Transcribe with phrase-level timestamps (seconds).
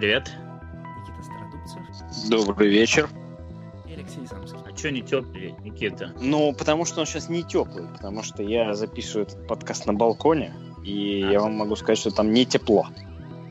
[0.00, 0.32] привет.
[0.96, 2.30] Никита Стародубцев.
[2.30, 3.06] Добрый вечер.
[3.86, 4.58] И Алексей Самский.
[4.64, 6.14] А что не теплый, Никита?
[6.18, 10.54] Ну, потому что он сейчас не теплый, потому что я записываю этот подкаст на балконе,
[10.82, 11.32] и а.
[11.32, 12.86] я вам могу сказать, что там не тепло.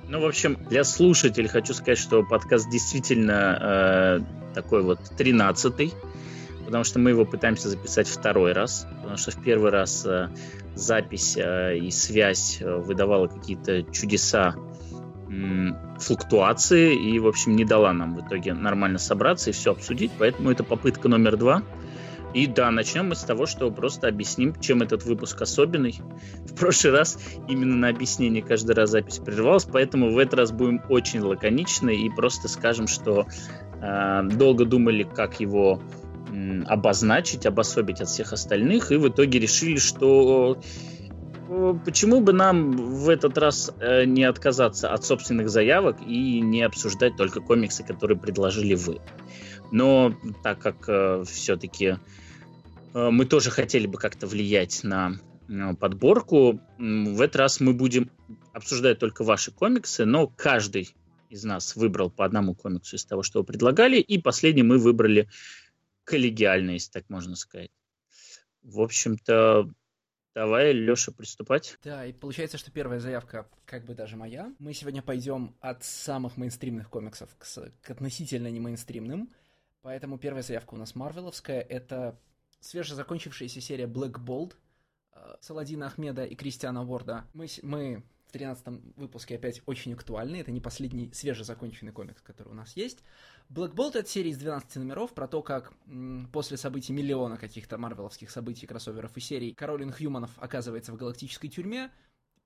[0.07, 4.19] Ну, в общем, для слушателей хочу сказать, что подкаст действительно э,
[4.55, 5.93] такой вот тринадцатый,
[6.65, 10.29] потому что мы его пытаемся записать второй раз, потому что в первый раз э,
[10.73, 14.55] запись э, и связь э, выдавала какие-то чудеса
[15.99, 20.49] флуктуации и, в общем, не дала нам в итоге нормально собраться и все обсудить, поэтому
[20.51, 21.63] это попытка номер два–
[22.33, 25.99] и да, начнем мы с того, что просто объясним, чем этот выпуск особенный.
[26.45, 30.81] В прошлый раз именно на объяснение каждый раз запись прервалась, поэтому в этот раз будем
[30.89, 33.25] очень лаконичны и просто скажем, что
[33.81, 35.81] э, долго думали, как его
[36.31, 40.61] э, обозначить, обособить от всех остальных, и в итоге решили, что
[41.83, 47.17] почему бы нам в этот раз э, не отказаться от собственных заявок и не обсуждать
[47.17, 49.01] только комиксы, которые предложили вы.
[49.71, 51.97] Но так как э, все-таки
[52.93, 55.19] э, мы тоже хотели бы как-то влиять на
[55.79, 58.11] подборку, в этот раз мы будем
[58.53, 60.95] обсуждать только ваши комиксы, но каждый
[61.31, 65.27] из нас выбрал по одному комиксу из того, что вы предлагали, и последний мы выбрали
[66.03, 67.71] коллегиально, если так можно сказать.
[68.61, 69.71] В общем-то,
[70.35, 71.77] Давай, Леша, приступать.
[71.83, 74.53] Да, и получается, что первая заявка как бы даже моя.
[74.59, 77.45] Мы сегодня пойдем от самых мейнстримных комиксов к,
[77.81, 79.33] к относительно не мейнстримным.
[79.81, 81.61] Поэтому первая заявка у нас марвеловская.
[81.61, 82.19] Это
[82.59, 84.55] свежезакончившаяся серия Black Bolt
[85.13, 87.25] э, Саладина Ахмеда и Кристиана Уорда.
[87.33, 90.37] Мы, мы в 13 выпуске опять очень актуальны.
[90.37, 92.99] Это не последний свежезаконченный комикс, который у нас есть.
[93.49, 95.73] Black Bolt— это серия из 12 номеров про то, как
[96.31, 101.89] после событий миллиона каких-то марвеловских событий, кроссоверов и серий Каролин Хьюманов оказывается в галактической тюрьме,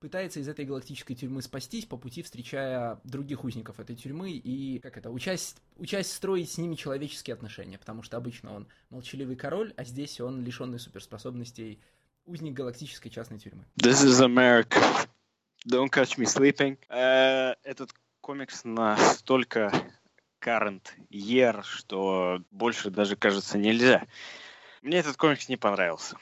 [0.00, 4.96] пытается из этой галактической тюрьмы спастись, по пути встречая других узников этой тюрьмы и, как
[4.96, 9.84] это, участь, участь строить с ними человеческие отношения, потому что обычно он молчаливый король, а
[9.84, 11.78] здесь он лишенный суперспособностей
[12.24, 13.66] узник галактической частной тюрьмы.
[13.76, 14.80] This is America.
[15.66, 16.78] Don't catch me sleeping.
[16.88, 19.72] Uh, этот комикс настолько
[20.40, 24.06] current year, что больше даже, кажется, нельзя.
[24.82, 26.16] Мне этот комикс не понравился.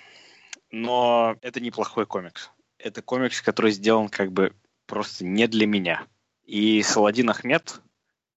[0.70, 2.50] Но это неплохой комикс
[2.82, 4.54] это комикс, который сделан как бы
[4.86, 6.06] просто не для меня.
[6.44, 7.80] И Саладин Ахмед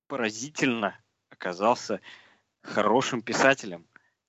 [0.07, 0.97] поразительно
[1.29, 1.99] оказался
[2.61, 3.85] хорошим писателем,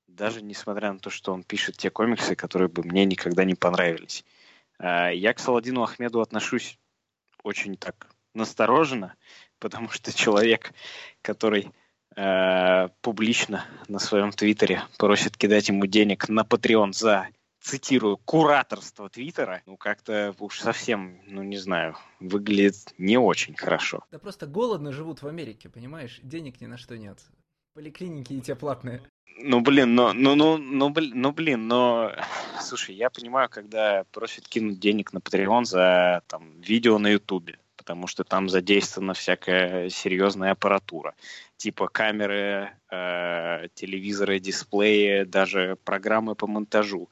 [0.07, 4.25] даже несмотря на то, что он пишет те комиксы, которые бы мне никогда не понравились.
[4.79, 6.79] А, я к Саладину Ахмеду отношусь
[7.43, 9.15] очень так настороженно,
[9.59, 10.73] потому что человек,
[11.23, 11.73] который
[12.17, 17.29] э, публично на своем твиттере просит кидать ему денег на Patreon за
[17.61, 24.05] цитирую, кураторство Твиттера, ну, как-то уж совсем, ну, не знаю, выглядит не очень хорошо.
[24.13, 26.21] Да просто голодно живут в Америке, понимаешь?
[26.23, 27.19] Денег ни на что нет.
[27.75, 29.03] Поликлиники и те платные.
[29.39, 32.13] Ну, блин, но, ну, ну, ну, блин, ну, блин, но,
[32.61, 38.07] слушай, я понимаю, когда просят кинуть денег на Patreon за, там, видео на Ютубе, потому
[38.07, 41.15] что там задействована всякая серьезная аппаратура,
[41.59, 47.11] типа камеры, э, телевизоры, дисплеи, даже программы по монтажу.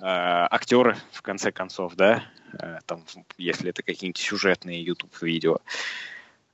[0.00, 3.04] Э, актеры, в конце концов, да, э, там,
[3.36, 5.58] если это какие-нибудь сюжетные YouTube-видео.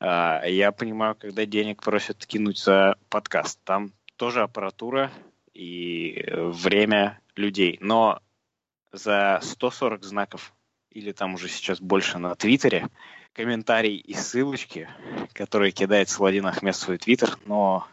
[0.01, 3.93] Э, я понимаю, когда денег просят кинуть за подкаст, там
[4.25, 5.13] тоже аппаратура
[5.53, 7.77] и время людей.
[7.83, 8.23] Но
[8.91, 10.55] за 140 знаков
[10.89, 12.89] или там уже сейчас больше на Твиттере,
[13.35, 14.89] комментарии и ссылочки,
[15.35, 17.87] которые кидает Саладин Ахмед в свой Твиттер, но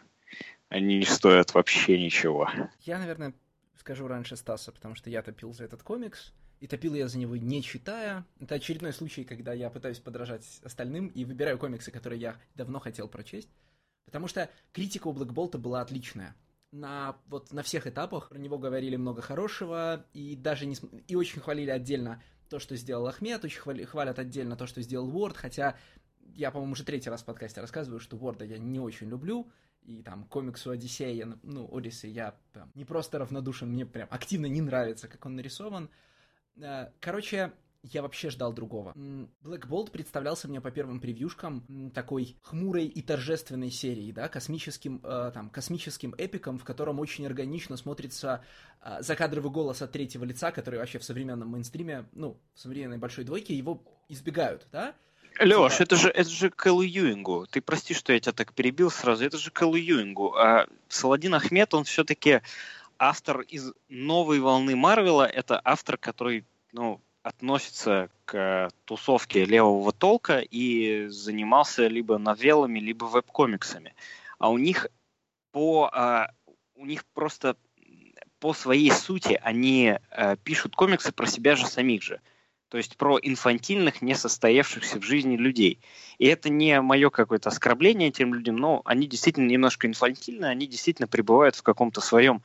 [0.70, 2.48] они не стоят вообще ничего.
[2.80, 3.34] Я, наверное,
[3.76, 7.36] скажу раньше Стаса, потому что я топил за этот комикс, и топил я за него
[7.36, 8.24] не читая.
[8.40, 13.06] Это очередной случай, когда я пытаюсь подражать остальным и выбираю комиксы, которые я давно хотел
[13.06, 13.50] прочесть.
[14.04, 16.34] Потому что критика у Блэкболта была отличная.
[16.70, 20.76] На, вот, на всех этапах про него говорили много хорошего, и даже не,
[21.06, 25.14] и очень хвалили отдельно то, что сделал Ахмед, очень хвали, хвалят отдельно то, что сделал
[25.14, 25.76] Уорд, хотя
[26.34, 29.50] я, по-моему, уже третий раз в подкасте рассказываю, что Уорда я не очень люблю,
[29.82, 34.60] и там комиксу Одиссея, ну, Одиссей, я прям не просто равнодушен, мне прям активно не
[34.60, 35.90] нравится, как он нарисован.
[36.56, 37.52] Э, короче,
[37.82, 38.92] я вообще ждал другого.
[39.42, 45.30] Black Bolt представлялся мне по первым превьюшкам такой хмурой и торжественной серией, да, космическим, э,
[45.34, 48.44] там, космическим эпиком, в котором очень органично смотрится
[48.80, 53.24] э, закадровый голос от третьего лица, который вообще в современном мейнстриме, ну, в современной большой
[53.24, 54.94] двойке его избегают, да,
[55.40, 57.46] Леш, это же, это же Кэллу Юингу.
[57.50, 59.24] Ты прости, что я тебя так перебил сразу.
[59.24, 60.34] Это же Кэллу Юингу.
[60.36, 62.42] А Саладин Ахмед, он все-таки
[62.98, 71.06] автор из новой волны Марвела, это автор, который, ну, относится к тусовке левого толка и
[71.08, 73.94] занимался либо новеллами, либо веб-комиксами.
[74.38, 74.88] А у них
[75.52, 76.30] по а,
[76.74, 77.56] у них просто
[78.40, 82.20] по своей сути они а, пишут комиксы про себя же самих же.
[82.68, 85.78] То есть про инфантильных, не состоявшихся в жизни людей.
[86.16, 91.06] И это не мое какое-то оскорбление этим людям, но они действительно немножко инфантильны, они действительно
[91.06, 92.42] пребывают в каком-то своем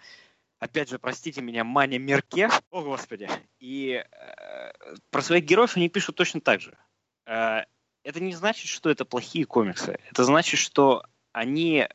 [0.60, 4.72] опять же, простите меня, Маня Мерке, о господи, и э,
[5.10, 6.78] про своих героев они пишут точно так же.
[7.26, 7.64] Э,
[8.04, 10.00] это не значит, что это плохие комиксы.
[10.10, 11.88] Это значит, что они,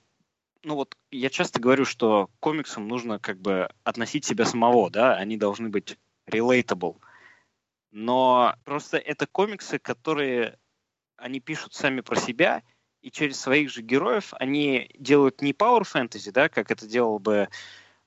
[0.62, 5.36] ну вот я часто говорю, что комиксам нужно как бы относить себя самого, да, они
[5.36, 5.98] должны быть
[6.28, 6.98] relatable.
[7.90, 10.58] Но просто это комиксы, которые
[11.16, 12.62] они пишут сами про себя,
[13.00, 17.48] и через своих же героев они делают не power fantasy, да, как это делал бы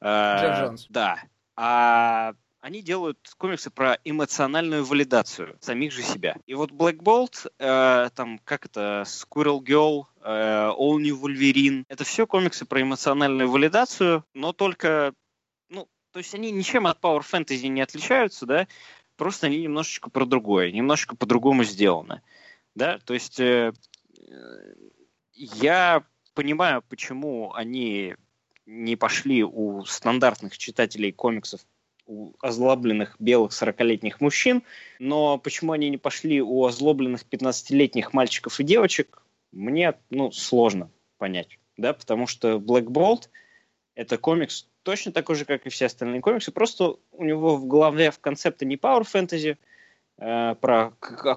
[0.01, 0.88] Джефф э, Джонс.
[0.89, 1.19] Да.
[1.56, 2.33] А
[2.65, 6.36] они делают комиксы про эмоциональную валидацию самих же себя.
[6.47, 12.03] И вот Black Bolt, э, там, как это, Squirrel Girl, э, All New Wolverine, это
[12.06, 15.13] все комиксы про эмоциональную валидацию, но только,
[15.69, 18.68] ну, то есть они ничем от Power Fantasy не отличаются, да,
[19.15, 22.24] просто они немножечко про другое, немножечко по-другому сделаны,
[22.74, 23.74] да, то есть э,
[25.33, 26.03] я
[26.33, 28.15] понимаю, почему они
[28.66, 31.62] не пошли у стандартных читателей комиксов
[32.08, 34.64] у озлобленных белых 40-летних мужчин,
[35.00, 41.58] но почему они не пошли у озлобленных 15-летних мальчиков и девочек, мне ну, сложно понять.
[41.78, 41.94] Да?
[41.94, 43.30] Потому что Black Bolt—
[43.96, 48.12] это комикс точно такой же, как и все остальные комиксы, просто у него в голове
[48.12, 49.58] в концепте не Power Fantasy,
[50.18, 50.92] э, про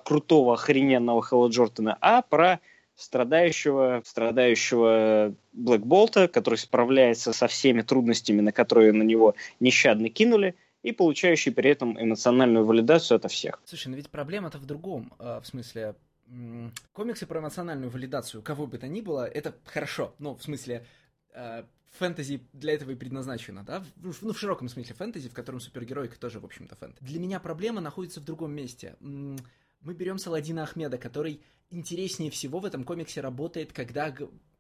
[0.05, 2.61] крутого охрененного Хэлла Джордана, а про
[2.99, 10.57] страдающего, страдающего Блэк Болта, который справляется со всеми трудностями, на которые на него нещадно кинули,
[10.83, 13.61] и получающий при этом эмоциональную валидацию от всех.
[13.65, 15.13] Слушай, но ведь проблема-то в другом.
[15.19, 15.95] А, в смысле,
[16.93, 20.15] комиксы про эмоциональную валидацию кого бы то ни было, это хорошо.
[20.19, 20.85] Ну, в смысле,
[21.35, 21.65] а,
[21.99, 23.85] фэнтези для этого и предназначено, да?
[23.97, 27.05] Ну, в широком смысле фэнтези, в котором супергеройка тоже, в общем-то, фэнтези.
[27.05, 28.97] Для меня проблема находится в другом месте.
[29.81, 31.41] Мы берем Саладина Ахмеда, который
[31.71, 34.15] интереснее всего в этом комиксе работает, когда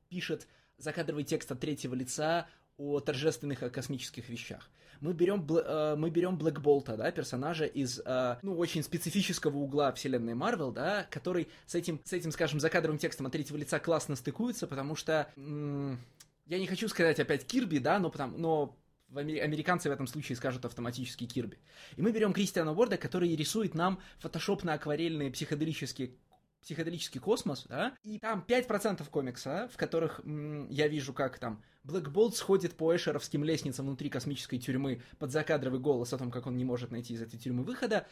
[0.08, 0.46] пишет
[0.78, 4.70] закадровый текст от третьего лица о торжественных о космических вещах.
[5.00, 9.92] Мы берем, э, мы берем Блэк Болта, да, персонажа из, э, ну, очень специфического угла
[9.92, 14.16] вселенной Марвел, да, который с этим, с этим, скажем, закадровым текстом от третьего лица классно
[14.16, 18.76] стыкуется, потому что, я не хочу сказать опять Кирби, да, но, потому, но
[19.14, 21.58] американцы в этом случае скажут автоматически Кирби.
[21.96, 26.12] И мы берем Кристиана Уорда, который рисует нам фотошопно-акварельные психоделические
[26.60, 32.10] психоделический космос, да, и там 5% комикса, в которых м, я вижу, как там Блэк
[32.10, 36.56] Болт сходит по эшеровским лестницам внутри космической тюрьмы под закадровый голос о том, как он
[36.56, 38.06] не может найти из этой тюрьмы выхода.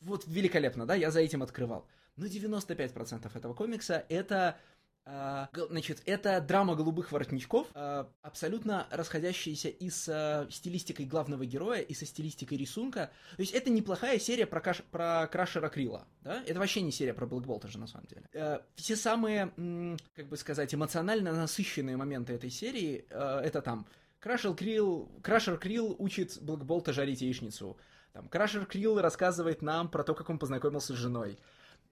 [0.00, 1.86] Вот великолепно, да, я за этим открывал.
[2.16, 4.56] Но 95% этого комикса это
[5.70, 11.94] значит, это драма голубых воротничков, а, абсолютно расходящаяся и с а, стилистикой главного героя, и
[11.94, 13.10] со стилистикой рисунка.
[13.36, 14.82] То есть это неплохая серия про, каш...
[14.90, 16.42] про Крашера Крила, да?
[16.46, 18.62] Это вообще не серия про Блэкболта же, на самом деле.
[18.74, 19.52] Все самые,
[20.14, 23.86] как бы сказать, эмоционально насыщенные моменты этой серии, это там
[24.20, 27.78] Крашер Крил, Крашер Крил учит Блэкболта жарить яичницу.
[28.12, 31.38] Там, Крашер Крил рассказывает нам про то, как он познакомился с женой.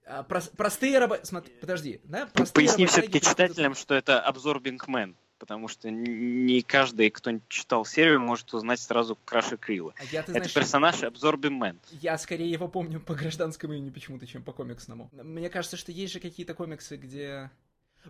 [0.07, 1.25] А, простые работы...
[1.25, 2.27] Смотри, подожди, да?
[2.33, 8.21] Простые Поясни все-таки читателям, что это Absorbing Man, потому что не каждый, кто читал серию,
[8.21, 9.93] может узнать сразу Краша Крила.
[9.99, 11.77] А я, это знаешь, персонаж Absorbing Man.
[11.91, 15.09] Я скорее его помню по гражданскому имени почему-то, чем по комиксному.
[15.11, 17.51] Мне кажется, что есть же какие-то комиксы, где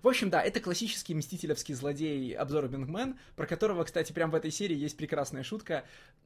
[0.02, 4.52] в общем, да, это классический мстителевский злодей обзор Бингмен, про которого, кстати, прямо в этой
[4.52, 5.86] серии есть прекрасная шутка.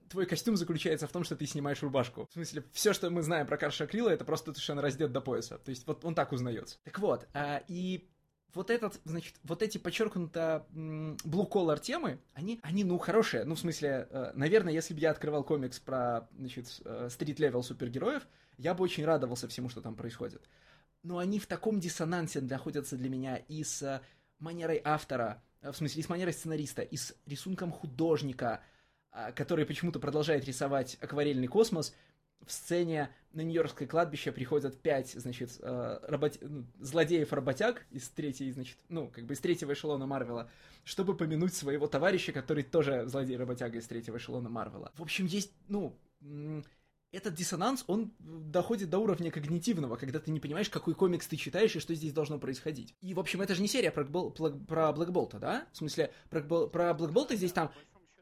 [0.09, 2.27] Твой костюм заключается в том, что ты снимаешь рубашку.
[2.29, 5.57] В смысле, все, что мы знаем про Карша Крила, это просто он раздет до пояса.
[5.57, 6.77] То есть вот он так узнается.
[6.83, 8.09] Так вот, а, и
[8.53, 13.45] вот этот, значит, вот эти подчеркнуто blue collar темы, они, они, ну, хорошие.
[13.45, 16.67] Ну, в смысле, э, наверное, если бы я открывал комикс про, значит,
[17.09, 20.47] street-level супергероев, я бы очень радовался всему, что там происходит
[21.03, 24.01] но они в таком диссонансе находятся для меня и с э,
[24.39, 28.61] манерой автора, э, в смысле, и с манерой сценариста, и с рисунком художника,
[29.11, 31.93] а, который почему-то продолжает рисовать акварельный космос.
[32.45, 36.37] В сцене на Нью-Йоркское кладбище приходят пять, значит, э, работ...
[36.41, 40.49] Ну, злодеев-работяг из третьей, значит, ну, как бы из третьего эшелона Марвела,
[40.83, 44.91] чтобы помянуть своего товарища, который тоже злодей-работяга из третьего эшелона Марвела.
[44.95, 45.95] В общем, есть, ну,
[47.11, 51.75] этот диссонанс, он доходит до уровня когнитивного, когда ты не понимаешь, какой комикс ты читаешь
[51.75, 52.95] и что здесь должно происходить.
[53.01, 55.65] И, в общем, это же не серия про, про, Блэкболта, да?
[55.73, 57.71] В смысле, про, про Блэкболта здесь там...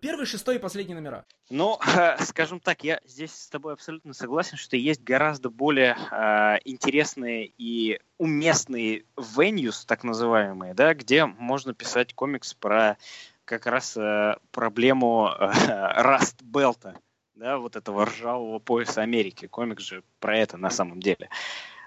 [0.01, 1.25] Первый, шестой и последний номера.
[1.49, 1.77] Ну,
[2.19, 7.99] скажем так, я здесь с тобой абсолютно согласен, что есть гораздо более э, интересные и
[8.17, 12.97] уместные venues, так называемые, да, где можно писать комикс про
[13.43, 15.47] как раз э, проблему э,
[16.01, 16.97] Раст Белта,
[17.39, 19.47] да, вот этого ржавого пояса Америки.
[19.47, 21.29] Комикс же про это на самом деле.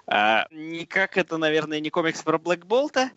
[0.06, 3.12] А, никак это, наверное, не комикс про Блэк Болта,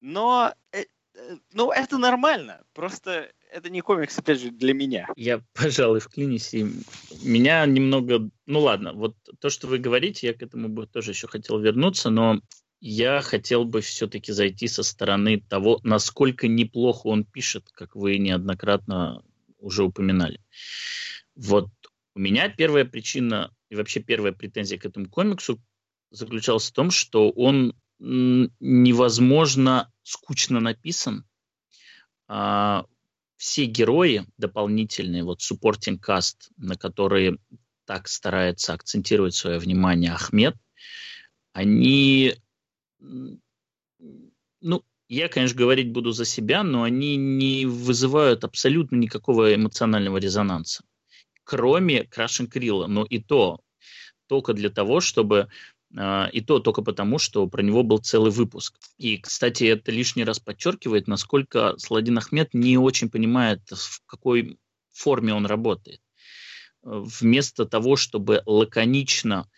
[0.00, 2.62] но э, э, ну, это нормально.
[2.72, 5.08] Просто это не комикс, опять же, для меня.
[5.16, 6.54] Я, пожалуй, вклинюсь.
[6.54, 6.64] И
[7.22, 8.30] меня немного...
[8.46, 12.08] Ну ладно, вот то, что вы говорите, я к этому бы тоже еще хотел вернуться,
[12.08, 12.40] но
[12.80, 19.24] я хотел бы все-таки зайти со стороны того, насколько неплохо он пишет, как вы неоднократно
[19.58, 20.40] уже упоминали.
[21.36, 21.68] Вот
[22.14, 25.60] у меня первая причина и вообще первая претензия к этому комиксу
[26.10, 31.26] заключалась в том, что он невозможно скучно написан.
[32.26, 32.86] А,
[33.36, 37.38] все герои дополнительные, вот supporting cast, на которые
[37.84, 40.56] так старается акцентировать свое внимание Ахмед,
[41.52, 42.34] они,
[42.98, 50.84] ну, я, конечно, говорить буду за себя, но они не вызывают абсолютно никакого эмоционального резонанса.
[51.44, 53.60] Кроме Крашен Крилла, но и то
[54.26, 55.48] только для того, чтобы
[55.96, 58.78] а, и то только потому, что про него был целый выпуск.
[58.98, 64.58] И, кстати, это лишний раз подчеркивает, насколько Сладин Ахмед не очень понимает, в какой
[64.92, 66.00] форме он работает.
[66.82, 69.48] Вместо того, чтобы лаконично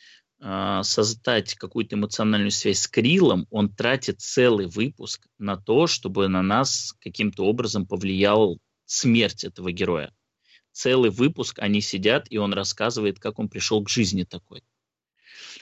[0.41, 6.43] э, создать какую-то эмоциональную связь с Крилом, он тратит целый выпуск на то, чтобы на
[6.43, 10.13] нас каким-то образом повлиял смерть этого героя.
[10.77, 14.63] Целый выпуск они сидят, и он рассказывает, как он пришел к жизни такой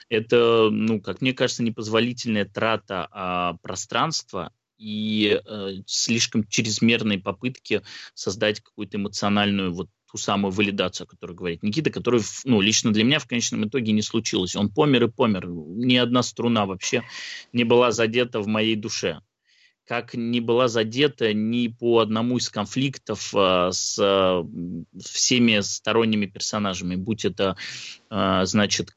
[0.09, 7.81] это, ну, как мне кажется, непозволительная трата а, пространства и э, слишком чрезмерные попытки
[8.13, 13.05] создать какую-то эмоциональную вот ту самую валидацию, о которой говорит Никита, которая, ну, лично для
[13.05, 14.55] меня в конечном итоге не случилось.
[14.55, 15.47] Он помер и помер.
[15.47, 17.03] Ни одна струна вообще
[17.53, 19.21] не была задета в моей душе
[19.87, 24.45] как не была задета ни по одному из конфликтов а, с а,
[24.99, 27.55] всеми сторонними персонажами, будь это,
[28.09, 28.91] а, значит,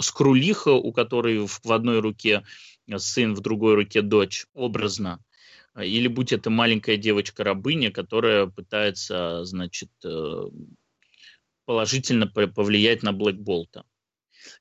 [0.00, 2.44] Скрулиха, у которой в, в одной руке
[2.96, 5.20] сын, в другой руке дочь, образно,
[5.80, 10.48] или будь это маленькая девочка-рабыня, которая пытается, значит, э,
[11.64, 13.84] положительно повлиять на Блэк Болта.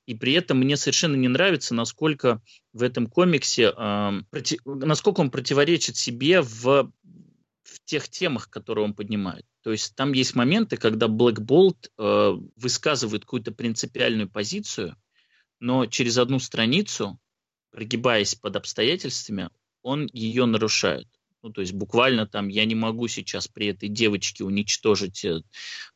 [0.06, 2.42] И при этом мне совершенно не нравится, насколько
[2.74, 4.12] в этом комиксе, э,
[4.66, 6.92] насколько он противоречит себе в,
[7.64, 9.46] в тех темах, которые он поднимает.
[9.64, 14.96] То есть там есть моменты, когда Black Bolt э, высказывает какую-то принципиальную позицию,
[15.60, 17.20] но через одну страницу,
[17.72, 19.50] прогибаясь под обстоятельствами,
[19.84, 21.08] он ее нарушает.
[21.44, 25.42] Ну, то есть буквально там я не могу сейчас при этой девочке уничтожить э,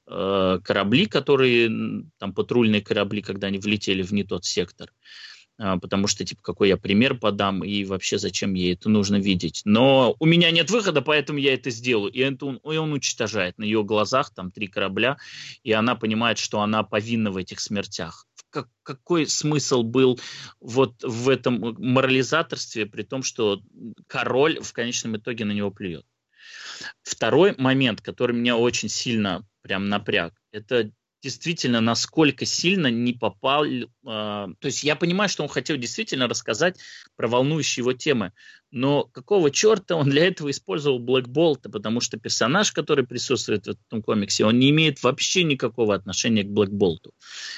[0.08, 1.70] э, корабли, которые,
[2.18, 4.92] там патрульные корабли, когда они влетели в не тот сектор.
[5.60, 9.62] Э, потому что, типа, какой я пример подам, и вообще зачем ей это нужно видеть.
[9.66, 12.12] Но у меня нет выхода, поэтому я это сделаю.
[12.12, 13.58] И, это он, и он уничтожает.
[13.60, 15.18] На ее глазах там три корабля,
[15.64, 18.26] и она понимает, что она повинна в этих смертях
[18.56, 20.18] как, какой смысл был
[20.62, 23.62] вот в этом морализаторстве, при том, что
[24.08, 26.06] король в конечном итоге на него плюет.
[27.04, 30.90] Второй момент, который меня очень сильно прям напряг, это
[31.26, 33.66] действительно, насколько сильно не попал...
[33.66, 36.78] Э, то есть я понимаю, что он хотел действительно рассказать
[37.16, 38.32] про волнующие его темы,
[38.70, 43.70] но какого черта он для этого использовал Блэк Болта, потому что персонаж, который присутствует в
[43.72, 47.12] этом комиксе, он не имеет вообще никакого отношения к Блэк Болту.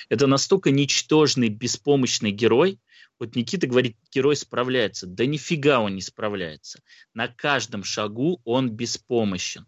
[0.08, 2.80] Это настолько ничтожный, беспомощный герой,
[3.20, 5.08] вот Никита говорит, герой справляется.
[5.08, 6.80] Да нифига он не справляется.
[7.14, 9.66] На каждом шагу он беспомощен.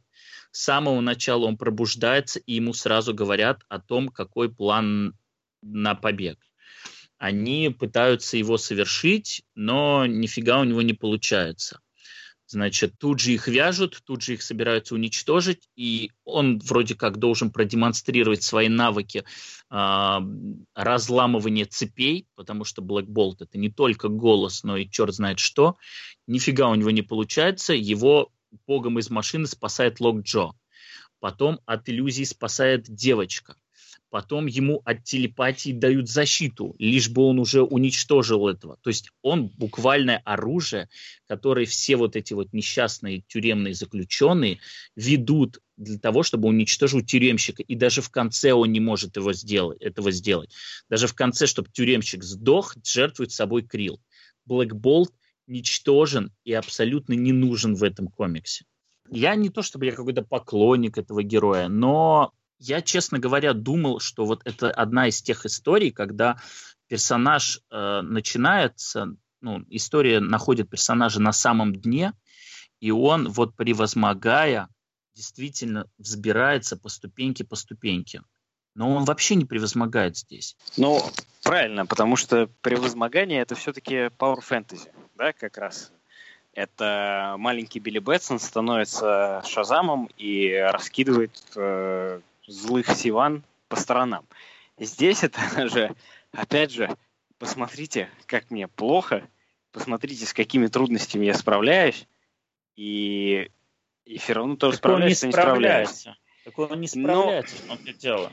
[0.52, 5.16] С самого начала он пробуждается, и ему сразу говорят о том, какой план
[5.62, 6.40] на побег.
[7.18, 11.82] Они пытаются его совершить, но нифига у него не получается.
[12.52, 17.52] Значит, тут же их вяжут, тут же их собираются уничтожить, и он вроде как должен
[17.52, 19.24] продемонстрировать свои навыки
[19.70, 20.18] э,
[20.74, 25.78] разламывания цепей, потому что Black Bolt это не только голос, но и черт знает что.
[26.26, 28.32] Нифига у него не получается, его
[28.68, 30.52] богом из машины спасает Лок Джо.
[31.20, 33.56] Потом от иллюзий спасает девочка.
[34.10, 38.78] Потом ему от телепатии дают защиту, лишь бы он уже уничтожил этого.
[38.82, 40.90] То есть он буквальное оружие,
[41.28, 44.60] которое все вот эти вот несчастные тюремные заключенные
[44.96, 47.62] ведут для того, чтобы уничтожить тюремщика.
[47.62, 50.52] И даже в конце он не может его сделать, этого сделать.
[50.90, 54.02] Даже в конце, чтобы тюремщик сдох, жертвует собой Крил.
[54.46, 55.14] Блэк Болт
[55.50, 58.66] ничтожен и абсолютно не нужен в этом комиксе.
[59.12, 64.26] Я не то чтобы я какой-то поклонник этого героя, но я, честно говоря, думал, что
[64.26, 66.40] вот это одна из тех историй, когда
[66.88, 72.14] персонаж э, начинается, ну, история находит персонажа на самом дне,
[72.80, 74.70] и он, вот превозмогая,
[75.16, 78.22] действительно взбирается по ступеньке по ступеньке.
[78.76, 80.56] Но он вообще не превозмогает здесь.
[80.78, 81.02] Ну,
[81.50, 85.92] правильно, потому что превозмогание это все-таки power fantasy, да, как раз.
[86.54, 94.28] Это маленький Билли Бэтсон становится Шазамом и раскидывает э, злых сиван по сторонам.
[94.78, 95.40] Здесь это
[95.70, 95.96] же,
[96.34, 96.96] опять же,
[97.40, 99.28] посмотрите, как мне плохо,
[99.72, 102.08] посмотрите, с какими трудностями я справляюсь,
[102.76, 103.50] и,
[104.06, 106.18] и все равно тоже так справляется, не справляется.
[106.46, 107.76] Так он не справляется, Но...
[107.76, 108.32] в дело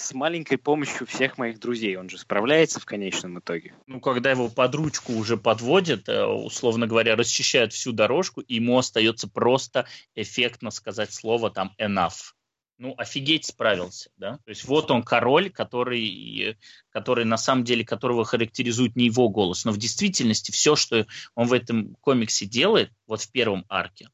[0.00, 1.96] с маленькой помощью всех моих друзей.
[1.96, 3.74] Он же справляется в конечном итоге.
[3.86, 9.28] Ну, когда его под ручку уже подводят, э, условно говоря, расчищают всю дорожку, ему остается
[9.28, 12.32] просто эффектно сказать слово там enough
[12.80, 14.38] ну, офигеть справился, да.
[14.38, 16.56] То есть вот он король, который,
[16.88, 21.46] который на самом деле, которого характеризует не его голос, но в действительности все, что он
[21.46, 24.08] в этом комиксе делает, вот в первом арке,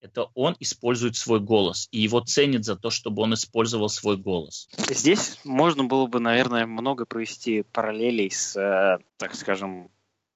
[0.00, 4.68] это он использует свой голос, и его ценят за то, чтобы он использовал свой голос.
[4.88, 9.90] Здесь можно было бы, наверное, много провести параллелей с, э, так скажем,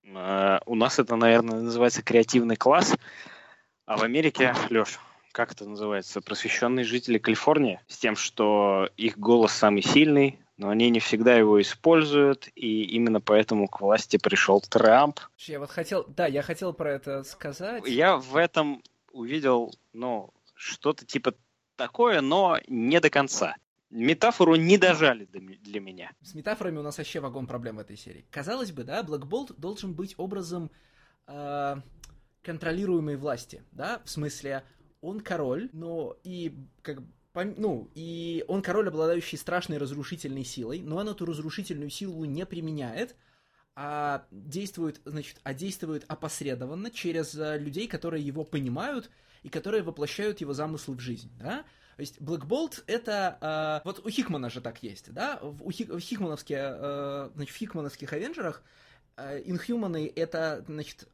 [0.05, 2.95] э, у нас это, наверное, называется креативный класс,
[3.87, 4.99] а в Америке, Леш,
[5.33, 10.89] как это называется, просвещенные жители Калифорнии, с тем, что их голос самый сильный, но они
[10.91, 15.19] не всегда его используют, и именно поэтому к власти пришел Трамп.
[15.39, 17.83] Я вот хотел, да, я хотел про это сказать.
[17.87, 18.83] Я в этом
[19.15, 21.35] увидел, ну, что-то типа
[21.77, 23.57] такое, но не до конца.
[23.91, 26.13] Метафору не дожали для меня.
[26.21, 28.27] С метафорами у нас вообще вагон проблем в этой серии.
[28.31, 30.71] Казалось бы, да, Black Bolt должен быть образом
[31.29, 31.77] э,
[32.43, 34.65] контролируемой власти, да, в смысле,
[35.01, 36.99] он король, но и как
[37.57, 43.17] ну, и он король, обладающий страшной разрушительной силой, но он эту разрушительную силу не применяет,
[43.77, 49.11] а действует, значит, а действует опосредованно через э, людей, которые его понимают
[49.43, 51.65] и которые воплощают его замыслы в жизнь, да?
[51.97, 53.83] То есть Black Bolt это...
[53.85, 55.39] Э, вот у Хикмана же так есть, да?
[55.43, 58.63] В, у Хик, в, Хикмановских, э, значит, в Хикмановских Авенджерах
[59.17, 61.09] э, Инхьюманы это, значит,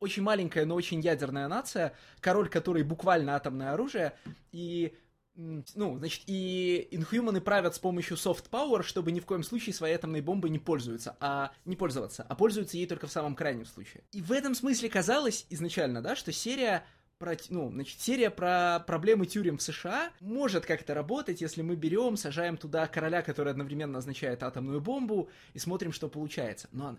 [0.00, 4.14] очень маленькая, но очень ядерная нация, король который буквально атомное оружие,
[4.52, 4.96] и
[5.36, 9.94] ну, значит, и инхуманы правят с помощью soft power, чтобы ни в коем случае своей
[9.94, 14.04] атомной бомбой не пользуются, а не пользоваться, а пользуются ей только в самом крайнем случае.
[14.12, 16.84] И в этом смысле казалось изначально, да, что серия
[17.18, 22.16] про, ну, значит, серия про проблемы тюрем в США может как-то работать, если мы берем,
[22.16, 26.68] сажаем туда короля, который одновременно означает атомную бомбу, и смотрим, что получается.
[26.72, 26.96] Но,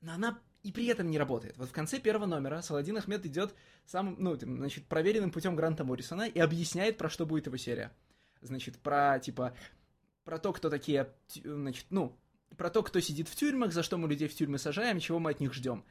[0.00, 1.56] но она и при этом не работает.
[1.58, 6.28] Вот в конце первого номера Саладин Ахмед идет самым, ну, значит, проверенным путем Гранта Моррисона
[6.28, 7.92] и объясняет, про что будет его серия.
[8.40, 9.56] Значит, про, типа,
[10.24, 11.12] про то, кто такие,
[11.44, 12.16] значит, ну,
[12.56, 15.30] про то, кто сидит в тюрьмах, за что мы людей в тюрьмы сажаем, чего мы
[15.30, 15.84] от них ждем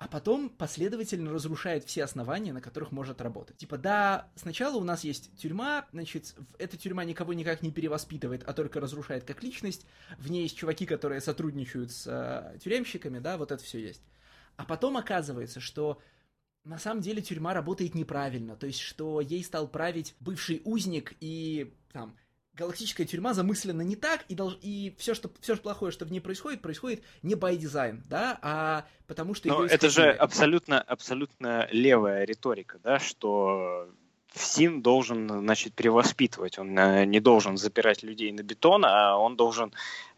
[0.00, 3.58] а потом последовательно разрушает все основания, на которых может работать.
[3.58, 8.54] Типа, да, сначала у нас есть тюрьма, значит, эта тюрьма никого никак не перевоспитывает, а
[8.54, 9.86] только разрушает как личность,
[10.16, 14.00] в ней есть чуваки, которые сотрудничают с э, тюремщиками, да, вот это все есть.
[14.56, 16.00] А потом оказывается, что
[16.64, 21.74] на самом деле тюрьма работает неправильно, то есть, что ей стал править бывший узник и
[21.92, 22.16] там
[22.54, 24.58] галактическая тюрьма замыслена не так, и, долж...
[24.62, 28.86] и все, что, все плохое, что в ней происходит, происходит не by design, да, а
[29.06, 29.48] потому что...
[29.48, 33.88] Но это же абсолютно, абсолютно левая риторика, да, что
[34.34, 36.58] ФСИН должен, значит, перевоспитывать.
[36.58, 39.72] Он э, не должен запирать людей на бетон, а он должен,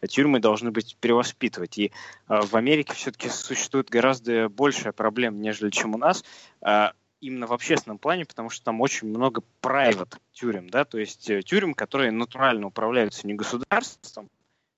[0.07, 1.77] тюрьмы должны быть перевоспитывать.
[1.77, 6.23] И э, в Америке все-таки существует гораздо большая проблема, нежели чем у нас.
[7.23, 11.41] Именно в общественном плане, потому что там очень много private тюрем, да, то есть э,
[11.41, 14.29] тюрем, которые натурально управляются не государством,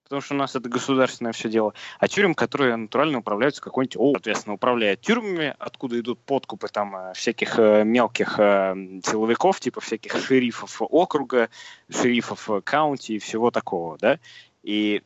[0.04, 4.12] потому что у нас это государственное все дело, а тюрем, которые натурально управляются какой-нибудь, о,
[4.12, 10.84] соответственно, управляет тюрьмами, откуда идут подкупы там э, всяких э, мелких силовиков, типа всяких шерифов
[10.84, 11.50] округа,
[11.90, 14.20] шерифов каунти и всего такого, да,
[14.62, 15.02] и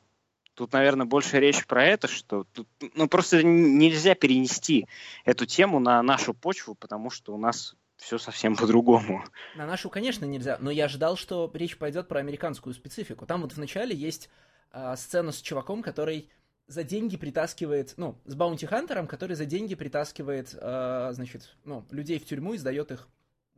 [0.59, 4.87] Тут, наверное, больше речь про это, что тут, ну, просто нельзя перенести
[5.23, 9.23] эту тему на нашу почву, потому что у нас все совсем по-другому.
[9.55, 13.25] На нашу, конечно, нельзя, но я ждал, что речь пойдет про американскую специфику.
[13.25, 14.29] Там вот вначале есть
[14.73, 16.29] э, сцена с чуваком, который
[16.67, 22.25] за деньги притаскивает, ну, с баунти-хантером, который за деньги притаскивает, э, значит, ну, людей в
[22.25, 23.07] тюрьму и сдает их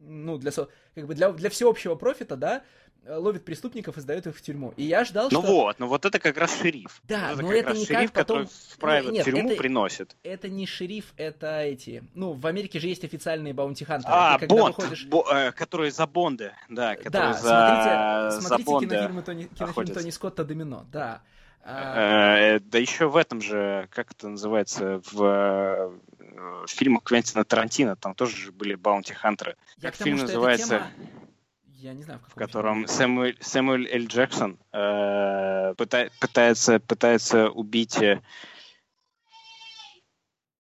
[0.02, 2.64] ну, для, как бы для, для всеобщего профита, да,
[3.04, 4.74] Э, ловит преступников и сдает их в тюрьму.
[4.78, 5.42] И я ждал, ну что...
[5.42, 7.02] Ну вот, ну вот это как раз шериф.
[7.08, 8.48] Да, вот но это, это не шериф, как потом...
[8.76, 10.16] который в Нет, тюрьму это, приносит.
[10.22, 12.04] Это не шериф, это эти...
[12.14, 14.14] Ну, в Америке же есть официальные баунти-хантеры.
[14.14, 15.06] А, ты, Бонд, выходишь...
[15.08, 19.44] бо, э, которые за Бонды, да, которые да, за, смотрите, за смотрите Бонды кинофильмы Тони,
[19.46, 21.24] кинофильм Тони Скотта «Домино», да.
[21.64, 22.60] А...
[22.60, 26.00] Да еще в этом же, как это называется, в,
[26.66, 29.56] в фильмах Квентина Тарантино, там тоже были баунти-хантеры.
[29.78, 30.80] Я как фильм тому, называется...
[30.80, 31.22] Тема
[31.82, 34.06] я не знаю, в, в котором Сэмюэль, Сэмюэль Л.
[34.06, 38.00] Джексон э, пыта, пытается, пытается убить...
[38.02, 38.22] Э,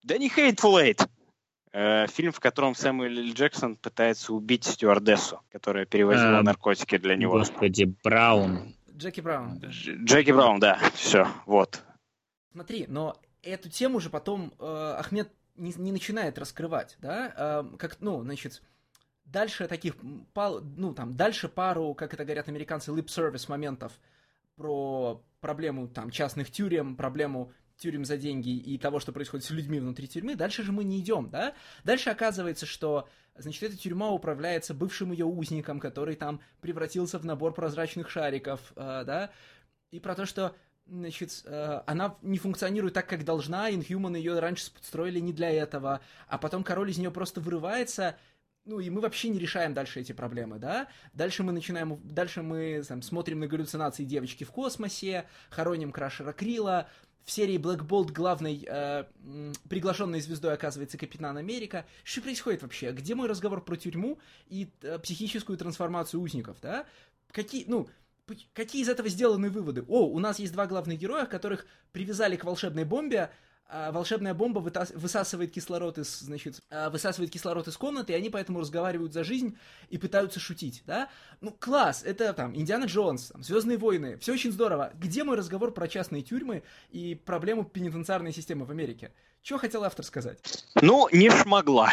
[0.01, 1.07] да не Hateful Eight!
[1.73, 3.33] Э, фильм, в котором Сэмюэль Л.
[3.33, 7.33] Джексон пытается убить стюардессу, которая перевозила а, наркотики для него.
[7.33, 8.75] Господи, Браун.
[8.91, 9.59] Джеки Браун.
[9.59, 10.79] Дж, Джеки Браун, да.
[10.95, 11.83] Все, вот.
[12.51, 17.33] Смотри, но эту тему же потом э, Ахмед не, не начинает раскрывать, да?
[17.35, 18.61] Э, как, ну, значит,
[19.25, 23.99] дальше таких, ну, там, дальше пару, как это говорят американцы, lip-service моментов
[24.55, 29.79] про проблему, там, частных тюрем, проблему тюрем за деньги и того, что происходит с людьми
[29.79, 31.55] внутри тюрьмы, дальше же мы не идем, да?
[31.83, 37.53] Дальше оказывается, что, значит, эта тюрьма управляется бывшим ее узником, который там превратился в набор
[37.53, 39.31] прозрачных шариков, э, да?
[39.89, 40.55] И про то, что
[40.91, 46.01] значит, э, она не функционирует так, как должна, Inhuman ее раньше строили не для этого,
[46.27, 48.17] а потом король из нее просто вырывается
[48.63, 50.87] ну, и мы вообще не решаем дальше эти проблемы, да?
[51.13, 56.87] Дальше мы начинаем, дальше мы там, смотрим на галлюцинации девочки в космосе, хороним Крашера Крила,
[57.23, 59.05] в серии Black Bolt главной э,
[59.69, 61.85] приглашенной звездой оказывается Капитан Америка.
[62.03, 62.91] Что происходит вообще?
[62.91, 66.85] Где мой разговор про тюрьму и э, психическую трансформацию узников, да?
[67.31, 67.89] Какие, ну,
[68.53, 69.83] какие из этого сделаны выводы?
[69.87, 73.31] О, у нас есть два главных героя, которых привязали к волшебной бомбе,
[73.73, 78.59] а волшебная бомба высасывает кислород из, значит, а, высасывает кислород из комнаты, и они поэтому
[78.59, 79.57] разговаривают за жизнь
[79.87, 81.07] и пытаются шутить, да?
[81.39, 84.91] Ну, класс, это там Индиана Джонс, там, Звездные войны, все очень здорово.
[84.95, 89.13] Где мой разговор про частные тюрьмы и проблему пенитенциарной системы в Америке?
[89.41, 90.65] Что хотел автор сказать?
[90.81, 91.91] Ну, не смогла.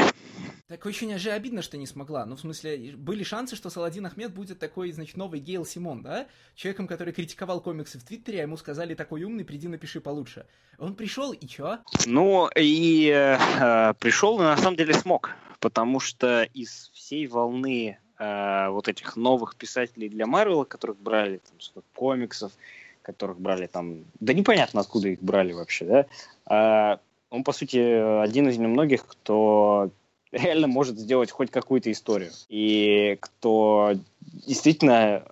[0.68, 2.26] Так очень же обидно, что не смогла.
[2.26, 6.26] Ну, в смысле, были шансы, что Саладин Ахмед будет такой, значит, новый Гейл Симон, да?
[6.54, 10.44] Человеком, который критиковал комиксы в Твиттере, а ему сказали, такой умный, приди напиши получше.
[10.78, 11.78] Он пришел, и чё?
[12.04, 15.30] Ну, и э, пришел, и на самом деле смог.
[15.58, 21.60] Потому что из всей волны э, вот этих новых писателей для Марвела, которых брали там,
[21.60, 22.52] с комиксов,
[23.00, 24.04] которых брали там...
[24.20, 26.06] Да непонятно, откуда их брали вообще,
[26.46, 26.94] да?
[26.94, 26.98] Э,
[27.30, 27.78] он, по сути,
[28.22, 29.90] один из немногих, кто
[30.32, 32.30] реально может сделать хоть какую-то историю.
[32.48, 35.24] И кто действительно,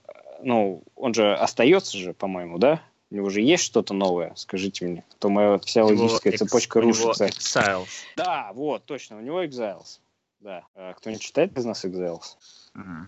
[0.43, 2.83] ну, он же остается же, по-моему, да?
[3.11, 5.05] У него же есть что-то новое, скажите мне.
[5.11, 7.27] А то моя вся логическая Ex- цепочка рушится.
[7.27, 7.89] Exiles.
[8.17, 10.01] Да, вот, точно, у него Exiles.
[10.41, 10.65] Да.
[10.75, 12.37] А кто не читает из нас Exiles?
[12.75, 13.07] Uh-huh.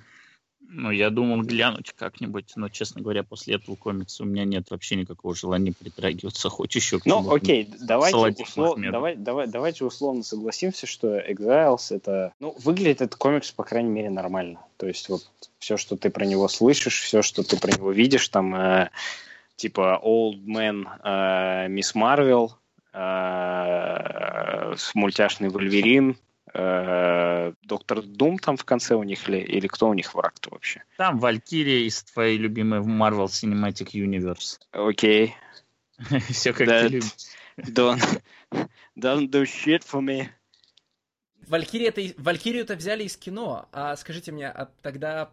[0.70, 4.96] Ну, я думал глянуть как-нибудь, но, честно говоря, после этого комикса у меня нет вообще
[4.96, 8.78] никакого желания притрагиваться хоть еще к Ну, окей, давайте, услов...
[8.78, 12.34] давай, давай, давайте условно согласимся, что Exiles это...
[12.38, 14.60] Ну, выглядит этот комикс, по крайней мере, нормально.
[14.76, 18.28] То есть вот все, что ты про него слышишь, все, что ты про него видишь,
[18.28, 18.90] там, э,
[19.56, 22.50] типа Old Man, э, Miss Marvel,
[22.92, 26.18] э, мультяшный Вольверин,
[26.54, 30.82] Э, Доктор Дум там в конце у них или, или кто у них враг-то вообще?
[30.96, 34.58] Там Валькирия из твоей любимой Marvel Cinematic Universe.
[34.72, 35.34] Окей.
[36.30, 37.12] Все как ты любишь.
[37.58, 38.22] Don't,
[38.96, 40.28] don't do shit for me.
[41.48, 45.30] Валькирия-то, Валькирию-то взяли из кино, а скажите мне, а тогда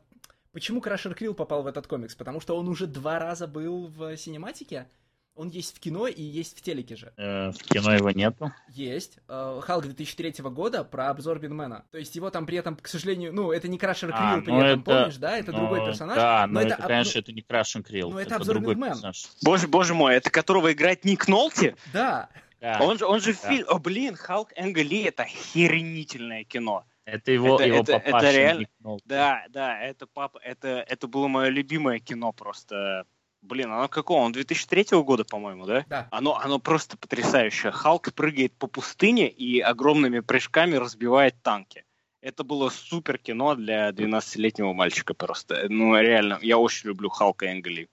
[0.54, 2.16] почему Крашер Крилл попал в этот комикс?
[2.16, 4.88] Потому что он уже два раза был в синематике?
[5.36, 7.14] Он есть в кино и есть в телеке же.
[7.18, 8.54] Э, в кино его нету.
[8.70, 9.20] Есть.
[9.28, 11.84] Э, Халк 2003 года про обзор Бинмена.
[11.92, 14.52] То есть его там при этом, к сожалению, ну, это не Крашер Крилл а, при
[14.52, 14.92] ну этом, это...
[14.92, 15.38] помнишь, да?
[15.38, 16.16] Это ну, другой персонаж.
[16.16, 18.12] Да, но, но это, это, конечно, это не Крашер Крилл.
[18.12, 19.26] Но это, это обзор другой персонаж.
[19.44, 21.76] Боже, боже мой, это которого играет Ник Нолти?
[21.92, 22.30] Да.
[22.62, 22.78] да.
[22.80, 23.50] Он же, он же да.
[23.50, 23.66] фильм...
[23.68, 26.86] О, блин, Халк Энгли это охеренительное кино.
[27.04, 28.28] Это его, это, его это, папаша.
[28.28, 28.68] Это реально...
[29.06, 33.06] Да, да, это папа, это, это было мое любимое кино просто
[33.46, 34.22] Блин, оно какого?
[34.22, 35.86] Он 2003 года, по-моему, да?
[35.88, 36.08] Да.
[36.12, 37.72] Оно, оно просто потрясающее.
[37.72, 41.86] Халк прыгает по пустыне и огромными прыжками разбивает танки.
[42.22, 45.68] Это было супер кино для 12-летнего мальчика просто.
[45.70, 47.88] Ну, реально, я очень люблю Халка Энгли.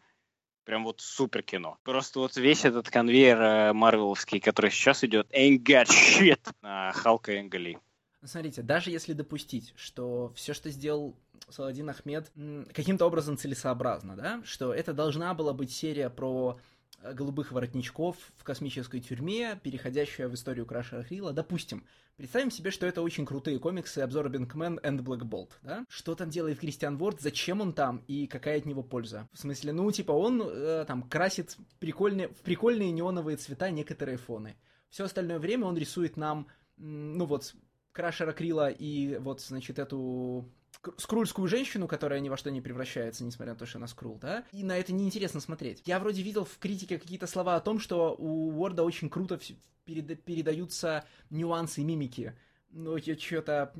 [0.64, 1.76] Прям вот супер кино.
[1.82, 7.38] Просто вот весь этот конвейер э, марвеловский, который сейчас идет, ain't got shit на Халка
[7.38, 7.78] Энгли.
[8.24, 11.16] Смотрите, даже если допустить, что все, что сделал
[11.48, 12.30] Саладин Ахмед
[12.72, 16.58] каким-то образом целесообразно, да, что это должна была быть серия про
[17.02, 21.32] голубых воротничков в космической тюрьме, переходящая в историю Краша Хрила.
[21.32, 21.84] Допустим,
[22.16, 25.84] представим себе, что это очень крутые комиксы Absorbing Man and Black Bolt, да?
[25.88, 29.28] Что там делает Кристиан Ворд, зачем он там и какая от него польза?
[29.32, 34.56] В смысле, ну, типа, он э, там красит прикольные, в прикольные неоновые цвета некоторые фоны.
[34.88, 37.54] Все остальное время он рисует нам, ну вот,
[37.92, 40.48] Крашера Крила и вот, значит, эту
[40.96, 44.44] скрульскую женщину, которая ни во что не превращается, несмотря на то, что она скрул, да?
[44.52, 45.82] И на это неинтересно смотреть.
[45.86, 49.38] Я вроде видел в критике какие-то слова о том, что у Уорда очень круто
[49.84, 52.34] перед, передаются нюансы мимики.
[52.70, 53.72] Но я что-то...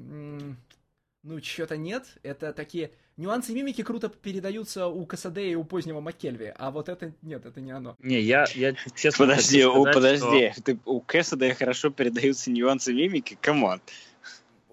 [1.24, 2.18] Ну, что-то нет.
[2.22, 2.92] Это такие...
[3.16, 7.60] Нюансы мимики круто передаются у Касаде и у позднего Маккельви, а вот это нет, это
[7.60, 7.96] не оно.
[7.98, 10.62] Не, я, я честно Подожди, сказать, у, подожди, что...
[10.62, 13.36] Ты, у Касаде хорошо передаются нюансы мимики?
[13.40, 13.80] Come on.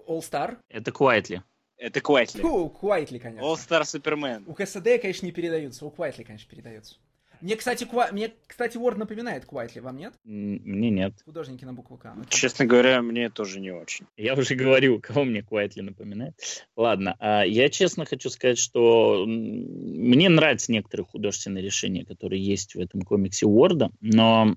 [0.06, 0.56] All Star?
[0.68, 1.42] Это Quitely.
[1.80, 2.42] Это Куайтли.
[2.42, 3.42] Фу, Куайтли, конечно.
[3.42, 4.44] All Star Superman.
[4.46, 6.96] У КСД, конечно, не передаются, у Куайтли, конечно, передаются.
[7.40, 8.10] Мне, кстати, Куа...
[8.12, 10.14] мне, кстати, Уорд напоминает Куайтли, вам нет?
[10.24, 11.14] Мне нет.
[11.24, 12.14] Художники на букву К.
[12.28, 14.06] Честно говоря, мне тоже не очень.
[14.16, 16.34] Я уже говорю, кого мне Куайтли напоминает.
[16.76, 22.80] Ладно, а я честно хочу сказать, что мне нравятся некоторые художественные решения, которые есть в
[22.80, 24.54] этом комиксе Уорда, но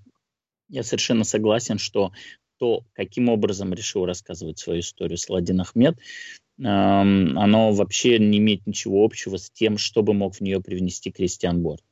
[0.70, 2.12] я совершенно согласен, что
[2.58, 5.98] то, каким образом решил рассказывать свою историю Саладин Ахмед,
[6.58, 11.62] оно вообще не имеет ничего общего с тем, что бы мог в нее привнести Кристиан
[11.62, 11.84] Уорд.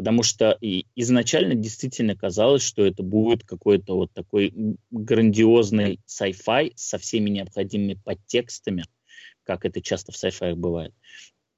[0.00, 4.50] Потому что и изначально действительно казалось, что это будет какой-то вот такой
[4.90, 8.86] грандиозный sci-fi со всеми необходимыми подтекстами,
[9.42, 10.94] как это часто в sci-fi бывает.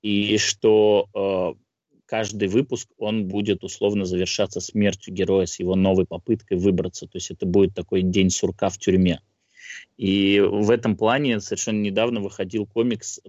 [0.03, 1.61] И что э,
[2.07, 7.07] каждый выпуск, он будет условно завершаться смертью героя с его новой попыткой выбраться.
[7.07, 9.21] То есть это будет такой день сурка в тюрьме.
[9.97, 13.21] И в этом плане совершенно недавно выходил комикс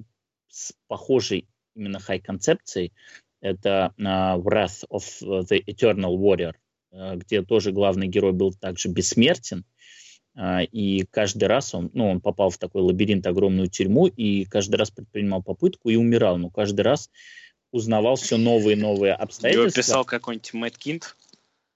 [0.49, 1.45] с похожей
[1.75, 2.93] именно хай-концепцией.
[3.43, 6.53] Это uh, Wrath of the Eternal Warrior,
[6.93, 9.65] uh, где тоже главный герой был также бессмертен,
[10.37, 14.77] uh, и каждый раз он, ну, он попал в такой лабиринт, огромную тюрьму, и каждый
[14.77, 17.09] раз предпринимал попытку и умирал, но каждый раз
[17.71, 19.61] узнавал все новые и новые обстоятельства.
[19.61, 21.17] Его писал какой-нибудь Мэтт Кинт?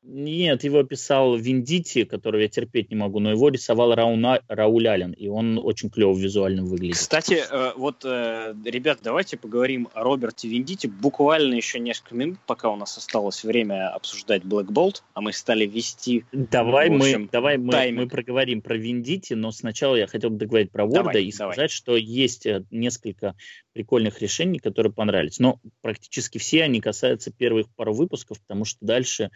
[0.09, 5.11] Нет, его писал Виндити, которого я терпеть не могу, но его рисовал Рауна, Рауль Аллен,
[5.11, 6.95] и он очень клево визуально выглядит.
[6.95, 12.69] Кстати, э, вот, э, ребят, давайте поговорим о Роберте Виндити буквально еще несколько минут, пока
[12.69, 16.23] у нас осталось время обсуждать Black Bolt, а мы стали вести...
[16.31, 20.71] Давай, общем, мы, давай мы, мы проговорим про Виндити, но сначала я хотел бы договорить
[20.71, 21.53] про Ворда давай, и давай.
[21.53, 23.35] сказать, что есть э, несколько
[23.73, 25.39] прикольных решений, которые понравились.
[25.39, 29.31] Но практически все они касаются первых пару выпусков, потому что дальше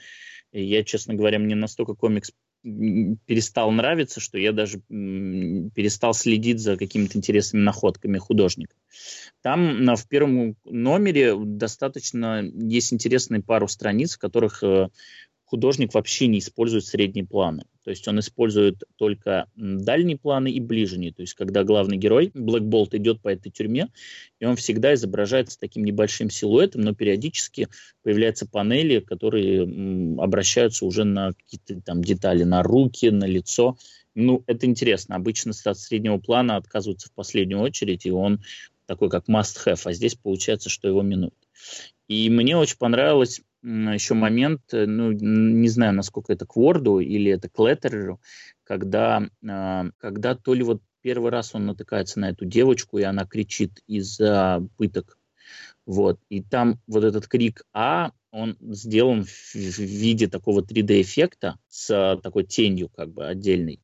[0.52, 2.32] я, честно говоря, мне настолько комикс
[2.64, 8.76] перестал нравиться, что я даже перестал следить за какими-то интересными находками художника.
[9.42, 14.90] Там на, в первом номере достаточно есть интересные пару страниц, в которых э,
[15.52, 17.66] художник вообще не использует средние планы.
[17.84, 21.12] То есть он использует только дальние планы и ближние.
[21.12, 23.90] То есть когда главный герой, Блэк Болт, идет по этой тюрьме,
[24.40, 27.68] и он всегда изображается таким небольшим силуэтом, но периодически
[28.02, 29.64] появляются панели, которые
[30.22, 33.78] обращаются уже на какие-то там детали, на руки, на лицо.
[34.16, 35.18] Ну, это интересно.
[35.18, 38.42] Обычно от среднего плана отказываются в последнюю очередь, и он
[38.86, 41.36] такой как must-have, а здесь получается, что его минуют.
[42.08, 47.32] И мне очень понравилось еще момент, э, ну, не знаю, насколько это к Word или
[47.32, 48.18] это к Letterer,
[48.64, 53.26] когда, а, когда то ли вот первый раз он натыкается на эту девочку, и она
[53.26, 55.18] кричит из-за пыток.
[55.86, 56.20] Вот.
[56.30, 62.90] И там вот этот крик «А», он сделан в, виде такого 3D-эффекта с такой тенью
[62.90, 63.82] как бы отдельной.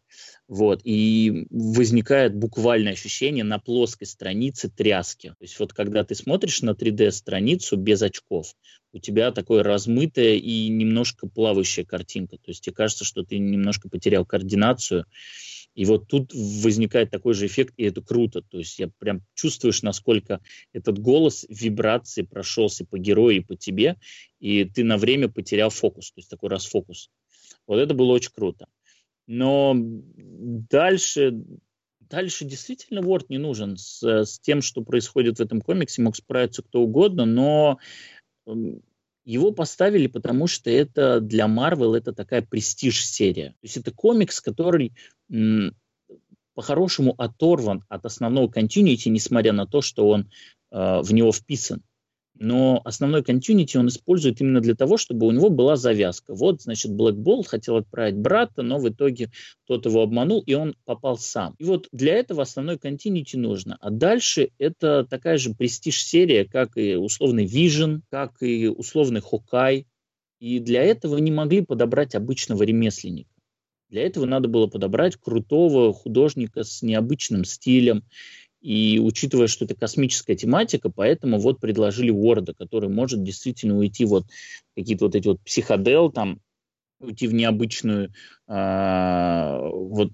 [0.48, 5.30] Вот, и возникает буквальное ощущение на плоской странице тряски.
[5.30, 8.56] То есть вот когда ты смотришь на 3D-страницу без очков,
[8.94, 12.38] у тебя такое размытая и немножко плавающая картинка.
[12.38, 15.06] То есть тебе кажется, что ты немножко потерял координацию.
[15.76, 18.42] И вот тут возникает такой же эффект, и это круто.
[18.42, 20.40] То есть я прям чувствуешь, насколько
[20.72, 23.98] этот голос вибрации прошелся по герою и по тебе,
[24.40, 27.12] и ты на время потерял фокус, то есть такой расфокус.
[27.68, 28.68] Вот это было очень круто.
[29.28, 31.44] Но дальше,
[32.00, 33.78] дальше действительно Word не нужен.
[33.78, 37.80] С, с тем, что происходит в этом комиксе, мог справиться кто угодно, но
[39.26, 43.50] его поставили, потому что это для Marvel это такая престиж-серия.
[43.50, 44.94] То есть это комикс, который
[46.54, 50.32] по-хорошему оторван от основного континьюти, несмотря на то, что он
[50.72, 51.84] э, в него вписан
[52.40, 56.34] но основной континити он использует именно для того, чтобы у него была завязка.
[56.34, 59.32] Вот, значит, Black Bolt хотел отправить брата, но в итоге
[59.66, 61.56] тот его обманул, и он попал сам.
[61.58, 63.78] И вот для этого основной континити нужно.
[63.82, 69.86] А дальше это такая же престиж-серия, как и условный Vision, как и условный Хокай,
[70.40, 73.32] И для этого не могли подобрать обычного ремесленника.
[73.90, 78.04] Для этого надо было подобрать крутого художника с необычным стилем.
[78.68, 84.26] И учитывая, что это космическая тематика, поэтому вот предложили Уорда, который может действительно уйти вот
[84.76, 86.42] какие-то вот эти вот психодел, там,
[87.00, 88.12] уйти в необычную,
[88.46, 90.12] а, вот,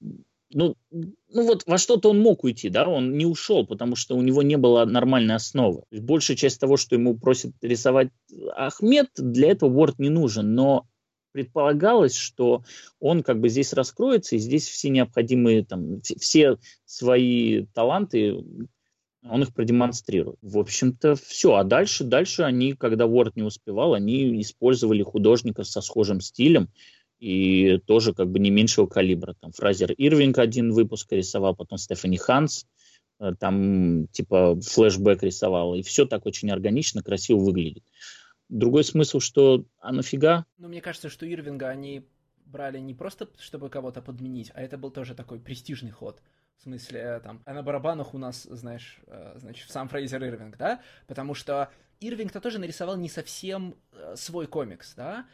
[0.53, 4.21] ну, ну вот во что-то он мог уйти, да, он не ушел, потому что у
[4.21, 5.81] него не было нормальной основы.
[5.89, 8.09] Большая часть того, что ему просит рисовать
[8.55, 10.85] Ахмед, для этого Уорд не нужен, но
[11.33, 12.63] предполагалось, что
[12.99, 18.37] он как бы здесь раскроется, и здесь все необходимые, там, все свои таланты,
[19.23, 20.37] он их продемонстрирует.
[20.41, 21.55] В общем-то, все.
[21.55, 26.69] А дальше, дальше они, когда Word не успевал, они использовали художников со схожим стилем,
[27.19, 29.35] и тоже как бы не меньшего калибра.
[29.39, 32.65] Там Фразер Ирвинг один выпуск рисовал, потом Стефани Ханс,
[33.19, 37.83] э, там типа флешбэк рисовал, и все так очень органично, красиво выглядит.
[38.53, 40.45] Другой смысл, что а нафига?
[40.59, 42.07] Ну, мне кажется, что Ирвинга они
[42.45, 46.21] брали не просто, чтобы кого-то подменить, а это был тоже такой престижный ход.
[46.59, 50.57] В смысле, э, там, а на барабанах у нас, знаешь, э, значит, сам Фрейзер Ирвинг,
[50.57, 50.81] да?
[51.07, 55.25] Потому что Ирвинг-то тоже нарисовал не совсем э, свой комикс, да?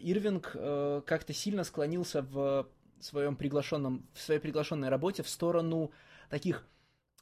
[0.00, 0.50] Ирвинг
[1.06, 5.92] как-то сильно склонился в своем приглашенном, в своей приглашенной работе в сторону
[6.28, 6.66] таких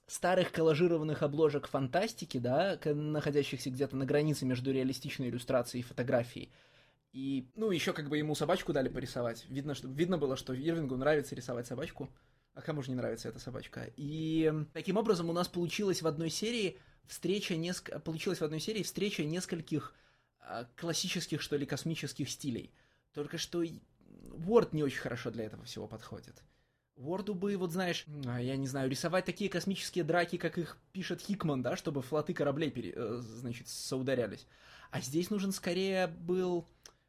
[0.08, 6.50] старых коллажированных обложек фантастики, да, находящихся где-то на границе между реалистичной иллюстрацией и фотографией.
[7.12, 9.44] И, ну, еще как бы ему собачку дали порисовать.
[9.48, 12.10] Видно, что, видно было, что Ирвингу нравится рисовать собачку.
[12.54, 13.90] А кому же не нравится эта собачка?
[13.96, 18.02] И таким образом у нас получилась в одной серии встреча неск...
[18.02, 19.94] получилась в одной серии встреча нескольких
[20.40, 22.72] а, классических, что ли, космических стилей.
[23.12, 26.42] Только что Word не очень хорошо для этого всего подходит.
[26.98, 31.20] Ворду бы, вот знаешь, а, я не знаю, рисовать такие космические драки, как их пишет
[31.20, 34.48] Хикман, да, чтобы флоты кораблей, пере, э, значит, соударялись.
[34.90, 36.66] А здесь нужен скорее был...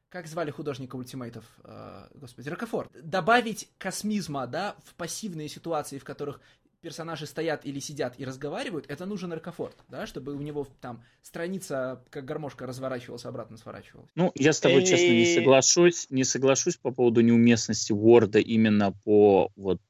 [0.09, 1.43] Как звали художника ультимейтов?
[1.63, 2.91] Э, господи, Рокофорд.
[3.01, 6.39] Добавить космизма, да, в пассивные ситуации, в которых
[6.81, 12.03] персонажи стоят или сидят и разговаривают, это нужен Рокофорд, да, чтобы у него там страница,
[12.09, 14.09] как гармошка, разворачивалась, обратно сворачивалась.
[14.15, 19.51] Ну, я с тобой, честно, не соглашусь, не соглашусь по поводу неуместности Word именно по
[19.55, 19.81] вот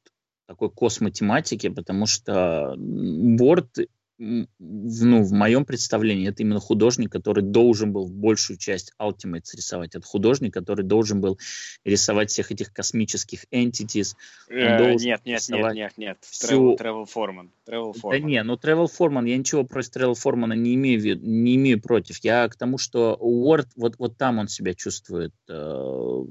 [0.48, 3.88] такой космотематике, потому что Word
[4.20, 9.96] ну, в моем представлении, это именно художник, который должен был большую часть Ultimates рисовать.
[9.96, 11.40] Это художник, который должен был
[11.86, 14.16] рисовать всех этих космических entities.
[14.50, 16.18] Э, нет, нет, нет, нет, нет.
[16.22, 16.76] Всю...
[16.76, 17.50] Travel Foreman.
[17.66, 18.12] Travel Foreman.
[18.12, 22.18] Да не, ну Travel Foreman, я ничего против Travel Foreman не имею, не имею против.
[22.22, 26.24] Я к тому, что Уорд, вот, вот там он себя чувствует э,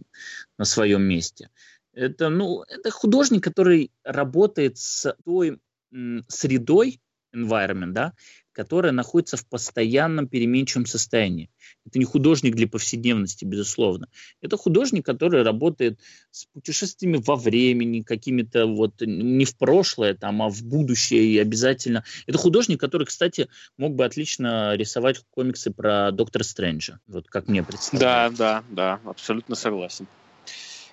[0.59, 1.49] на своем месте.
[1.95, 5.59] Это, ну, это художник, который работает с той
[5.91, 7.01] м, средой,
[7.35, 8.13] environment, да,
[8.53, 11.49] которая находится в постоянном переменчивом состоянии.
[11.87, 14.09] Это не художник для повседневности, безусловно.
[14.41, 16.01] Это художник, который работает
[16.33, 22.03] с путешествиями во времени, какими-то вот не в прошлое, там, а в будущее и обязательно.
[22.27, 27.63] Это художник, который, кстати, мог бы отлично рисовать комиксы про Доктора Стрэнджа, вот как мне
[27.63, 28.37] представляется.
[28.37, 30.09] Да, да, да, абсолютно согласен.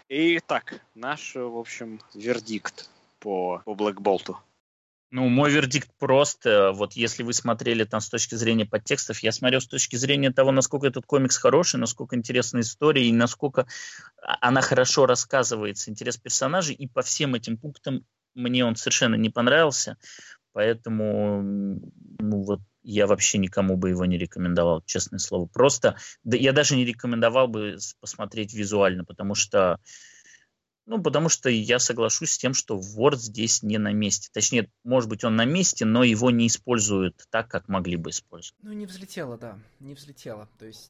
[0.07, 4.37] Итак, наш, в общем, вердикт по, по Блэк Болту.
[5.15, 6.43] Ну, мой вердикт прост.
[6.43, 10.51] Вот если вы смотрели там с точки зрения подтекстов, я смотрел с точки зрения того,
[10.51, 13.65] насколько этот комикс хороший, насколько интересная история и насколько
[14.21, 16.75] она хорошо рассказывается, интерес персонажей.
[16.75, 19.95] И по всем этим пунктам мне он совершенно не понравился.
[20.51, 25.45] Поэтому ну, вот я вообще никому бы его не рекомендовал, честное слово.
[25.45, 29.79] Просто да, я даже не рекомендовал бы посмотреть визуально, потому что
[30.85, 34.29] ну, потому что я соглашусь с тем, что Word здесь не на месте.
[34.31, 38.55] Точнее, может быть, он на месте, но его не используют так, как могли бы использовать.
[38.61, 40.47] Ну, не взлетело, да, не взлетело.
[40.59, 40.89] То есть,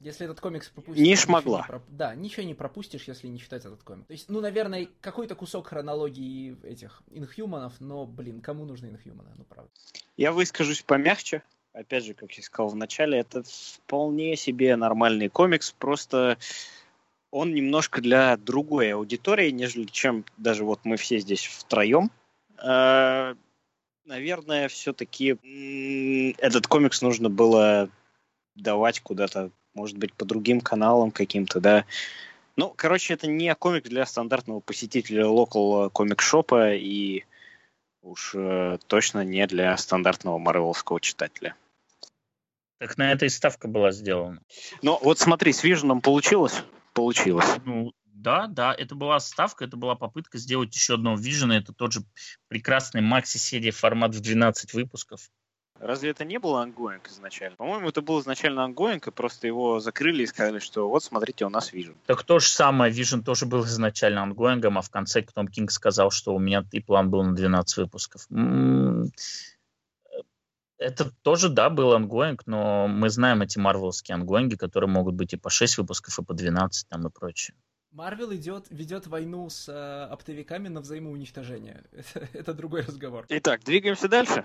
[0.00, 1.04] если этот комикс пропустишь...
[1.04, 1.60] Не шмогла.
[1.60, 1.82] Не проп...
[1.88, 4.06] Да, ничего не пропустишь, если не читать этот комикс.
[4.06, 9.44] То есть, ну, наверное, какой-то кусок хронологии этих инхьюманов, но, блин, кому нужны инхьюманы, ну,
[9.44, 9.70] правда.
[10.16, 11.42] Я выскажусь помягче.
[11.74, 16.36] Опять же, как я сказал в начале, это вполне себе нормальный комикс, просто
[17.32, 22.10] он немножко для другой аудитории, нежели чем даже вот мы все здесь втроем.
[22.62, 23.34] Э,
[24.04, 27.88] наверное, все-таки этот комикс нужно было
[28.54, 31.86] давать куда-то, может быть, по другим каналам каким-то, да.
[32.56, 37.24] Ну, короче, это не комик для стандартного посетителя локал комик-шопа и
[38.02, 41.56] уж э, точно не для стандартного марвеловского читателя.
[42.78, 44.42] Так на этой ставка была сделана.
[44.82, 46.62] Ну, вот смотри, с Виженом получилось
[46.92, 47.46] получилось.
[47.64, 51.52] Ну, да, да, это была ставка, это была попытка сделать еще одного Vision.
[51.52, 52.00] Это тот же
[52.48, 55.30] прекрасный макси-серия формат в 12 выпусков.
[55.80, 57.56] Разве это не было ongoing изначально?
[57.56, 61.48] По-моему, это был изначально ongoing, и просто его закрыли и сказали, что вот, смотрите, у
[61.48, 61.96] нас Vision.
[62.06, 66.12] Так то же самое, Vision тоже был изначально ангоингом, а в конце Том Кинг сказал,
[66.12, 68.28] что у меня и план был на 12 выпусков.
[70.82, 75.36] Это тоже, да, был ongoing, но мы знаем эти марвелские ангоинги, которые могут быть и
[75.36, 77.56] по 6 выпусков, и по 12 там и прочее.
[77.92, 81.84] Марвел идет, ведет войну с э, оптовиками на взаимоуничтожение.
[81.92, 83.26] Это, это другой разговор.
[83.28, 84.44] Итак, двигаемся дальше.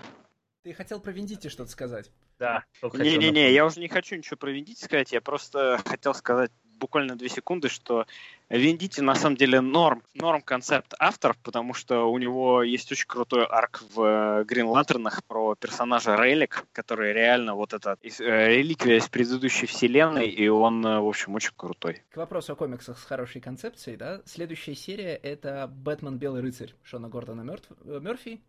[0.62, 2.10] Ты хотел про Вендити что-то сказать?
[2.38, 2.64] Да.
[2.82, 7.28] Не-не-не, я уже не хочу ничего про Вендити сказать, я просто хотел сказать буквально две
[7.28, 8.06] секунды, что
[8.50, 13.44] Вендити на самом деле норм, норм концепт автор, потому что у него есть очень крутой
[13.44, 18.96] arc в Green э, Lantern ах про персонажа Relic, который реально вот этот э, реликвия
[18.96, 22.02] из предыдущей вселенной, и он, э, в общем, очень крутой.
[22.10, 26.18] К вопросу о комиксах с хорошей концепцией, да, следующая серия— это «Бэтмен.
[26.18, 27.70] Белый рыцарь» Шона Гордона Мёртв...
[27.84, 28.40] Мёрфи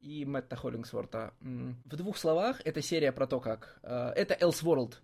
[0.00, 1.34] и Мэтта Холлингсворта.
[1.40, 3.78] В двух словах, это серия про то, как...
[3.82, 4.94] Это Elseworld,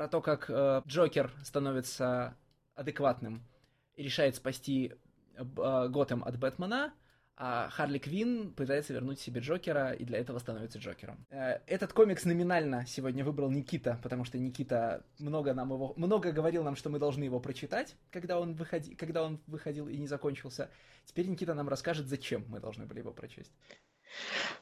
[0.00, 2.34] про то, как э, Джокер становится
[2.74, 3.44] адекватным
[3.96, 4.94] и решает спасти
[5.36, 6.94] э, Готэм от Бэтмена,
[7.36, 11.26] а Харли Квин пытается вернуть себе Джокера и для этого становится Джокером.
[11.28, 16.76] Этот комикс номинально сегодня выбрал Никита, потому что Никита много нам его много говорил нам,
[16.76, 20.70] что мы должны его прочитать, когда он выходи, когда он выходил и не закончился.
[21.04, 23.52] Теперь Никита нам расскажет, зачем мы должны были его прочесть.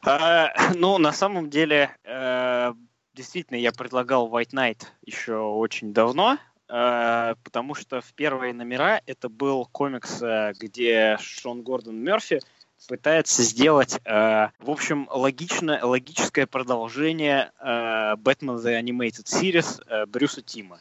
[0.04, 2.72] А, ну, на самом деле, э,
[3.18, 6.38] действительно, я предлагал White Knight еще очень давно,
[6.68, 12.40] э, потому что в первые номера это был комикс, э, где Шон Гордон Мерфи
[12.88, 20.78] пытается сделать, в общем, логично, логическое продолжение Batman The Animated Series Брюса Тима.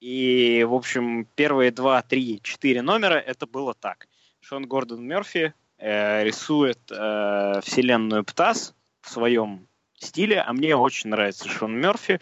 [0.00, 4.08] И, в общем, первые два, три, четыре номера это было так.
[4.40, 9.66] Шон Гордон Мерфи э, рисует э, вселенную Птас в своем
[10.04, 12.20] стиле, а мне очень нравится Шон Мерфи.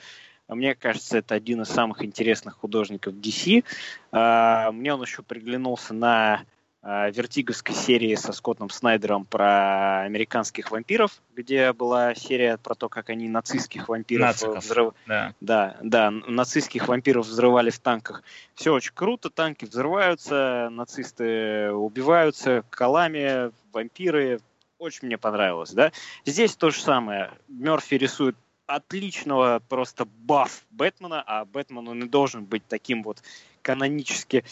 [0.48, 3.64] Мне кажется, это один из самых интересных художников DC.
[4.12, 6.42] Э, мне он еще приглянулся на
[6.82, 13.10] э, вертиговской серии со Скоттом Снайдером про американских вампиров, где была серия про то, как
[13.10, 14.94] они нацистских вампиров взрыв...
[15.06, 15.34] да.
[15.42, 18.22] да, да, нацистских вампиров взрывали в танках.
[18.54, 24.40] Все очень круто, танки взрываются, нацисты убиваются колами, вампиры.
[24.78, 25.92] Очень мне понравилось, да.
[26.24, 27.32] Здесь то же самое.
[27.48, 33.22] Мерфи рисует отличного просто баф Бэтмена, а Бэтмен он и должен быть таким вот
[33.62, 34.44] канонически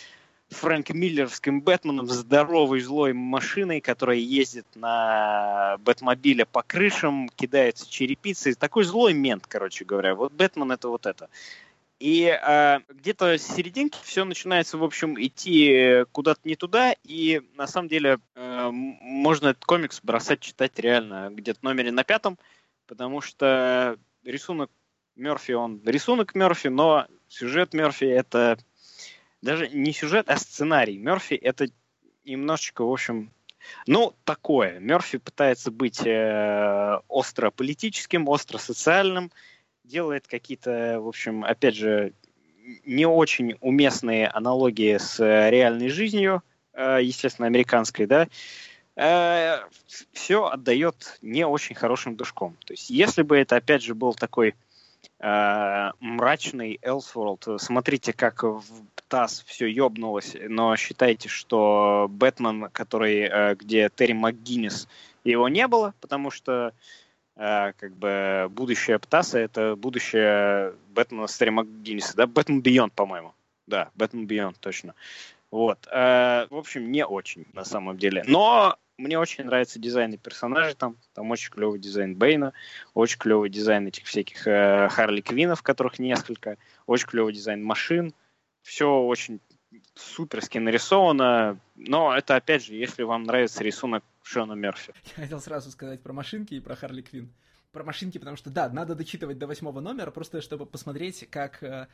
[0.49, 8.55] Фрэнк Миллеровским Бэтменом, здоровой злой машиной, которая ездит на Бэтмобиле по крышам, кидается черепицей.
[8.55, 10.15] Такой злой мент, короче говоря.
[10.15, 11.29] Вот Бэтмен это вот это.
[11.99, 17.67] И э, где-то с серединки все начинается, в общем, идти куда-то не туда, и на
[17.67, 22.39] самом деле э, можно этот комикс бросать читать реально где-то номере на пятом,
[22.87, 24.71] потому что рисунок
[25.15, 28.59] Мерфи, он рисунок Мерфи, но сюжет Мерфи это
[29.41, 30.99] даже не сюжет, а сценарий.
[30.99, 31.69] Мерфи это
[32.25, 33.33] немножечко, в общем,
[33.87, 34.79] ну, такое.
[34.81, 39.33] Мерфи пытается быть э, остро политическим, остро социальным,
[39.87, 42.13] делает какие-то, в общем, опять же,
[42.85, 48.29] не очень уместные аналогии с э, реальной жизнью, э, естественно, американской, да,
[48.97, 49.59] э,
[50.13, 52.57] все отдает не очень хорошим душком.
[52.65, 54.55] То есть, если бы это, опять же, был такой
[55.19, 58.63] мрачный Elseworld, смотрите, как в
[59.09, 64.89] ТАСС все ёбнулось, но считайте, что Бэтмен, который, где Терри МакГиннис,
[65.25, 66.75] его не было, потому что
[67.37, 73.35] как бы будущее Бэтса это будущее Бэтмена с Терри МакГинниса, да, Batman Beyond, по-моему.
[73.67, 74.95] Да, Batman Beyond, точно.
[75.51, 75.87] Вот.
[75.93, 78.25] Э, в общем, не очень, на самом деле.
[78.27, 80.97] Но мне очень нравится дизайн персонажей там.
[81.15, 82.53] Там очень клевый дизайн Бейна,
[82.95, 86.57] очень клевый дизайн этих всяких э, Харли Квинов, которых несколько,
[86.87, 88.15] очень клевый дизайн машин
[88.67, 89.41] все очень
[89.95, 94.93] суперски нарисовано, но это, опять же, если вам нравится рисунок Шона Мерфи.
[95.17, 97.33] Я хотел сразу сказать про машинки и про Харли Квин.
[97.71, 101.87] Про машинки, потому что, да, надо дочитывать до восьмого номера, просто чтобы посмотреть, как э,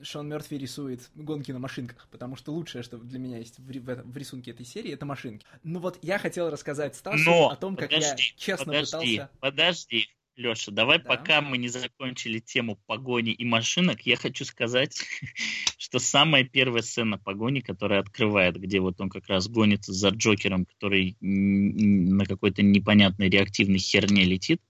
[0.00, 4.12] Шон Мертви рисует гонки на машинках, потому что лучшее, что для меня есть в, в,
[4.12, 5.44] в рисунке этой серии, это машинки.
[5.62, 9.30] Ну вот я хотел рассказать Стасу Но, о том, как подожди, я честно подожди, пытался...
[9.40, 11.04] Подожди, Леша, давай Да.
[11.04, 14.96] пока мы не закончили тему погони и машинок, я хочу сказать,
[15.78, 20.66] что самая первая сцена погони, которая открывает, где вот он как раз гонится за Джокером,
[20.66, 24.60] который на какой-то непонятной реактивной херне летит,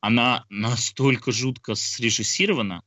[0.00, 2.82] она настолько жутко срежиссирована,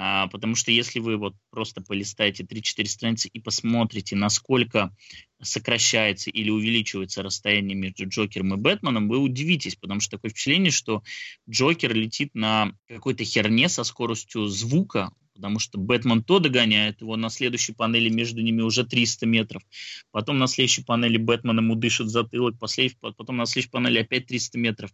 [0.00, 4.94] а, потому что если вы вот просто полистаете 3-4 страницы и посмотрите, насколько
[5.42, 11.02] сокращается или увеличивается расстояние между Джокером и Бэтменом, вы удивитесь, потому что такое впечатление, что
[11.50, 17.28] Джокер летит на какой-то херне со скоростью звука, потому что Бэтмен то догоняет его, на
[17.28, 19.64] следующей панели между ними уже 300 метров,
[20.12, 24.92] потом на следующей панели Бэтмен ему дышит затылок, потом на следующей панели опять 300 метров.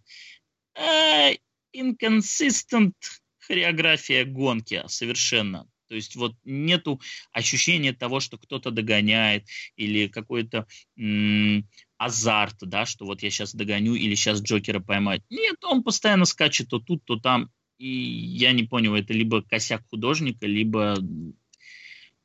[1.75, 2.95] Инконсистент
[3.47, 5.69] хореография гонки совершенно.
[5.89, 7.01] То есть вот нету
[7.33, 10.67] ощущения того, что кто-то догоняет или какой-то
[11.99, 15.23] азарт, да, что вот я сейчас догоню или сейчас Джокера поймать.
[15.31, 17.51] Нет, он постоянно скачет то тут, то там.
[17.79, 20.97] И я не понял, это либо косяк художника, либо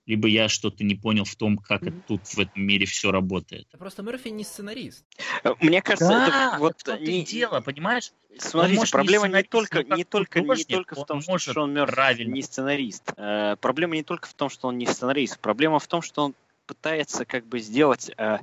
[0.10, 2.02] либо я что-то не понял в том, как mm-hmm.
[2.08, 3.68] тут в этом мире все работает.
[3.78, 5.06] Просто Мерфи не сценарист.
[5.44, 8.12] Э, мне кажется, да, это вот это не дело, понимаешь?
[8.40, 12.42] Смотрите, проблема не, не только, не только, не только в том, что Шон Мерфи не
[12.42, 13.14] сценарист.
[13.18, 15.40] Э, проблема не только в том, что он не сценарист.
[15.40, 16.36] Проблема в том, что он
[16.66, 18.40] пытается как бы сделать э,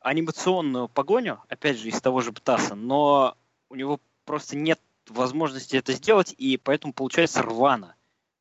[0.00, 3.36] анимационную погоню, опять же, из того же Птаса, но
[3.70, 7.94] у него просто нет возможности это сделать, и поэтому получается рвано.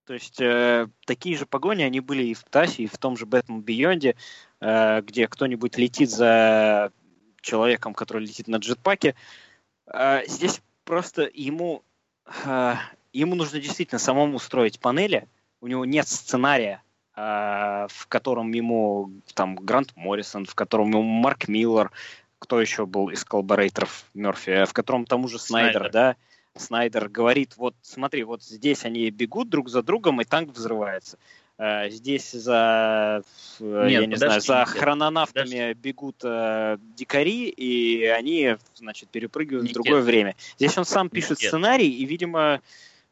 [0.05, 3.25] То есть э, такие же погони, они были и в Тасе, и в том же
[3.25, 4.15] Бэтмен Бионде,
[4.61, 6.91] э, где кто-нибудь летит за
[7.41, 9.15] человеком, который летит на джетпаке.
[9.91, 11.83] Э, здесь просто ему,
[12.45, 12.75] э,
[13.13, 15.27] ему нужно действительно самому строить панели.
[15.59, 16.83] У него нет сценария,
[17.15, 21.91] э, в котором ему там Грант Моррисон, в котором ему Марк Миллер,
[22.37, 25.91] кто еще был из коллаборейторов Мерфи, в котором тому же Снайдер, Снайдер.
[25.91, 26.15] да,
[26.55, 31.17] Снайдер говорит, вот смотри, вот здесь они бегут друг за другом, и танк взрывается.
[31.57, 33.23] Uh, здесь за,
[33.61, 35.73] э, нет, я не знаю, за хрононавтами подожди.
[35.79, 39.77] бегут uh, дикари, и они, значит, перепрыгивают Никит.
[39.77, 40.35] в другое время.
[40.57, 41.47] Здесь он сам пишет Никит.
[41.47, 42.59] сценарий, и, видимо,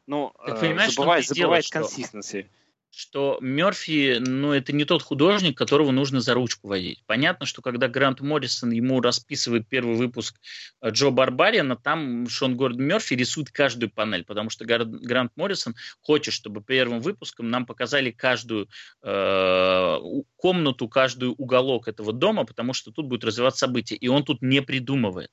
[0.08, 2.42] ну, uh, забывает, забывает консистенции.
[2.42, 2.63] Что
[2.96, 7.04] что Мерфи, ну, это не тот художник, которого нужно за ручку водить.
[7.08, 10.40] Понятно, что когда Грант Моррисон ему расписывает первый выпуск
[10.80, 16.36] э, Джо Барбариана, там Шон Гордон Мерфи рисует каждую панель, потому что Грант Моррисон хочет,
[16.36, 18.70] чтобы первым выпуском нам показали каждую
[19.02, 19.98] э,
[20.36, 24.62] комнату, каждый уголок этого дома, потому что тут будет развиваться событие, и он тут не
[24.62, 25.32] придумывает.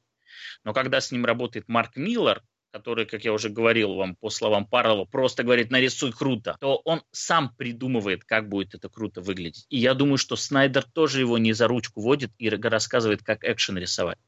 [0.65, 4.67] Но когда с ним работает Марк Миллер, который, как я уже говорил вам по словам
[4.67, 9.67] Парлова, просто говорит «нарисуй круто», то он сам придумывает, как будет это круто выглядеть.
[9.69, 13.79] И я думаю, что Снайдер тоже его не за ручку водит и рассказывает, как экшен
[13.79, 14.19] рисовать.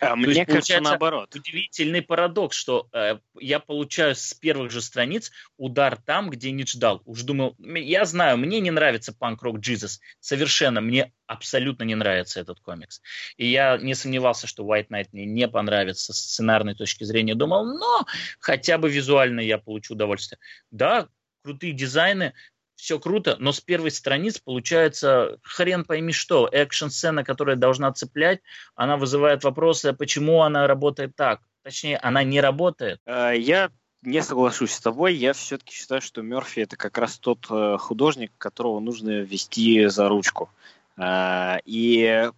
[0.00, 1.34] А, мне есть, кажется, наоборот.
[1.34, 7.02] Удивительный парадокс, что э, я получаю с первых же страниц удар там, где не ждал.
[7.04, 9.98] Уж думал, я знаю, мне не нравится Rock Jesus.
[10.20, 13.00] Совершенно, мне абсолютно не нравится этот комикс.
[13.36, 17.34] И я не сомневался, что White Knight мне не понравится с сценарной точки зрения.
[17.34, 18.06] Думал, но
[18.40, 20.38] хотя бы визуально я получу удовольствие.
[20.70, 21.08] Да,
[21.42, 22.34] крутые дизайны,
[22.78, 26.48] все круто, но с первой страниц получается хрен пойми что.
[26.50, 28.40] Экшн-сцена, которая должна цеплять,
[28.76, 31.40] она вызывает вопросы, а почему она работает так.
[31.64, 33.00] Точнее, она не работает.
[33.04, 33.70] Э, я
[34.02, 35.16] не соглашусь с тобой.
[35.16, 40.08] Я все-таки считаю, что Мерфи это как раз тот э, художник, которого нужно вести за
[40.08, 40.48] ручку.
[40.96, 42.30] Э, и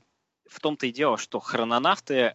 [0.49, 2.35] в том-то и дело, что хрононавты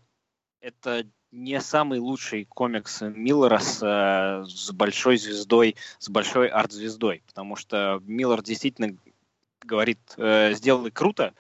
[0.62, 7.58] это не самый лучший комикс Миллера с, э, с большой звездой, с большой арт-звездой, потому
[7.58, 8.96] что Миллер действительно
[9.62, 11.34] говорит, э, сделай круто,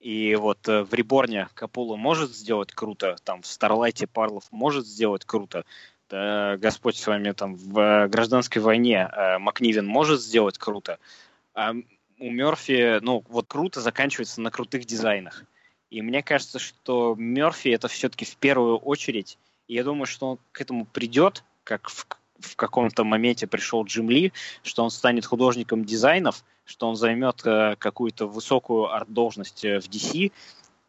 [0.00, 5.24] и вот э, в Реборне Капула может сделать круто, там в Старлайте Парлов может сделать
[5.24, 5.64] круто,
[6.10, 10.98] да, Господь с вами там в гражданской войне э, Макнивен может сделать круто,
[11.54, 11.72] а
[12.18, 15.44] у Мерфи, ну, вот круто заканчивается на крутых дизайнах.
[15.92, 19.36] И мне кажется, что Мерфи это все-таки в первую очередь,
[19.68, 22.06] и я думаю, что он к этому придет, как в,
[22.38, 24.32] в каком-то моменте пришел Джим Ли,
[24.62, 30.32] что он станет художником дизайнов, что он займет э, какую-то высокую арт-должность э, в DC,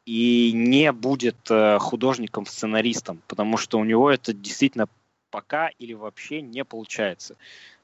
[0.06, 4.88] и не будет э, художником-сценаристом, потому что у него это действительно
[5.32, 7.36] пока или вообще не получается.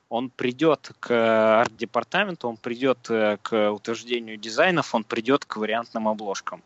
[0.07, 6.63] Он придет к арт-департаменту, он придет э, к утверждению дизайнов, он придет к вариантным обложкам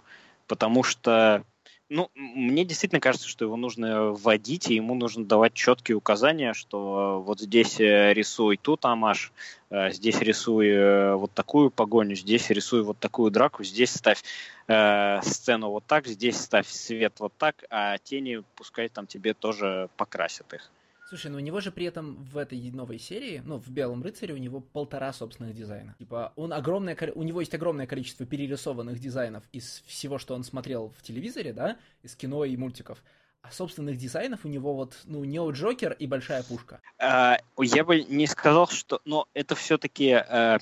[0.53, 1.43] потому что
[1.89, 7.23] ну, мне действительно кажется, что его нужно вводить, и ему нужно давать четкие указания, что
[7.25, 9.31] вот здесь э, рисуй тут амаш,
[9.71, 14.23] э, здесь рисуй э, вот такую погоню, здесь рисуй вот такую драку, здесь ставь
[14.67, 19.89] э, сцену вот так, здесь ставь свет вот так, а тени пускай там тебе тоже
[19.97, 20.69] покрасят их.
[21.13, 24.33] Слушай, ну у него же при этом в этой новой серии, ну, в Белом рыцаре
[24.33, 25.95] у него полтора собственных дизайна.
[25.99, 30.91] Типа, он огромное, у него есть огромное количество перерисованных дизайнов из всего, что он смотрел
[30.97, 32.97] в телевизоре, да, из кино и мультиков.
[33.43, 36.81] А собственных дизайнов у него вот, ну, Нео Джокер и Большая Пушка.
[36.97, 38.99] А, я бы не сказал, что...
[39.05, 40.57] Но это все-таки а,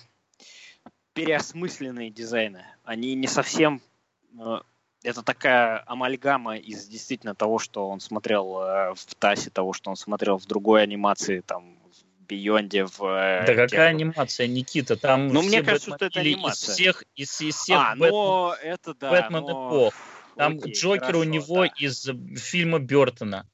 [1.13, 2.65] переосмысленные дизайны.
[2.83, 3.81] Они не совсем...
[4.37, 4.63] А,
[5.03, 9.95] это такая амальгама из действительно того, что он смотрел э, в ТАСе, того, что он
[9.95, 13.01] смотрел в другой анимации, там, в Бионде, в...
[13.01, 14.95] Э, да какая анимация, Никита?
[14.95, 16.69] Там ну, мне кажется, что это анимация.
[16.69, 19.51] Из всех, из, из всех а, Бэтмен, но это да, Бэтмен но...
[19.51, 19.93] эпох.
[20.37, 21.73] Там Окей, Джокер хорошо, у него да.
[21.77, 23.47] из фильма Бертона.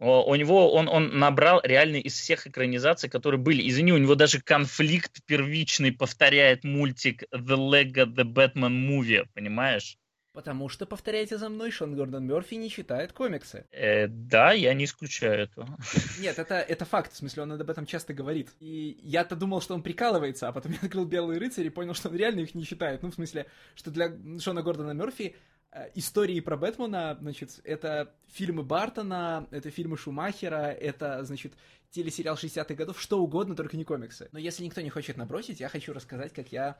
[0.00, 3.68] У него он, он набрал реально из всех экранизаций, которые были.
[3.68, 9.98] Извини, у него даже конфликт первичный повторяет мультик The Lego The Batman Movie, понимаешь?
[10.38, 13.66] Потому что, повторяйте за мной, Шон Гордон Мерфи не читает комиксы.
[13.72, 15.66] Э, да, я не исключаю этого.
[16.20, 18.50] Нет, это, это факт, в смысле, он об этом часто говорит.
[18.60, 22.08] И я-то думал, что он прикалывается, а потом я открыл «Белый рыцарь» и понял, что
[22.08, 23.02] он реально их не читает.
[23.02, 25.34] Ну, в смысле, что для Шона Гордона Мерфи
[25.72, 31.54] э, истории про Бэтмена, значит, это фильмы Бартона, это фильмы Шумахера, это, значит,
[31.90, 34.28] телесериал 60-х годов, что угодно, только не комиксы.
[34.30, 36.78] Но если никто не хочет набросить, я хочу рассказать, как я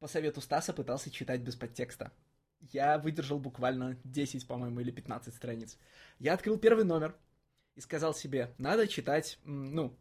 [0.00, 2.12] по совету Стаса пытался читать без подтекста
[2.60, 5.78] я выдержал буквально 10, по-моему, или 15 страниц.
[6.18, 7.16] Я открыл первый номер
[7.74, 9.96] и сказал себе, надо читать, ну,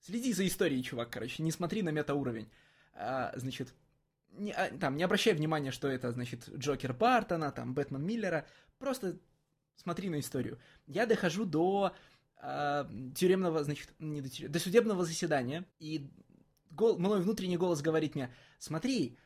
[0.00, 2.48] следи за историей, чувак, короче, не смотри на метауровень.
[2.94, 3.74] А, значит,
[4.32, 8.46] не, а, там, не обращай внимания, что это, значит, Джокер Бартона, там, Бэтмен Миллера,
[8.78, 9.18] просто
[9.76, 10.58] смотри на историю.
[10.86, 11.94] Я дохожу до
[12.36, 16.10] а, тюремного, значит, не до, тюрем, до судебного заседания, и
[16.70, 19.18] гол, мой внутренний голос говорит мне, смотри,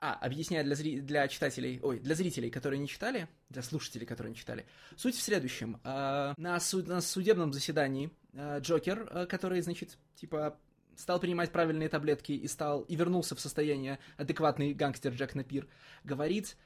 [0.00, 1.00] а, объясняю для, зри...
[1.00, 4.64] для читателей, ой, для зрителей, которые не читали, для слушателей, которые не читали.
[4.96, 5.80] Суть в следующем.
[5.82, 6.86] Э, на, суд...
[6.86, 10.56] на судебном заседании э, Джокер, э, который, значит, типа,
[10.94, 15.66] стал принимать правильные таблетки и стал и вернулся в состояние адекватный гангстер Джек Напир,
[16.04, 16.56] говорит,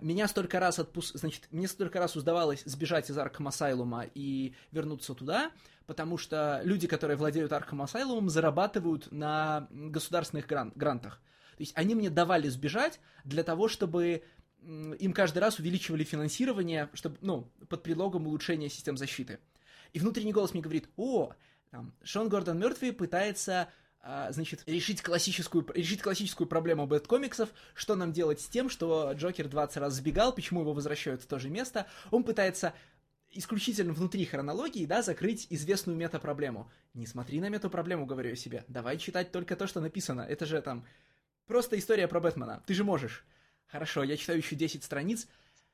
[0.00, 1.16] меня столько раз отпуск...
[1.16, 5.50] значит, мне столько раз удавалось сбежать из Аркхам Асайлума и вернуться туда,
[5.86, 10.72] потому что люди, которые владеют Аркхам Асайлумом, зарабатывают на государственных гран...
[10.76, 11.20] грантах.
[11.56, 14.22] То есть они мне давали сбежать для того, чтобы
[14.62, 19.38] им каждый раз увеличивали финансирование, чтобы, ну, под предлогом улучшения систем защиты.
[19.92, 21.32] И внутренний голос мне говорит, о,
[21.70, 23.68] там, Шон Гордон мертвый пытается
[24.00, 29.48] а, значит, решить классическую, решить классическую проблему бэткомиксов, что нам делать с тем, что Джокер
[29.48, 31.86] 20 раз сбегал, почему его возвращают в то же место.
[32.10, 32.72] Он пытается
[33.30, 36.70] исключительно внутри хронологии, да, закрыть известную метапроблему.
[36.94, 38.64] Не смотри на метапроблему, говорю я себе.
[38.68, 40.20] Давай читать только то, что написано.
[40.20, 40.86] Это же там
[41.46, 42.62] Просто история про Бэтмена.
[42.66, 43.24] Ты же можешь.
[43.66, 45.26] Хорошо, я читаю еще 10 страниц.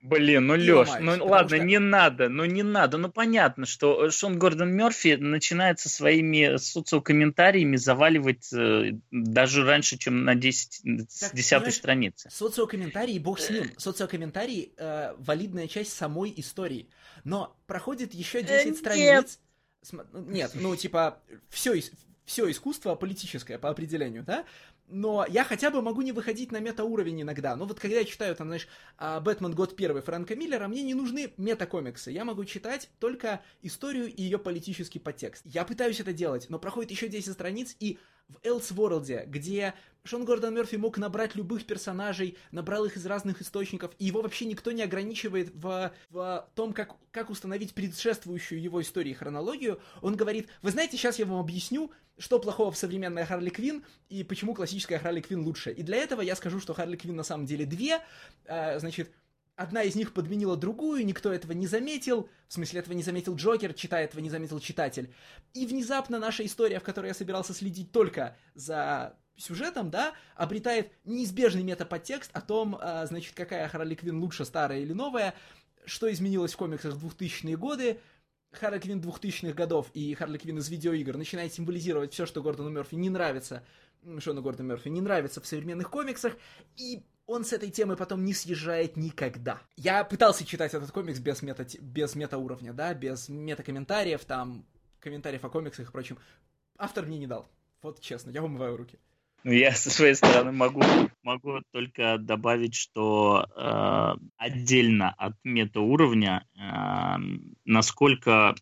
[0.03, 1.65] Блин, ну Леш, ну ладно, что...
[1.65, 2.99] не надо, ну не надо.
[2.99, 10.25] Ну понятно, что Шон Гордон Мерфи начинает со своими социокомментариями заваливать э, даже раньше, чем
[10.25, 10.83] на 10,
[11.21, 12.29] так, 10 странице.
[12.31, 13.71] Социокомментарии, бог с ним.
[13.79, 16.89] Социокомментарии э, валидная часть самой истории.
[17.23, 19.39] Но проходит еще 10 э, страниц.
[19.93, 20.07] Нет.
[20.27, 21.81] Нет, ну типа, все,
[22.25, 24.45] все искусство политическое по определению, да?
[24.93, 27.57] Но я хотя бы могу не выходить на метауровень иногда.
[27.57, 28.69] Но вот когда я читаю, там, знаешь,
[28.99, 29.53] а, «Бэтмен.
[29.53, 32.11] Год первый» Фрэнка Миллера, мне не нужны метакомиксы.
[32.11, 35.43] Я могу читать только историю и ее политический подтекст.
[35.45, 37.99] Я пытаюсь это делать, но проходит еще 10 страниц, и
[38.29, 43.93] в Элсворлде, где Шон Гордон Мерфи мог набрать любых персонажей, набрал их из разных источников,
[43.99, 49.13] и его вообще никто не ограничивает в, в том, как, как установить предшествующую его истории
[49.13, 49.81] хронологию.
[50.01, 54.25] Он говорит, вы знаете, сейчас я вам объясню, что плохого в современной Харли Квин и
[54.25, 55.71] почему классическая Харли Квин лучше.
[55.71, 58.01] И для этого я скажу, что Харли Квин на самом деле две,
[58.45, 59.11] э, значит,
[59.63, 63.73] одна из них подменила другую, никто этого не заметил, в смысле этого не заметил Джокер,
[63.75, 65.15] читая этого не заметил читатель.
[65.55, 71.63] И внезапно наша история, в которой я собирался следить только за сюжетом, да, обретает неизбежный
[71.63, 75.35] метаподтекст о том, а, значит, какая Харли Квин лучше, старая или новая,
[75.87, 78.01] что изменилось в комиксах в 2000-е годы,
[78.53, 82.97] Харли Квин 2000-х годов и Харли Квин из видеоигр начинает символизировать все, что Гордону Мерфи
[82.97, 83.65] не нравится,
[84.19, 86.37] Шону Гордону Мерфи не нравится в современных комиксах,
[86.77, 89.61] и он с этой темы потом не съезжает никогда.
[89.77, 94.65] Я пытался читать этот комикс без, мета, без метауровня, да, без метакомментариев, там,
[95.01, 96.19] комментариев о комиксах и прочем.
[96.79, 97.49] Автор мне не дал.
[97.83, 98.99] Вот честно, я вымываю руки.
[99.45, 100.83] Ну, я со своей стороны могу,
[101.25, 107.17] могу только добавить, что э, отдельно от метауровня, э,
[107.65, 108.55] насколько...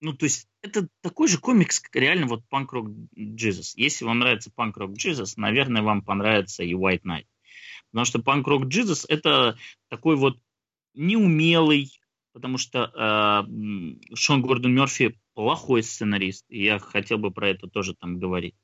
[0.00, 3.72] Ну, то есть это такой же комикс, как реально вот Punk Rock Jesus.
[3.74, 7.26] Если вам нравится Punk Rock Jesus, наверное, вам понравится и White Knight.
[7.92, 9.56] Потому что Rock Jesus это
[9.88, 10.38] такой вот
[10.94, 11.90] неумелый,
[12.32, 17.94] потому что э, Шон Гордон Мерфи плохой сценарист, и я хотел бы про это тоже
[17.94, 18.54] там говорить.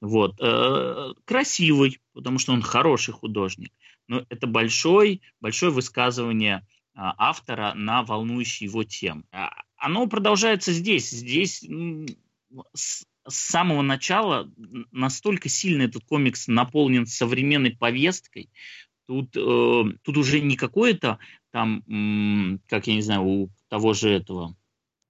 [0.00, 0.40] Вот.
[0.40, 3.72] Э, красивый, потому что он хороший художник,
[4.08, 6.62] но это большой, большое высказывание э,
[6.94, 9.24] автора на волнующие его темы.
[9.30, 11.10] А, оно продолжается здесь.
[11.10, 11.64] Здесь
[13.28, 14.50] с, самого начала
[14.90, 18.50] настолько сильно этот комикс наполнен современной повесткой,
[19.06, 21.18] Тут, э, тут уже не какое-то
[21.50, 21.82] там,
[22.68, 24.56] как я не знаю, у того же этого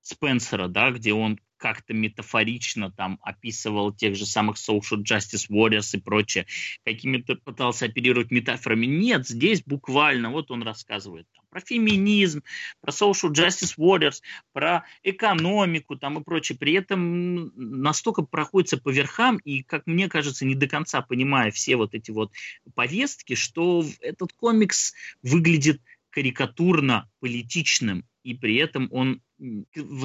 [0.00, 6.00] Спенсера, да, где он как-то метафорично там описывал тех же самых social justice warriors и
[6.00, 6.46] прочее,
[6.84, 8.86] какими-то пытался оперировать метафорами.
[8.86, 12.42] Нет, здесь буквально, вот он рассказывает там, про феминизм,
[12.80, 14.22] про social justice warriors,
[14.52, 16.58] про экономику там и прочее.
[16.58, 21.76] При этом настолько проходится по верхам и, как мне кажется, не до конца понимая все
[21.76, 22.32] вот эти вот
[22.74, 29.20] повестки, что этот комикс выглядит карикатурно политичным, и при этом он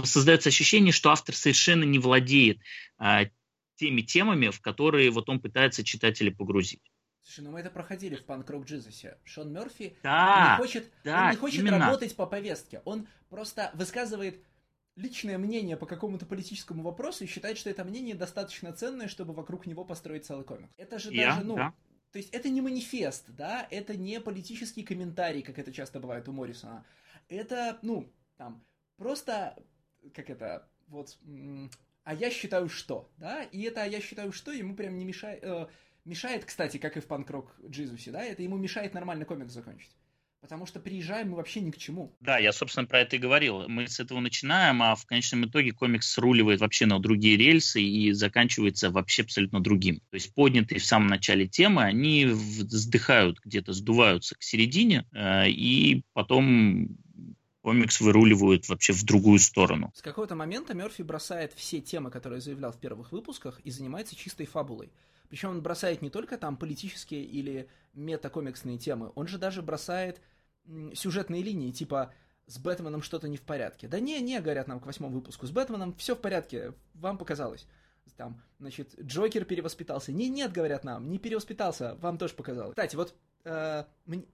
[0.04, 2.60] создается ощущение, что автор совершенно не владеет
[2.98, 3.26] а,
[3.76, 6.82] теми темами, в которые вот он пытается читателя погрузить.
[7.28, 9.18] Слушай, ну мы это проходили в Панк Рок Джизусе.
[9.26, 11.78] Шон Мерфи да, не хочет, да, он не хочет именно.
[11.78, 12.82] работать по повестке.
[12.86, 14.42] Он просто высказывает
[14.96, 19.66] личное мнение по какому-то политическому вопросу и считает, что это мнение достаточно ценное, чтобы вокруг
[19.66, 20.72] него построить целый комикс.
[20.78, 21.74] Это же Я, даже, ну, да.
[22.14, 26.32] то есть это не манифест, да, это не политический комментарий, как это часто бывает у
[26.32, 26.86] Моррисона.
[27.28, 28.64] Это, ну, там,
[28.96, 29.62] просто,
[30.14, 31.18] как это, вот,
[32.06, 35.44] а я считаю что, да, и это а я считаю что ему прям не мешает,
[35.44, 35.68] э,
[36.08, 39.92] мешает, кстати, как и в панк-рок Джизусе, да, это ему мешает нормально комикс закончить.
[40.40, 42.16] Потому что приезжаем мы вообще ни к чему.
[42.22, 43.68] Да, я, собственно, про это и говорил.
[43.68, 48.12] Мы с этого начинаем, а в конечном итоге комикс сруливает вообще на другие рельсы и
[48.12, 50.00] заканчивается вообще абсолютно другим.
[50.12, 56.04] То есть поднятые в самом начале темы, они вздыхают где-то, сдуваются к середине, э, и
[56.14, 56.98] потом
[57.62, 59.92] комикс выруливают вообще в другую сторону.
[59.96, 64.46] С какого-то момента Мерфи бросает все темы, которые заявлял в первых выпусках, и занимается чистой
[64.46, 64.92] фабулой.
[65.30, 70.22] Причем он бросает не только там политические или метакомиксные темы, он же даже бросает
[70.94, 72.14] сюжетные линии, типа
[72.46, 73.88] с Бэтменом что-то не в порядке.
[73.88, 77.68] Да не, не, говорят нам к восьмому выпуску, с Бэтменом все в порядке, вам показалось.
[78.16, 80.12] Там, значит, Джокер перевоспитался.
[80.12, 82.72] Не, нет, говорят нам, не перевоспитался, вам тоже показалось.
[82.72, 83.14] Кстати, вот
[83.44, 83.84] э,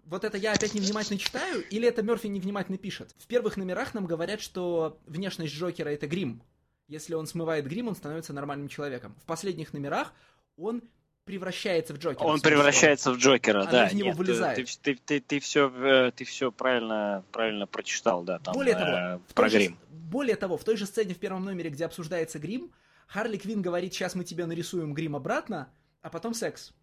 [0.06, 3.14] вот это я опять невнимательно читаю, или это Мерфи невнимательно пишет?
[3.18, 6.44] В первых номерах нам говорят, что внешность Джокера это грим.
[6.88, 9.16] Если он смывает грим, он становится нормальным человеком.
[9.22, 10.14] В последних номерах
[10.58, 10.82] он
[11.26, 12.26] превращается в Джокера.
[12.26, 13.88] Он превращается в Джокера, Она да.
[13.88, 14.56] из него Нет, вылезает.
[14.58, 19.22] Ты, ты, ты, ты, все, ты все правильно, правильно прочитал, да, там Более э, того,
[19.28, 19.78] в про той же- грим.
[19.90, 22.72] более того, в той же сцене в первом номере, где обсуждается грим,
[23.08, 25.70] Харли Квин говорит, сейчас мы тебе нарисуем грим обратно,
[26.02, 26.74] а потом секс.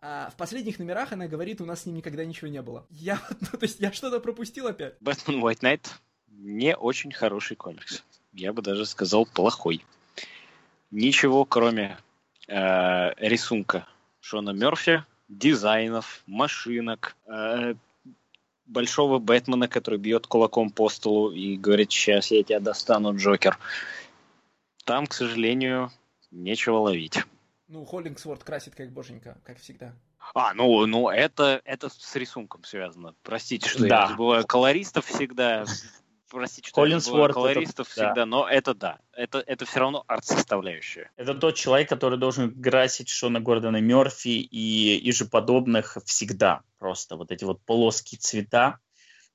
[0.00, 2.86] А в последних номерах она говорит, у нас с ним никогда ничего не было.
[2.90, 4.94] Я, ну, то есть я что-то пропустил опять.
[5.00, 5.86] Бэтмен White Knight
[6.28, 8.04] не очень хороший комикс.
[8.34, 9.82] Я бы даже сказал плохой.
[10.90, 11.98] Ничего, кроме
[12.46, 13.86] э, рисунка
[14.20, 17.74] Шона Мерфи, дизайнов, машинок, э,
[18.66, 23.58] большого Бэтмена, который бьет кулаком по столу и говорит, сейчас я тебя достану, Джокер.
[24.84, 25.90] Там, к сожалению,
[26.30, 27.24] нечего ловить.
[27.68, 29.92] Ну, Холлингсворт красит как боженька, как всегда.
[30.34, 33.14] А, ну, ну это, это с рисунком связано.
[33.22, 34.02] Простите, что Да.
[34.02, 35.64] я забываю колористов всегда.
[36.28, 37.92] Простите, что Коллинс забываю Уорд это- колористов да.
[38.06, 38.98] всегда, но это да.
[39.12, 41.10] Это, это все равно арт-составляющая.
[41.16, 46.62] Это тот человек, который должен красить Шона Гордона Мерфи и, и же подобных всегда.
[46.78, 48.78] Просто вот эти вот полоски цвета,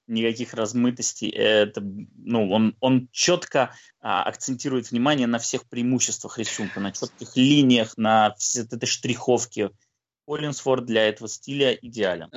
[0.08, 1.30] никаких размытостей.
[1.30, 7.98] Это, ну, он, он четко а, акцентирует внимание на всех преимуществах рисунка, на четких линиях,
[7.98, 9.72] на все вот этой штриховке.
[10.28, 12.30] Коллинсфорд для этого стиля идеален.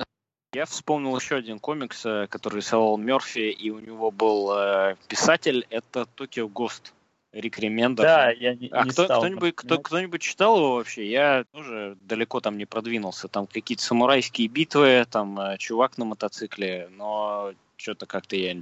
[0.55, 5.67] Я вспомнил еще один комикс, э, который рисовал Мерфи, и у него был э, писатель,
[5.69, 6.93] это Токио Гост,
[7.33, 8.05] Рик Ремендер.
[8.05, 11.09] Да, я не, А не кто, стал кто-нибудь, кто, кто-нибудь читал его вообще?
[11.09, 13.27] Я тоже далеко там не продвинулся.
[13.27, 18.55] Там какие-то самурайские битвы, там э, чувак на мотоцикле, но что-то как-то я...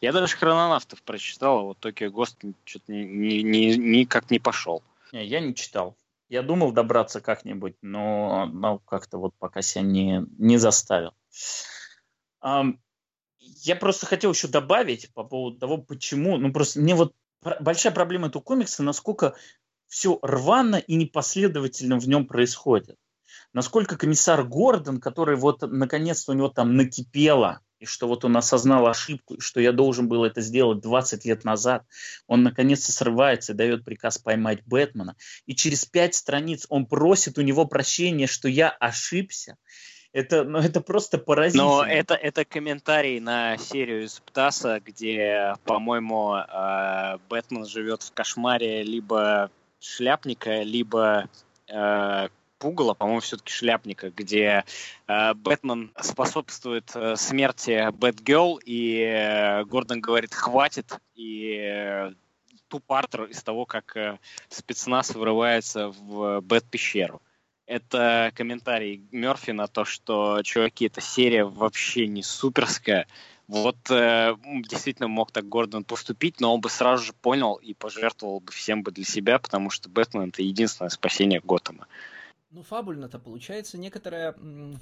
[0.00, 4.84] Я даже хрононавтов прочитал, а вот Токио Гост что-то ни, ни- ни- никак не пошел.
[5.10, 5.96] Не, я не читал.
[6.28, 11.14] Я думал добраться как-нибудь, но, но как-то вот пока себя не, не заставил.
[13.40, 16.36] Я просто хотел еще добавить по поводу того, почему.
[16.36, 17.14] Ну, просто мне вот
[17.60, 19.34] большая проблема этого комикса, насколько
[19.86, 22.96] все рвано и непоследовательно в нем происходит.
[23.54, 28.86] Насколько комиссар Гордон, который вот наконец-то у него там накипело, и что вот он осознал
[28.86, 31.84] ошибку, и что я должен был это сделать 20 лет назад,
[32.26, 35.16] он наконец-то срывается и дает приказ поймать Бэтмена,
[35.46, 39.56] и через пять страниц он просит у него прощения, что я ошибся.
[40.12, 41.64] Это, ну, это просто поразительно.
[41.64, 48.82] Но это, это комментарий на серию из Птаса, где, по-моему, э, Бэтмен живет в кошмаре
[48.82, 49.50] либо
[49.80, 51.28] шляпника, либо
[51.68, 54.64] э, пугала, по-моему, все-таки шляпника, где
[55.06, 62.12] э, Бэтмен способствует э, смерти Бэтгерл, и э, Гордон говорит «хватит», и э,
[62.68, 67.22] тупартер из того, как э, спецназ вырывается в Бэт-пещеру.
[67.66, 73.06] Это комментарий Мерфи на то, что, чуваки, эта серия вообще не суперская,
[73.46, 74.36] Вот э,
[74.68, 78.82] действительно мог так Гордон поступить, но он бы сразу же понял и пожертвовал бы всем
[78.82, 81.86] бы для себя, потому что Бэтмен это единственное спасение Готэма.
[82.50, 84.34] Ну, фабульно-то получается некоторая,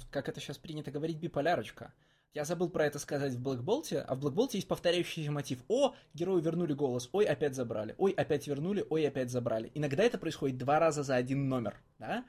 [0.09, 1.93] как это сейчас принято говорить, биполярочка.
[2.33, 5.63] Я забыл про это сказать в Блэкболте, а в Блэкболте есть повторяющийся мотив.
[5.67, 9.71] О, герою вернули голос, ой, опять забрали, ой, опять вернули, ой, опять забрали.
[9.73, 12.25] Иногда это происходит два раза за один номер, да?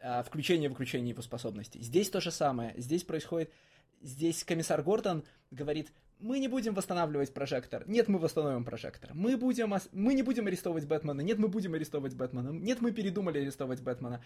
[0.00, 1.82] А, включение-выключение его способностей.
[1.82, 2.74] Здесь то же самое.
[2.76, 3.52] Здесь происходит...
[4.00, 7.86] Здесь комиссар Гордон говорит, мы не будем восстанавливать прожектор.
[7.86, 9.10] Нет, мы восстановим прожектор.
[9.12, 11.20] Мы, будем, мы не будем арестовывать Бэтмена.
[11.20, 12.48] Нет, мы будем арестовывать Бэтмена.
[12.50, 14.22] Нет, мы передумали арестовать Бэтмена.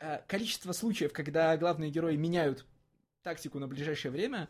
[0.00, 2.64] А, количество случаев, когда главные герои меняют
[3.22, 4.48] тактику на ближайшее время,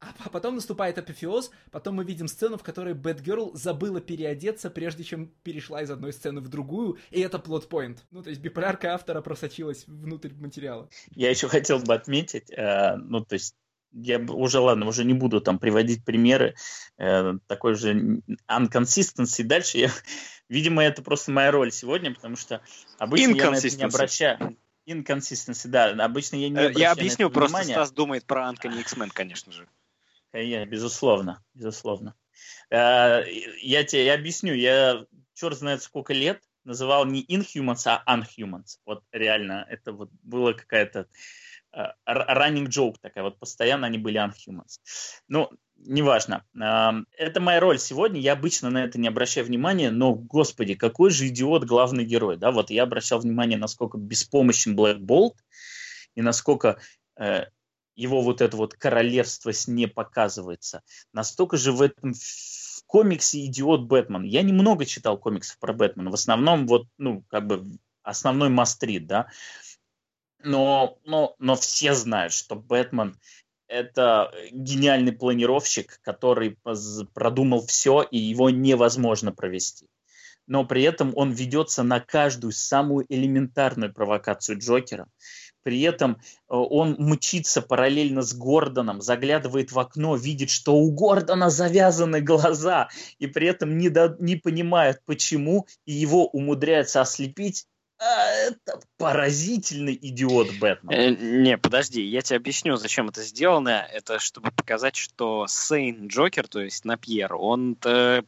[0.00, 5.28] а потом наступает апофеоз, потом мы видим сцену, в которой Бэтгерл забыла переодеться, прежде чем
[5.42, 8.04] перешла из одной сцены в другую, и это плот-поинт.
[8.10, 10.88] Ну, то есть биполярка автора просочилась внутрь материала.
[11.14, 13.56] Я еще хотел бы отметить, э, ну, то есть
[13.92, 16.54] я уже, ладно, уже не буду там приводить примеры
[16.98, 19.42] э, такой же unconsistency.
[19.42, 19.90] Дальше я,
[20.48, 22.62] видимо, это просто моя роль сегодня, потому что
[22.98, 24.56] обычно я на это не обращаю.
[24.86, 25.90] Inconsistency, да.
[26.04, 27.74] Обычно я не э, Я объясню, просто внимания.
[27.74, 29.68] Стас думает про Uncanny X-Men, конечно же.
[30.32, 32.14] Я, безусловно, безусловно.
[32.70, 33.24] Э,
[33.60, 38.78] я тебе я объясню, я черт знает сколько лет называл не Inhumans, а Unhumans.
[38.84, 41.04] Вот реально, это вот было какая-то э,
[41.74, 44.78] running joke такая, вот постоянно они были Unhumans.
[45.28, 46.44] Ну, неважно.
[46.54, 51.28] Это моя роль сегодня, я обычно на это не обращаю внимания, но, господи, какой же
[51.28, 55.36] идиот главный герой, да, вот я обращал внимание, насколько беспомощен Блэк Болт,
[56.14, 56.80] и насколько
[57.16, 57.44] э,
[57.94, 60.82] его вот это вот королевство с не показывается.
[61.12, 64.22] Настолько же в этом в комиксе идиот Бэтмен.
[64.22, 67.70] Я немного читал комиксов про Бэтмена, в основном вот, ну, как бы
[68.02, 69.26] основной мастрит, да,
[70.42, 73.16] но, но, но все знают, что Бэтмен
[73.68, 76.58] это гениальный планировщик, который
[77.14, 79.86] продумал все, и его невозможно провести.
[80.46, 85.06] Но при этом он ведется на каждую самую элементарную провокацию Джокера.
[85.62, 86.16] При этом э,
[86.48, 93.26] он мчится параллельно с Гордоном, заглядывает в окно, видит, что у Гордона завязаны глаза, и
[93.26, 97.66] при этом не, до, не понимает, почему, и его умудряется ослепить
[97.98, 100.90] это поразительный идиот Бэтмен.
[100.90, 103.86] Э, не, подожди, я тебе объясню, зачем это сделано.
[103.92, 107.76] Это чтобы показать, что Сейн Джокер, то есть Напьер, он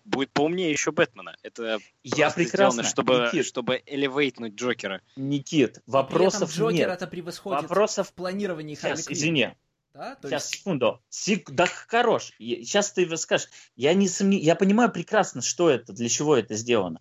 [0.05, 1.37] будет поумнее еще Бэтмена.
[1.43, 3.47] Это я прекрасно, чтобы, Никит.
[3.47, 5.03] чтобы элевейтнуть Джокера.
[5.17, 6.91] Никит, вопросов При этом Джокер нет.
[6.91, 8.09] это превосходит вопросов...
[8.09, 9.51] в планировании Сейчас, извини.
[9.95, 10.15] Да?
[10.17, 10.61] То Сейчас, есть...
[10.61, 11.01] секунду.
[11.09, 11.51] Сек...
[11.51, 12.33] Да, хорош.
[12.39, 13.49] Сейчас ты скажешь.
[13.75, 14.41] Я, не сомнев...
[14.41, 17.01] я понимаю прекрасно, что это, для чего это сделано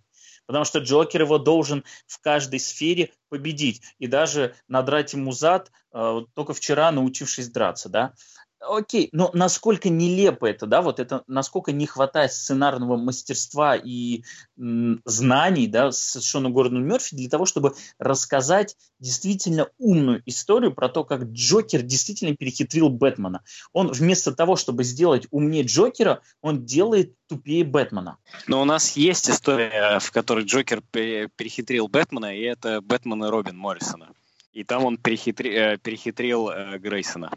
[0.49, 6.21] потому что Джокер его должен в каждой сфере победить и даже надрать ему зад, э,
[6.33, 8.13] только вчера научившись драться, да.
[8.61, 14.23] Окей, но насколько нелепо это, да, вот это, насколько не хватает сценарного мастерства и
[14.57, 21.05] м, знаний, да, совершенно Гордону Мерфи для того, чтобы рассказать действительно умную историю про то,
[21.05, 23.43] как Джокер действительно перехитрил Бэтмена.
[23.71, 28.17] Он вместо того, чтобы сделать умнее Джокера, он делает тупее Бэтмена.
[28.47, 33.57] Но у нас есть история, в которой Джокер перехитрил Бэтмена, и это Бэтмен и Робин
[33.57, 34.09] Моррисона.
[34.51, 37.31] И там он перехитри, э, перехитрил э, Грейсона.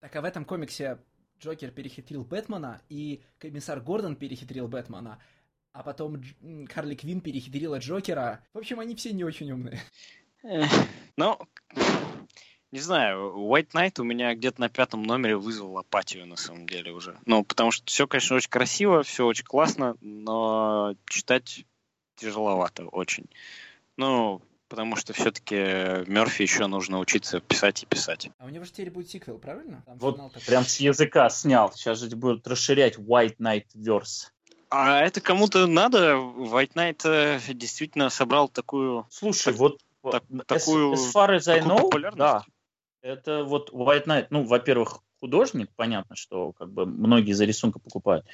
[0.00, 0.98] Так а в этом комиксе
[1.40, 5.20] Джокер перехитрил Бэтмена, и комиссар Гордон перехитрил Бэтмена,
[5.72, 6.34] а потом Дж...
[6.72, 8.44] Харли Квин перехитрила Джокера.
[8.54, 9.80] В общем, они все не очень умные.
[11.16, 11.38] Ну,
[12.72, 16.92] не знаю, White Knight у меня где-то на пятом номере вызвал апатию на самом деле
[16.92, 17.18] уже.
[17.24, 21.64] Ну, потому что все, конечно, очень красиво, все очень классно, но читать
[22.16, 23.26] тяжеловато очень.
[23.96, 25.54] Ну, потому что все-таки
[26.10, 28.30] Мерфи еще нужно учиться писать и писать.
[28.38, 29.82] А у него же теперь будет сиквел, правильно?
[29.86, 31.72] Там вот прям с языка снял.
[31.72, 34.30] Сейчас же будут расширять White Knight Verse.
[34.68, 36.14] А это кому-то надо?
[36.14, 39.06] White Knight э, действительно собрал такую...
[39.10, 42.44] Слушай, так, вот так, as, такую, as far as I know, да,
[43.02, 48.26] это вот White Knight, ну, во-первых, художник, понятно, что как бы многие за рисунка покупают.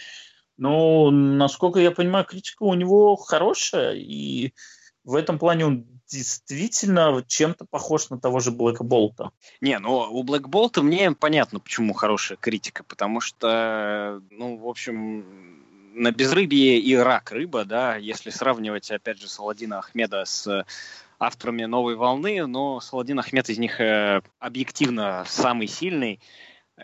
[0.57, 4.53] Но, насколько я понимаю, критика у него хорошая, и
[5.05, 9.31] в этом плане он действительно чем-то похож на того же Блэка Болта.
[9.61, 15.65] Не, ну у Блэк Болта мне понятно, почему хорошая критика, потому что, ну, в общем,
[15.95, 20.65] на безрыбье и рак рыба, да, если сравнивать, опять же, Саладина Ахмеда с
[21.19, 26.21] авторами «Новой волны», но Саладин Ахмед из них э, объективно самый сильный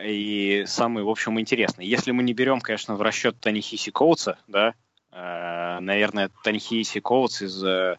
[0.01, 1.87] и самый, в общем, интересный.
[1.87, 4.75] Если мы не берем, конечно, в расчет Танихиси Коутса, да,
[5.11, 7.97] э, наверное, Танихиси Коутс из э,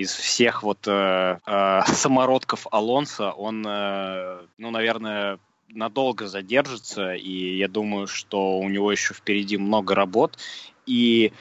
[0.00, 5.38] из всех вот э, э, самородков Алонса, он, э, ну, наверное,
[5.68, 10.38] надолго задержится, и я думаю, что у него еще впереди много работ,
[10.86, 11.32] и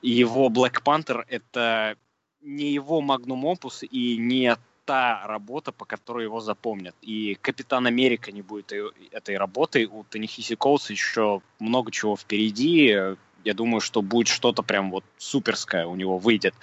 [0.00, 1.96] его Black Panther— это
[2.40, 6.94] не его Magnum Opus и не та работа, по которой его запомнят.
[7.00, 8.72] И Капитан Америка не будет
[9.12, 9.86] этой работой.
[9.86, 13.16] У Танихиси Коутса еще много чего впереди.
[13.44, 16.54] Я думаю, что будет что-то прям вот суперское у него выйдет.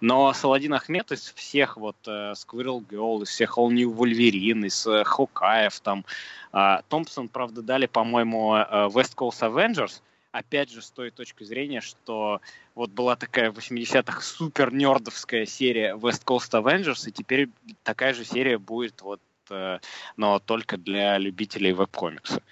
[0.00, 4.86] Но Саладин Ахмед из всех вот uh, Squirrel Girl, из всех All New Wolverine, из
[4.86, 6.06] uh, Хокаев там,
[6.52, 10.00] uh, Томпсон, правда, дали, по-моему, uh, West Coast Avengers,
[10.32, 12.40] опять же, с той точки зрения, что
[12.74, 17.48] вот была такая в 80-х супер нердовская серия West Coast Avengers, и теперь
[17.82, 19.20] такая же серия будет вот,
[19.50, 19.78] э,
[20.16, 22.42] но только для любителей веб-комикса.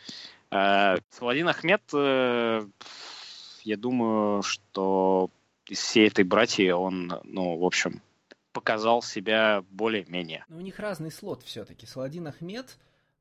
[0.51, 2.67] Э, Саладин Ахмед, э,
[3.69, 5.31] я думаю, что
[5.67, 8.03] из всей этой братьи он, ну, в общем,
[8.53, 10.45] показал себя более-менее.
[10.49, 11.87] Но у них разный слот все-таки.
[11.87, 12.79] Саладин Ахмед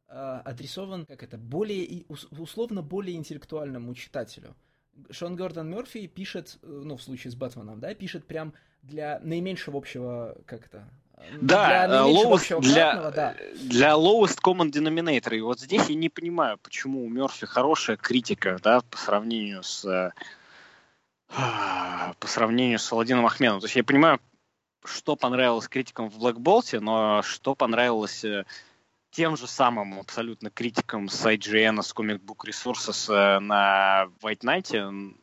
[0.09, 4.55] Э, адресован, как это, более, условно, более интеллектуальному читателю.
[5.11, 9.77] Шон Гордон Мерфи пишет, э, ну, в случае с Бэтменом, да, пишет прям для наименьшего
[9.77, 13.35] общего, как это, э, да, для, lowest, для, да.
[13.61, 15.35] для lowest common denominator.
[15.35, 20.13] И вот здесь я не понимаю, почему у Мерфи хорошая критика, да, по сравнению с
[21.27, 23.59] по сравнению с Аладдином Ахмедом.
[23.59, 24.19] То есть я понимаю,
[24.83, 28.23] что понравилось критикам в Bolt, но что понравилось
[29.11, 35.17] тем же самым абсолютно критикам с IGN, с Comic Book Resources э, на White Knight.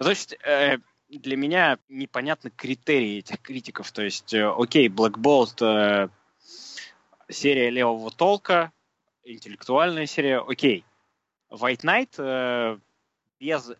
[0.00, 3.90] Есть э, для меня непонятны критерии этих критиков.
[3.92, 6.10] То есть, э, окей, Black Bolt
[7.28, 8.72] серия левого толка,
[9.24, 10.84] интеллектуальная серия, окей.
[11.50, 12.80] White Knight
[13.40, 13.72] без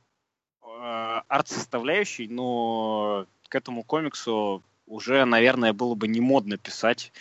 [1.28, 7.12] арт-составляющей, но к этому комиксу уже, наверное, было бы не модно писать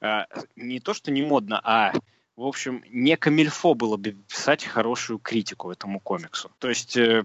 [0.00, 1.92] а, не то, что не модно, а
[2.36, 6.50] в общем, не камильфо было бы писать хорошую критику этому комиксу.
[6.58, 7.24] То есть, э,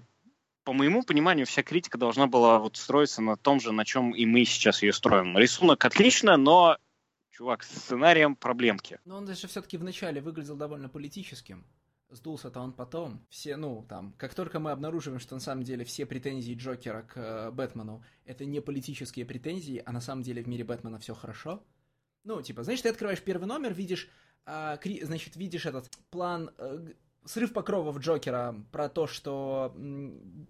[0.63, 4.25] по моему пониманию, вся критика должна была вот строиться на том же, на чем и
[4.25, 5.37] мы сейчас ее строим.
[5.37, 6.77] Рисунок отлично, но,
[7.31, 8.99] чувак, с сценарием проблемки.
[9.05, 11.65] Но он даже все-таки вначале выглядел довольно политическим.
[12.09, 13.25] Сдулся-то он потом.
[13.29, 17.17] Все, ну, там, как только мы обнаруживаем, что на самом деле все претензии Джокера к
[17.17, 21.63] э, Бэтмену это не политические претензии, а на самом деле в мире Бэтмена все хорошо,
[22.23, 24.09] ну, типа, знаешь, ты открываешь первый номер, видишь,
[24.45, 25.01] а, кри...
[25.03, 26.93] значит, видишь этот план э,
[27.27, 29.75] срыв покровов Джокера про то, что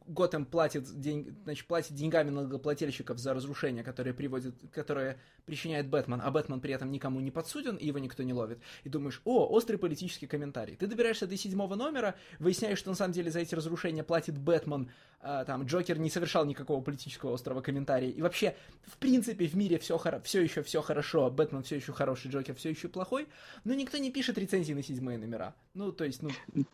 [0.08, 6.30] Готэм платит, день, значит, платит деньгами налогоплательщиков за разрушения, которые приводят, которые причиняет Бэтмен, а
[6.30, 8.60] Бэтмен при этом никому не подсуден, и его никто не ловит.
[8.84, 10.76] И думаешь, о, острый политический комментарий.
[10.76, 14.92] Ты добираешься до седьмого номера, выясняешь, что на самом деле за эти разрушения платит Бэтмен,
[15.20, 18.12] а, там, Джокер не совершал никакого политического острого комментария.
[18.12, 18.56] И вообще,
[18.86, 22.54] в принципе, в мире все, хоро- все еще все хорошо, Бэтмен все еще хороший, Джокер
[22.56, 23.28] все еще плохой,
[23.64, 25.56] но никто не пишет рецензии на седьмые номера.
[25.74, 26.30] Ну, то есть, ну...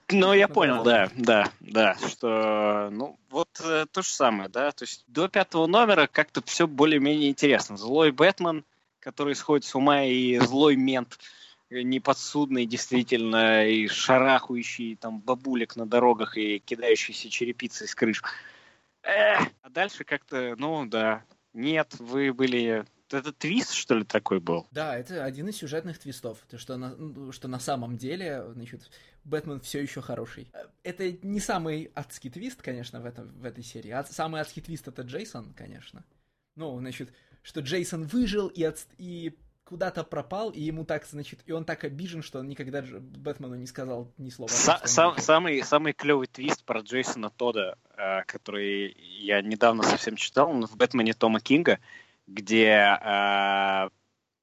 [0.10, 4.84] Ну, я понял, да, да, да, что, ну, вот э, то же самое, да, то
[4.84, 7.78] есть до пятого номера как-то все более-менее интересно.
[7.78, 8.64] Злой Бэтмен,
[9.00, 11.20] который сходит с ума, и злой мент,
[11.70, 18.22] э, неподсудный действительно, и шарахающий там бабулек на дорогах и кидающийся черепицей с крыш.
[19.04, 21.24] Эх, а дальше как-то, ну да,
[21.54, 24.68] нет, вы были это твист, что ли, такой был?
[24.72, 26.40] Да, это один из сюжетных твистов.
[26.50, 28.90] То, что на, ну, что на самом деле, значит,
[29.24, 30.52] Бэтмен все еще хороший.
[30.84, 33.92] Это не самый адский твист, конечно, в, этом, в этой серии.
[33.92, 36.04] А самый адский твист это Джейсон, конечно.
[36.56, 41.52] Ну, значит, что Джейсон выжил и, от, и куда-то пропал, и ему так, значит, и
[41.52, 44.50] он так обижен, что он никогда Бэтмену не сказал ни слова.
[44.50, 50.50] Са- сам, самый, самый клевый твист про Джейсона Тода, э, который я недавно совсем читал,
[50.50, 51.80] он в Бэтмене Тома Кинга,
[52.28, 53.90] где э,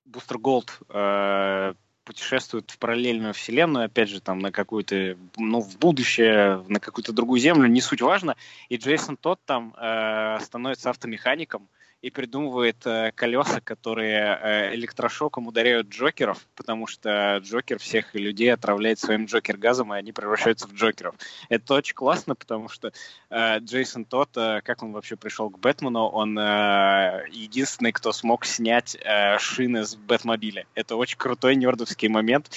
[0.04, 1.74] Бустер Голд э,
[2.04, 7.40] путешествует в параллельную вселенную, опять же, там на какую-то, ну, в будущее, на какую-то другую
[7.40, 8.36] землю, не суть важно,
[8.68, 11.68] и Джейсон Тод там э, становится автомехаником,
[12.02, 18.98] и придумывает э, колеса, которые э, электрошоком ударяют Джокеров, потому что Джокер всех людей отравляет
[18.98, 21.14] своим Джокер-газом, и они превращаются в Джокеров.
[21.48, 22.92] Это очень классно, потому что
[23.28, 28.46] э, Джейсон Тот, э, как он вообще пришел к Бэтмену, он э, единственный, кто смог
[28.46, 30.66] снять э, шины с Бэтмобиля.
[30.74, 32.50] Это очень крутой нердовский момент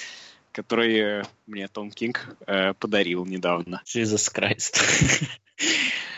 [0.53, 3.81] который э, мне Том Кинг э, подарил недавно.
[3.85, 4.77] Jesus Christ.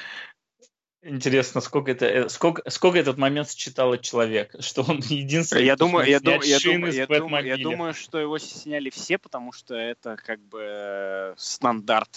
[1.08, 5.64] Интересно, сколько это, э, сколько, сколько этот момент считал человек, что он единственный.
[5.64, 9.52] Я думаю, я, дум, я, думаю, я, думаю, я думаю, что его сняли все, потому
[9.52, 12.12] что это как бы э, стандарт.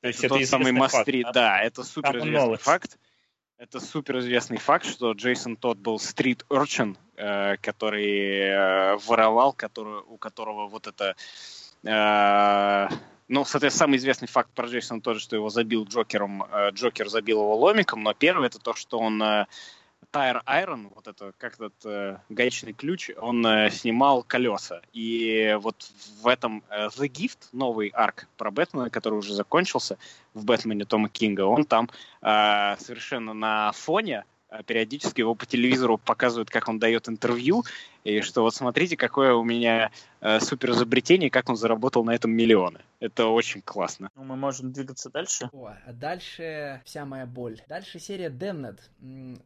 [0.00, 1.32] То есть это, это тот самый Мастри, да?
[1.32, 2.98] да, это супер известный факт.
[3.58, 10.02] Это супер известный факт, что Джейсон тот был стрит Urchin, э, который э, воровал, который,
[10.06, 11.14] у которого вот это
[11.86, 12.88] Э,
[13.28, 17.40] ну, соответственно, самый известный факт про Джейсона тоже, что его забил Джокером, э, Джокер забил
[17.40, 19.22] его ломиком, но первый это то, что он
[20.12, 24.80] Tire Iron, вот это, как этот э, гаечный ключ, он э, снимал колеса.
[24.92, 25.90] И вот
[26.22, 29.98] в этом э, The Gift, новый арк про Бэтмена, который уже закончился
[30.34, 31.90] в Бэтмене Тома Кинга, он там
[32.22, 37.64] э, совершенно на фоне Э, периодически его по телевизору показывают, как он дает интервью,
[38.06, 39.90] и что вот смотрите, какое у меня
[40.20, 42.80] э, супер изобретение, как он заработал на этом миллионы.
[43.00, 44.10] Это очень классно.
[44.14, 45.50] Ну, мы можем двигаться дальше.
[45.52, 47.60] О, а дальше вся моя боль.
[47.68, 48.78] Дальше серия Damned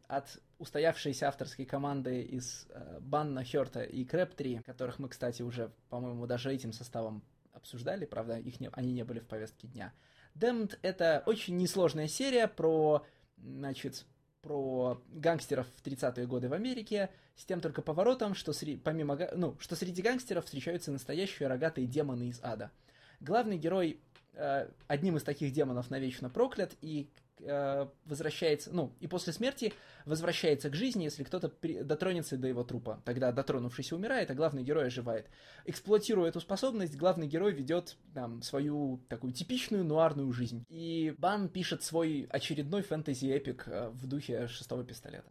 [0.07, 5.71] от устоявшейся авторской команды из э, Банна, Хёрта и Крэп 3, которых мы, кстати, уже,
[5.89, 9.91] по-моему, даже этим составом обсуждали, правда, их не, они не были в повестке дня.
[10.35, 13.03] Damned— это очень несложная серия про,
[13.37, 14.05] значит,
[14.41, 19.55] про гангстеров в 30-е годы в Америке, с тем только поворотом, что, сре- помимо, ну,
[19.59, 22.71] что среди гангстеров встречаются настоящие рогатые демоны из ада.
[23.19, 23.99] Главный герой
[24.33, 27.09] э, одним из таких демонов навечно проклят, и
[27.43, 29.73] э, возвращается, ну, и после смерти
[30.05, 33.01] возвращается к жизни, если кто-то при, дотронется до его трупа.
[33.05, 35.27] Тогда дотронувшийся умирает, а главный герой оживает.
[35.65, 40.65] Эксплуатируя эту способность, главный герой ведет там свою такую типичную нуарную жизнь.
[40.69, 45.27] И Бан пишет свой очередной фэнтези-эпик э, в духе шестого пистолета.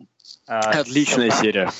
[0.47, 1.71] А, Отличная серия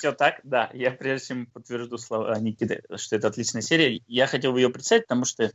[0.00, 0.70] все так, да.
[0.72, 5.04] Я прежде чем подтвержду слова Никиты, что это отличная серия, я хотел бы ее представить,
[5.04, 5.52] потому что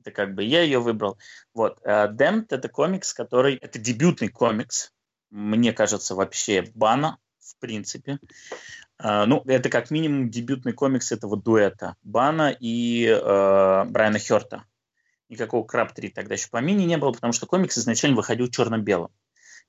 [0.00, 1.18] это как бы я ее выбрал.
[1.54, 1.78] Вот.
[1.84, 3.56] Damned— это комикс, который...
[3.56, 4.92] Это дебютный комикс,
[5.30, 8.18] мне кажется, вообще бана, в принципе.
[9.02, 11.96] Uh, ну, это как минимум дебютный комикс этого дуэта.
[12.02, 14.64] Бана и uh, Брайана Херта.
[15.30, 19.10] Никакого Краб 3 тогда еще по мини не было, потому что комикс изначально выходил черно-белым.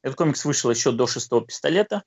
[0.01, 2.03] Этот комикс вышел еще до шестого пистолета.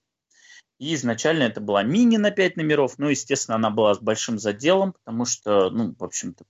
[0.78, 2.98] И изначально это была мини на 5 номеров.
[2.98, 6.44] Ну, естественно, она была с большим заделом, потому что, ну, в общем-то,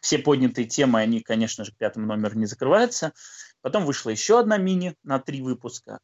[0.00, 3.12] все поднятые темы, они, конечно же, к пятому не закрываются.
[3.60, 6.00] Потом вышла еще одна мини на три выпуска.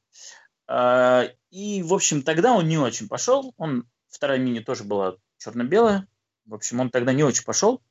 [0.67, 3.55] А, и, в общем, тогда он не очень пошел.
[3.57, 6.07] Он, вторая мини тоже была черно-белая.
[6.47, 7.83] В общем, он тогда не очень пошел.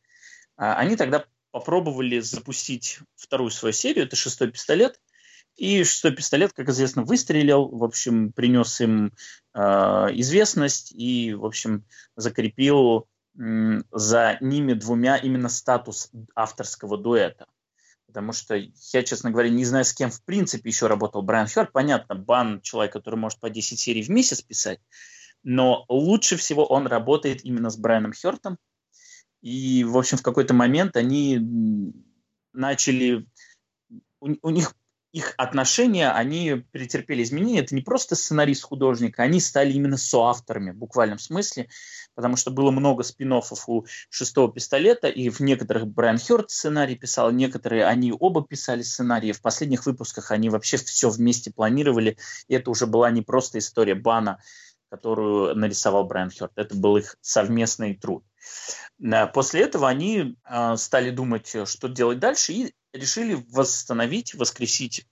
[0.58, 5.00] А, они тогда попробовали запустить вторую свою серию, это «Шестой пистолет».
[5.58, 9.14] И «Шестой пистолет», как известно, выстрелил, в общем, принес им
[9.54, 11.86] э, известность и, в общем,
[12.16, 17.48] закрепил за ними двумя именно статус авторского дуэта.
[18.08, 21.72] Потому что я, честно говоря, не знаю, с кем в принципе еще работал Брайан Хёрд.
[21.72, 24.80] Понятно, Бан человек, который может по 10 серий в месяц писать,
[25.44, 28.58] но лучше всего он работает именно с Брайаном Хёртом.
[29.42, 31.94] И, в общем, в какой-то момент они
[32.54, 33.26] начали...
[34.20, 34.76] У, у них
[35.12, 37.60] их отношения, они претерпели изменения.
[37.60, 41.68] Это не просто сценарист-художник, они стали именно соавторами в буквальном смысле,
[42.16, 47.32] потому что было много спин у «Шестого пистолета», и в некоторых Брайан Хёрд сценарий писал,
[47.32, 49.32] некоторые они оба писали сценарии.
[49.32, 53.96] В последних выпусках они вообще все вместе планировали, и это уже была не просто история
[53.96, 54.42] Бана,
[54.90, 56.52] которую нарисовал Брайан Хёрд.
[56.56, 58.24] Это был их совместный труд.
[59.34, 65.08] После этого они а, стали думать, что делать дальше, и решили восстановить, воскресить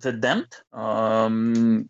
[0.00, 0.12] The
[0.72, 1.88] Damned.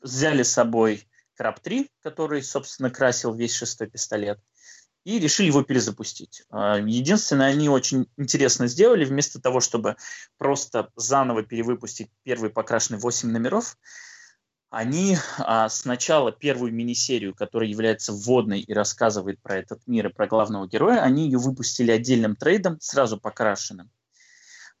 [0.00, 4.40] Взяли с собой Краб 3, который, собственно, красил весь шестой пистолет,
[5.04, 6.44] и решили его перезапустить.
[6.50, 9.96] А, единственное, они очень интересно сделали, вместо того, чтобы
[10.38, 13.76] просто заново перевыпустить первый покрашенный 8 номеров,
[14.70, 20.26] они а, сначала первую мини-серию, которая является вводной и рассказывает про этот мир и про
[20.26, 23.90] главного героя, они ее выпустили отдельным трейдом, сразу покрашенным.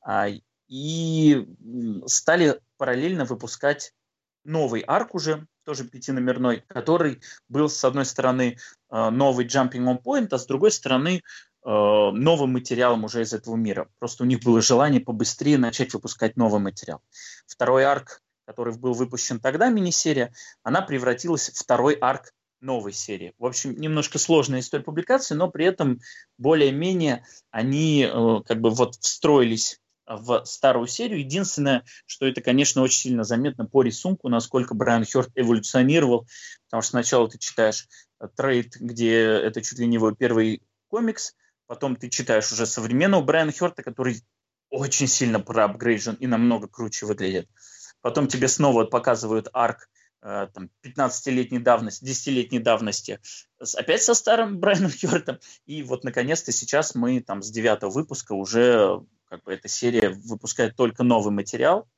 [0.02, 0.28] А,
[0.68, 1.46] и
[2.06, 3.92] стали параллельно выпускать
[4.44, 8.58] новый арк уже, тоже пятиномерной, который был, с одной стороны,
[8.88, 11.22] а, новый jumping on point, а с другой стороны,
[11.62, 13.88] а, новым материалом уже из этого мира.
[13.98, 17.00] Просто у них было желание побыстрее начать выпускать новый материал.
[17.46, 23.34] Второй арк который был выпущен тогда, мини-серия, она превратилась в второй арк новой серии.
[23.38, 26.00] В общем, немножко сложная история публикации, но при этом
[26.38, 29.80] более-менее они э, как бы вот встроились
[30.16, 31.20] в старую серию.
[31.20, 36.26] Единственное, что это, конечно, очень сильно заметно по рисунку, насколько Брайан Хёрд эволюционировал,
[36.66, 37.88] потому что сначала ты читаешь
[38.20, 41.34] э, трейд, где это чуть ли не его первый комикс,
[41.66, 44.22] потом ты читаешь уже современного Брайана Хёрта, который
[44.70, 47.48] очень сильно проапгрейжен и намного круче выглядит.
[48.00, 49.88] Потом тебе снова показывают арк
[50.22, 53.20] э, там, 15-летней давности, 10-летней давности,
[53.76, 55.38] опять со старым Брайаном Хьюартом.
[55.66, 60.76] И вот, наконец-то, сейчас мы там с девятого выпуска уже, как бы, эта серия выпускает
[60.76, 61.88] только новый материал.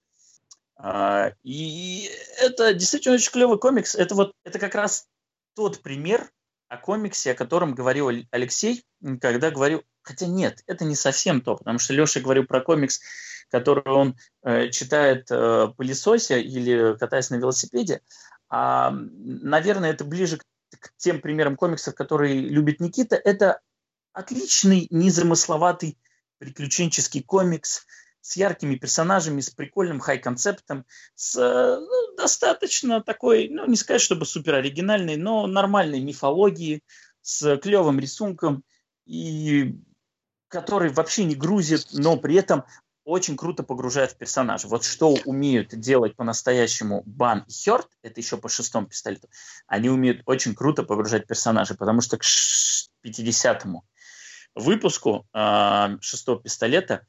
[0.76, 2.08] А, и
[2.38, 3.96] это действительно очень клевый комикс.
[3.96, 5.08] Это вот, это как раз
[5.56, 6.30] тот пример
[6.68, 8.84] о комиксе, о котором говорил Алексей,
[9.20, 13.00] когда говорил Хотя нет, это не совсем то, потому что Леша говорил про комикс,
[13.50, 18.02] который он э, читает э, пылесося или катаясь на велосипеде.
[18.50, 20.44] А, наверное, это ближе к,
[20.78, 23.16] к тем примерам комиксов, которые любит Никита.
[23.16, 23.60] Это
[24.12, 25.96] отличный, незамысловатый
[26.44, 27.86] приключенческий комикс
[28.20, 30.84] с яркими персонажами, с прикольным хай-концептом,
[31.14, 36.82] с ну, достаточно такой, ну, не сказать, чтобы супер оригинальной, но нормальной мифологией,
[37.22, 38.62] с клевым рисунком,
[39.06, 39.78] и
[40.48, 42.64] который вообще не грузит, но при этом
[43.04, 44.68] очень круто погружает в персонажа.
[44.68, 49.28] Вот что умеют делать по-настоящему Бан и Хёрд, это еще по шестому пистолету,
[49.66, 53.84] они умеют очень круто погружать персонажа, потому что к 50-му
[54.54, 57.06] выпуску э, шестого пистолета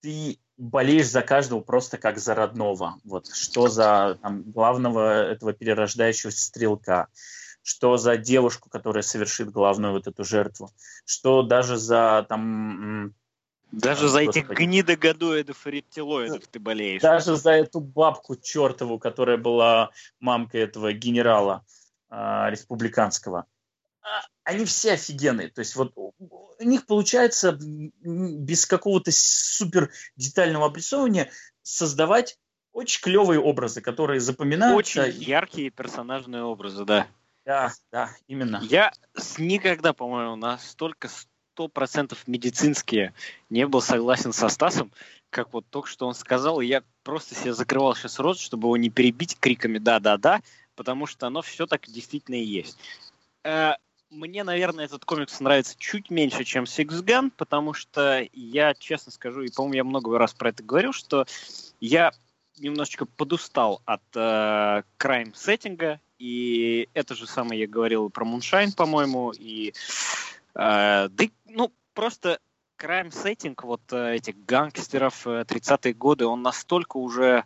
[0.00, 2.98] ты болеешь за каждого просто как за родного.
[3.04, 7.08] Вот что за там, главного этого перерождающегося стрелка,
[7.62, 10.70] что за девушку, которая совершит главную вот эту жертву,
[11.04, 13.14] что даже за там...
[13.72, 17.02] Даже за этих гнидогодоидов и рептилоидов ты болеешь.
[17.02, 19.90] Даже за эту бабку чертову, которая была
[20.20, 21.64] мамкой этого генерала
[22.08, 23.46] э, республиканского.
[24.46, 25.48] Они все офигенные.
[25.48, 26.14] То есть вот у
[26.60, 31.30] них получается без какого-то супер детального обрисовывания
[31.62, 32.38] создавать
[32.72, 35.02] очень клевые образы, которые запоминаются.
[35.02, 37.08] Очень яркие персонажные образы, да.
[37.44, 38.60] Да, да, именно.
[38.62, 38.92] Я
[39.36, 43.14] никогда, по-моему, настолько сто процентов медицинские
[43.50, 44.92] не был согласен со Стасом,
[45.30, 48.76] как вот только что он сказал, и я просто себе закрывал сейчас рот, чтобы его
[48.76, 50.40] не перебить криками «да-да-да»,
[50.76, 52.78] потому что оно все так действительно и есть.
[53.42, 53.74] Э,
[54.10, 59.42] мне, наверное, этот комикс нравится чуть меньше, чем Six Gun, потому что я, честно скажу,
[59.42, 61.26] и, по-моему, я много раз про это говорил, что
[61.80, 62.12] я
[62.58, 68.72] немножечко подустал от э, crime setting а, и это же самое я говорил про Moonshine,
[68.72, 69.74] по-моему, и
[70.54, 72.38] э, да, ну, просто
[72.76, 77.44] crime setting вот э, этих гангстеров э, 30-е годы, он настолько уже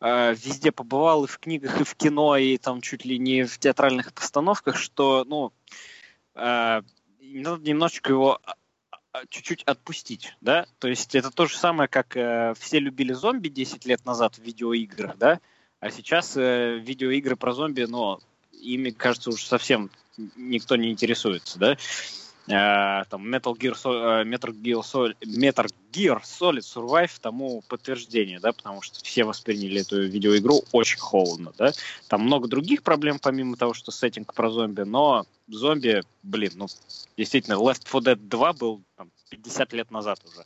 [0.00, 3.58] э, везде побывал и в книгах, и в кино, и там чуть ли не в
[3.58, 5.52] театральных постановках, что, ну,
[6.36, 8.54] надо немножечко его а,
[9.12, 13.48] а, чуть-чуть отпустить, да, то есть это то же самое, как э, все любили зомби
[13.48, 15.40] 10 лет назад в видеоиграх, да,
[15.80, 18.18] а сейчас э, видеоигры про зомби, ну,
[18.52, 19.90] ими, кажется, уже совсем
[20.36, 21.76] никто не интересуется, да.
[22.48, 28.52] Э, там Metal Gear, э, Metal, Gear Solid, Metal Gear Solid Survive тому подтверждение, да,
[28.52, 31.72] потому что все восприняли эту видеоигру очень холодно, да.
[32.08, 36.68] Там много других проблем, помимо того, что сеттинг про зомби, но зомби, блин, ну,
[37.16, 40.44] действительно, Left 4 Dead 2 был там, 50 лет назад уже.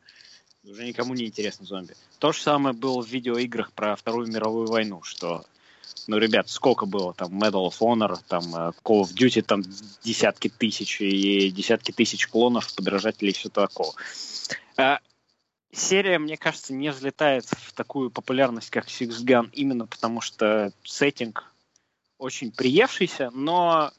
[0.65, 1.95] Уже никому не интересно зомби.
[2.19, 5.45] То же самое было в видеоиграх про Вторую мировую войну, что
[6.11, 9.63] ну, ребят, сколько было там Medal of Honor, там э, Call of Duty, там
[10.03, 13.95] десятки тысяч и десятки тысяч клонов, подражателей и все такого.
[14.77, 14.99] А,
[15.71, 21.45] серия, мне кажется, не взлетает в такую популярность, как Six Gun, именно потому что сеттинг
[22.19, 23.93] очень приевшийся, но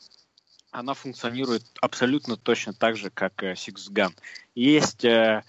[0.72, 4.12] она функционирует абсолютно точно так же, как э, Six Gun.
[4.54, 5.46] Есть э,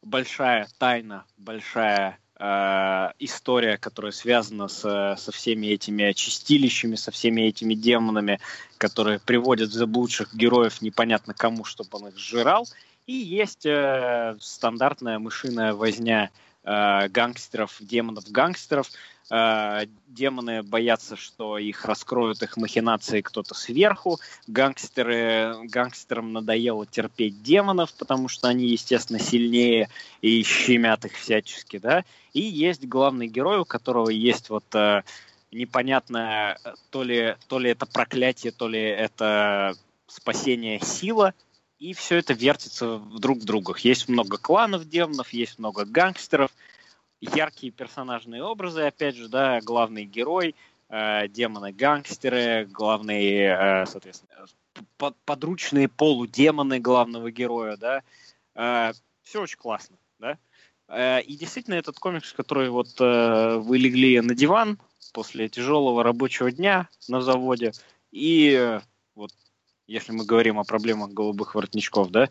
[0.00, 4.80] большая тайна, большая история, которая связана с,
[5.16, 8.40] со всеми этими чистилищами, со всеми этими демонами,
[8.76, 12.68] которые приводят заблудших героев непонятно кому, чтобы он их сжирал.
[13.06, 16.30] И есть э, стандартная мышиная возня
[16.64, 18.90] э, гангстеров, демонов-гангстеров,
[19.28, 24.20] Э, демоны боятся, что их раскроют их махинации кто-то сверху.
[24.46, 29.88] Гангстеры, гангстерам надоело терпеть демонов, потому что они, естественно, сильнее
[30.22, 32.04] и щемят их всячески, да.
[32.32, 35.02] И есть главный герой, у которого есть вот э,
[35.50, 36.58] непонятное,
[36.90, 39.74] то ли, то ли это проклятие, то ли это
[40.06, 41.34] спасение сила,
[41.80, 43.80] и все это вертится друг в другах.
[43.80, 46.52] Есть много кланов демонов, есть много гангстеров–
[47.20, 50.54] яркие персонажные образы, опять же, да, главный герой,
[50.88, 54.46] э, демоны-гангстеры, главные, э, соответственно,
[54.98, 58.02] под, подручные полудемоны главного героя, да,
[58.54, 60.38] э, все очень классно, да.
[60.88, 64.78] Э, и действительно этот комикс, который вот э, вы легли на диван
[65.12, 67.72] после тяжелого рабочего дня на заводе,
[68.10, 68.80] и э,
[69.14, 69.32] вот
[69.86, 72.28] если мы говорим о проблемах голубых воротничков, да,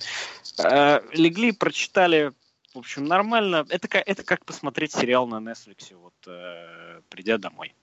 [0.64, 2.34] э, легли, прочитали
[2.76, 3.66] в общем, нормально.
[3.70, 7.74] Это, это как посмотреть сериал на Netflix, вот, э, придя домой.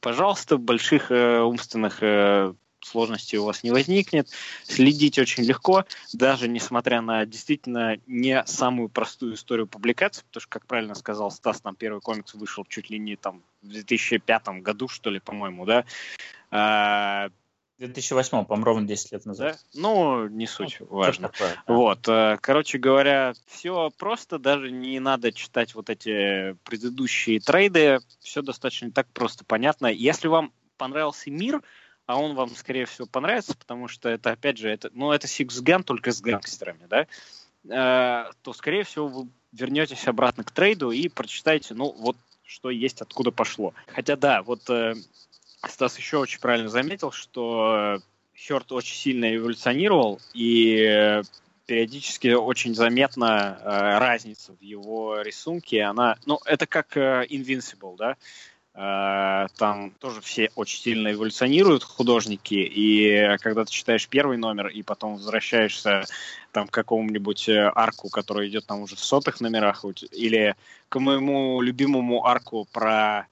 [0.00, 4.28] Пожалуйста, больших э, умственных э, сложностей у вас не возникнет.
[4.62, 10.66] Следить очень легко, даже несмотря на действительно не самую простую историю публикации, потому что, как
[10.66, 15.10] правильно сказал Стас, там первый комикс вышел чуть ли не там в 2005 году, что
[15.10, 15.84] ли, по-моему, да.
[17.82, 19.52] А, 2008, по-моему, ровно 10 лет назад.
[19.52, 19.80] Да?
[19.80, 21.28] Ну, не суть, ну, важно.
[21.28, 21.74] Такое, да.
[21.74, 28.42] Вот, э, короче говоря, все просто, даже не надо читать вот эти предыдущие трейды, все
[28.42, 29.86] достаточно так просто понятно.
[29.86, 31.62] Если вам понравился мир,
[32.06, 35.62] а он вам, скорее всего, понравится, потому что это, опять же, это, ну, это Six
[35.62, 37.06] Gun только с гангстерами, да,
[37.64, 43.00] э, то, скорее всего, вы вернетесь обратно к трейду и прочитаете, ну, вот что есть,
[43.00, 43.72] откуда пошло.
[43.86, 44.94] Хотя, да, вот э,
[45.68, 48.00] Стас еще очень правильно заметил, что
[48.36, 51.22] Хёрд очень сильно эволюционировал, и
[51.66, 55.82] периодически очень заметна э, разница в его рисунке.
[55.82, 58.16] Она, ну, это как э, Invincible, да?
[58.74, 64.82] Э, там тоже все очень сильно эволюционируют художники, и когда ты читаешь первый номер и
[64.82, 66.04] потом возвращаешься
[66.50, 70.56] там к какому-нибудь э, арку, который идет там уже в сотых номерах, или
[70.88, 73.28] к моему любимому арку про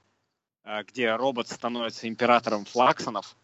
[0.87, 3.35] где робот становится императором флаксонов,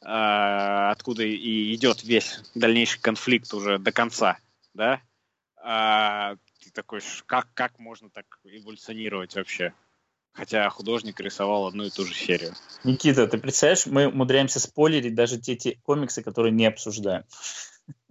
[0.00, 4.38] э, откуда и идет весь дальнейший конфликт уже до конца,
[4.74, 5.00] да?
[5.56, 9.72] А, ты такой, как, как можно так эволюционировать вообще?
[10.32, 12.54] Хотя художник рисовал одну и ту же серию.
[12.84, 17.24] Никита, ты представляешь, мы умудряемся спойлерить даже те, те комиксы, которые не обсуждаем.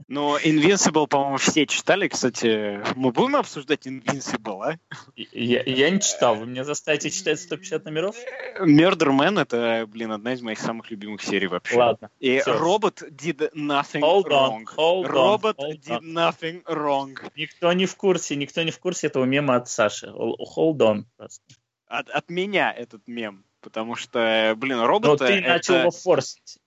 [0.09, 2.07] Ну, Invincible, по-моему, все читали.
[2.07, 4.79] Кстати, мы будем обсуждать Invincible, а?
[5.15, 6.35] Я, я не читал.
[6.35, 8.15] Вы меня заставите читать 150 номеров?
[8.61, 11.75] Murder Man— это, блин, одна из моих самых любимых серий вообще.
[11.75, 12.09] Ладно.
[12.19, 14.63] И робот did nothing hold wrong.
[14.77, 16.13] hold робот hold did on.
[16.13, 17.13] nothing wrong.
[17.35, 20.07] Никто не в курсе, никто не в курсе этого мема от Саши.
[20.07, 21.03] Hold on.
[21.87, 23.43] От, от меня этот мем.
[23.59, 25.19] Потому что, блин, робот...
[25.19, 25.47] Но ты это...
[25.49, 26.59] начал его форсить.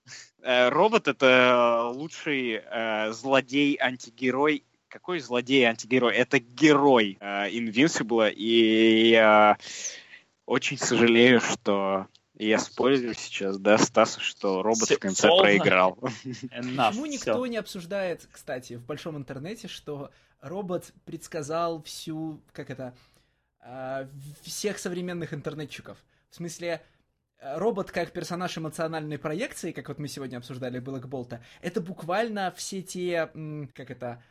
[0.43, 4.65] Э, робот это лучший э, злодей-антигерой.
[4.89, 6.15] Какой злодей-антигерой?
[6.15, 9.59] Это герой э, Invincible, и я
[10.47, 15.95] очень сожалею, что я спорю сейчас, да, Стасу, что робот в конце проиграл.
[15.95, 20.11] Почему никто не обсуждает, кстати, в большом интернете, что
[20.41, 22.95] робот предсказал всю, как это,
[23.63, 24.09] э,
[24.43, 25.99] всех современных интернетчиков?
[26.31, 26.90] В смысле, Э,
[27.41, 32.83] робот как персонаж эмоциональной проекции, как вот мы сегодня обсуждали Блэк Болта, это буквально все
[32.83, 33.31] те,
[33.75, 34.23] как это,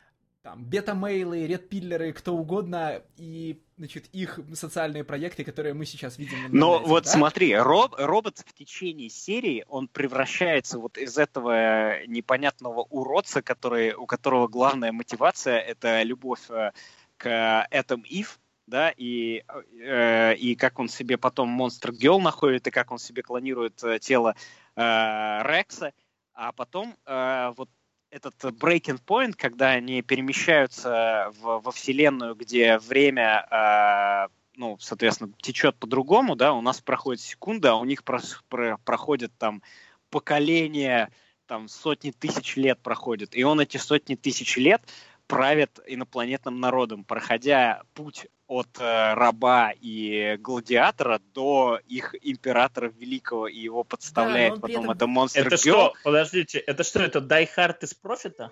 [0.42, 6.38] там, бета-мейлы, редпиллеры, кто угодно, и, значит, их социальные проекты, которые мы сейчас видим.
[6.50, 7.10] Но вот да?
[7.10, 14.06] смотри, роб, робот в течение серии, он превращается вот из этого непонятного уродца, который, у
[14.06, 16.72] которого главная мотивация— это любовь э,
[17.18, 18.39] к Этом Ив,
[18.70, 19.44] да, и,
[19.78, 23.98] э, и как он себе потом Монстр Гелл находит, и как он себе клонирует э,
[23.98, 24.34] тело
[24.76, 25.92] э, Рекса,
[26.32, 27.68] а потом э, вот
[28.10, 35.76] этот breaking point, когда они перемещаются в, во вселенную, где время, э, ну, соответственно, течет
[35.76, 39.62] по-другому, да, у нас проходит секунда, а у них про, про, проходит там
[40.10, 41.10] поколение,
[41.46, 44.82] там сотни тысяч лет проходит, и он эти сотни тысяч лет
[45.30, 53.60] правит инопланетным народом, проходя путь от э, раба и гладиатора до их императора великого и
[53.60, 54.90] его подставляет да, потом этом...
[54.90, 55.94] это монстр Это что?
[56.02, 58.50] Подождите, это что, это Hard из профита?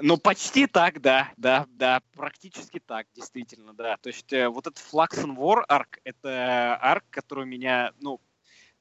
[0.00, 3.98] Ну, почти так, да, да, да, практически так, действительно, да.
[3.98, 8.18] То есть э, вот этот and War арк, это арк, который меня, ну,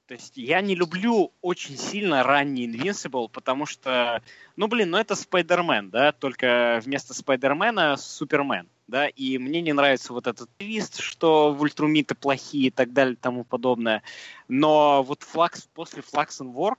[0.10, 4.24] то есть я не люблю очень сильно ранний Invincible, потому что,
[4.56, 10.12] ну блин, ну это Спайдермен, да, только вместо Спайдермена Супермен, да, и мне не нравится
[10.12, 14.02] вот этот твист, что ультрумиты плохие и так далее и тому подобное.
[14.48, 16.74] Но вот флакс, после and War,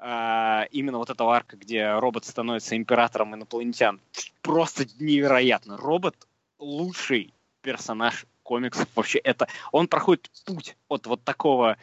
[0.00, 4.00] Uh, именно вот этого арка, где робот становится императором инопланетян.
[4.42, 5.76] Просто невероятно.
[5.76, 6.14] Робот
[6.60, 8.86] лучший персонаж комиксов.
[8.94, 9.48] Вообще это...
[9.72, 11.78] Он проходит путь от вот такого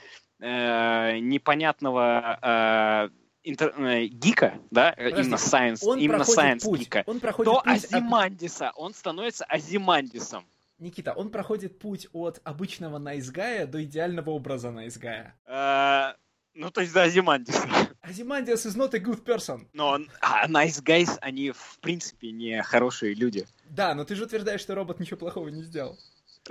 [0.46, 3.10] э, непонятного э,
[3.44, 7.62] интер, э, гика, да, Подожди, именно science, он именно science путь, гика, он проходит до
[7.62, 8.70] путь Азимандиса.
[8.70, 8.74] От...
[8.78, 10.46] Он становится Азимандисом.
[10.78, 15.36] Никита, он проходит путь от обычного найсгая до идеального образа найсгая.
[15.46, 16.14] Э,
[16.54, 17.68] ну, то есть до Азимандиса.
[18.02, 19.68] Азимандис is not a good person.
[19.74, 23.48] Но а nice guys, они в принципе не хорошие люди.
[23.70, 25.98] Да, но ты же утверждаешь, что робот ничего плохого не сделал.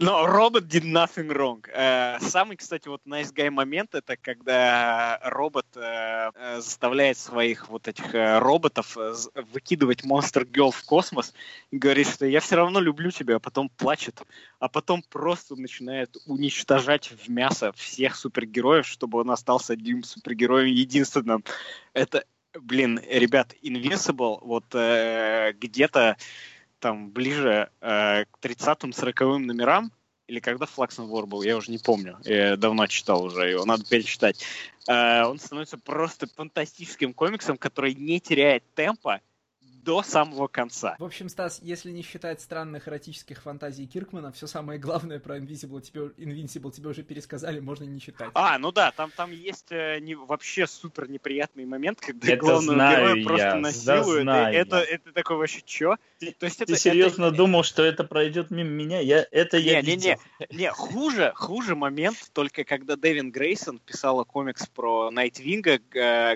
[0.01, 1.65] Но робот did nothing wrong.
[1.73, 7.87] Э, самый, кстати, вот nice guy момент это когда робот э, э, заставляет своих вот
[7.87, 8.97] этих роботов
[9.53, 11.33] выкидывать Monster Girl в космос
[11.71, 14.21] и говорит, что я все равно люблю тебя, а потом плачет,
[14.59, 21.45] а потом просто начинает уничтожать в мясо всех супергероев, чтобы он остался одним супергероем единственным.
[21.93, 22.25] Это,
[22.61, 26.17] блин, ребят, Invincible вот где-то
[26.85, 29.91] там ближе э, к 30-40 номерам
[30.27, 32.19] или когда War был, я уже не помню.
[32.25, 34.45] Я давно читал уже его, надо перечитать.
[34.87, 39.23] Э, он становится просто фантастическим комиксом, который не теряет темпа,
[39.85, 40.97] до самого конца.
[40.99, 45.81] В общем, Стас, если не считать странных эротических фантазий Киркмана, все самое главное про Invincible
[45.83, 48.31] тебе, Invincible тебе уже пересказали, можно не читать.
[48.35, 52.91] А, ну да, там, там есть э, не, вообще супер неприятный момент, когда это главного
[52.91, 54.27] героя просто я, насилуют.
[54.27, 55.97] Да, это, это такое вообще чё?
[56.19, 57.37] Ты, То есть ты это, серьезно это...
[57.37, 59.01] думал, что это пройдет мимо меня?
[59.01, 63.79] Я, это не, я не, не, не, не, хуже, хуже момент только когда Дэвин Грейсон
[63.79, 65.79] писала комикс про Найтвинга,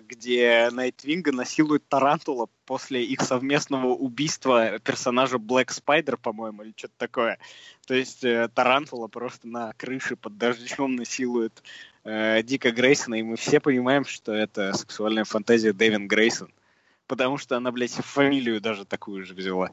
[0.01, 7.39] где Найтвинга насилует Тарантула после их совместного убийства персонажа Блэк Спайдер, по-моему, или что-то такое.
[7.87, 11.63] То есть э, Тарантула просто на крыше под дождем насилует
[12.05, 16.53] э, Дика Грейсона, и мы все понимаем, что это сексуальная фантазия Дэвин Грейсон.
[17.07, 19.71] Потому что она, блядь, фамилию даже такую же взяла.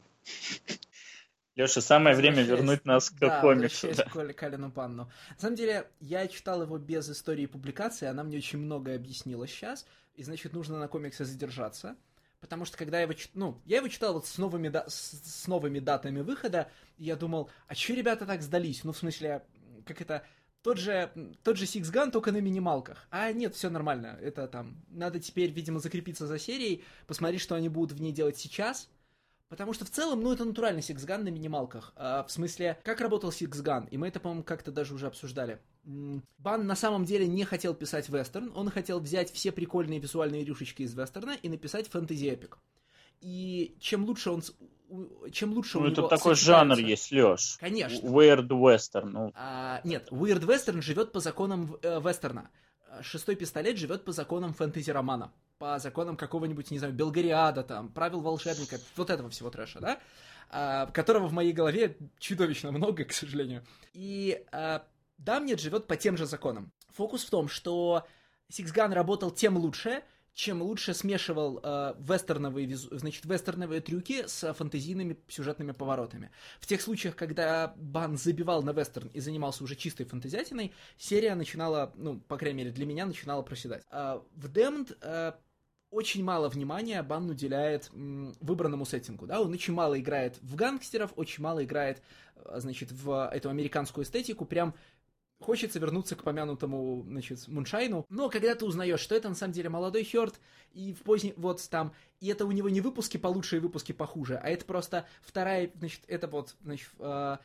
[1.54, 3.88] Леша, самое время вернуть нас к да, комиксу.
[3.94, 5.10] Да, к Каллену Банну.
[5.34, 9.84] На самом деле, я читал его без истории публикации, она мне очень многое объяснила сейчас,
[10.14, 11.94] и, значит, нужно на комиксе задержаться
[12.40, 15.46] потому что когда я его, ну, я его читал вот с новыми, да, с, с
[15.46, 18.84] новыми датами выхода, и я думал, а че ребята так сдались?
[18.84, 19.42] Ну, в смысле,
[19.84, 20.24] как это,
[20.62, 21.10] тот же,
[21.42, 23.06] тот же Six Gun, только на минималках.
[23.10, 24.18] А нет, все нормально.
[24.20, 28.36] Это там, надо теперь, видимо, закрепиться за серией, посмотреть, что они будут в ней делать
[28.36, 28.88] сейчас,
[29.48, 31.92] Потому что в целом, ну, это натуральный Six Gun на минималках.
[31.96, 33.84] А, в смысле, как работал Six Gun?
[33.84, 35.60] И мы это, по-моему, как-то даже уже обсуждали.
[35.84, 40.82] Бан на самом деле не хотел писать вестерн, он хотел взять все прикольные визуальные рюшечки
[40.82, 42.58] из вестерна и написать фэнтези-эпик.
[43.20, 44.42] И чем лучше он
[45.32, 47.56] чем лучше ну, это такой жанр есть, Леш.
[47.58, 48.06] Конечно.
[48.06, 49.06] Weird Western.
[49.06, 49.32] Ну.
[49.34, 52.50] А, нет, Weird Western живет по законам э, вестерна.
[53.02, 58.78] Шестой пистолет живет по законам фэнтези-романа по законам какого-нибудь, не знаю, Белгариада, там, правил волшебника,
[58.96, 60.00] вот этого всего трэша, да,
[60.50, 63.64] а, которого в моей голове чудовищно много, к сожалению.
[63.94, 64.84] И а,
[65.18, 66.72] Дамнет живет по тем же законам.
[66.90, 68.06] Фокус в том, что
[68.48, 70.02] Сиксган работал тем лучше,
[70.36, 76.30] чем лучше смешивал э, вестерновые, значит, вестерновые трюки с фантазийными сюжетными поворотами.
[76.60, 81.90] В тех случаях, когда Бан забивал на вестерн и занимался уже чистой фантазиатиной, серия начинала,
[81.96, 83.82] ну, по крайней мере, для меня начинала проседать.
[83.90, 85.32] А в Демд э,
[85.90, 91.42] очень мало внимания Бан уделяет выбранному сеттингу, да, он очень мало играет в гангстеров, очень
[91.42, 92.02] мало играет,
[92.34, 94.74] э, значит, в эту американскую эстетику, прям
[95.40, 99.68] Хочется вернуться к помянутому, значит, Муншайну, но когда ты узнаешь, что это на самом деле
[99.68, 100.40] молодой Хёрд,
[100.72, 104.40] и в поздний, вот там, и это у него не выпуски получше и выпуски похуже,
[104.42, 107.36] а это просто вторая, значит, это вот, значит, э,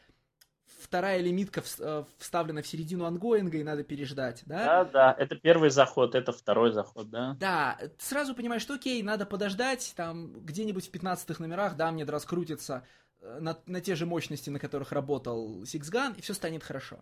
[0.80, 4.84] вторая лимитка э, вставлена в середину ангоинга, и надо переждать, да?
[4.84, 7.36] Да, да, это первый заход, это второй заход, да.
[7.40, 12.84] Да, сразу понимаешь, что окей, надо подождать, там, где-нибудь в 15 номерах, да, мне раскрутится
[13.22, 17.00] на, на те же мощности, на которых работал Six Gun, и все станет хорошо.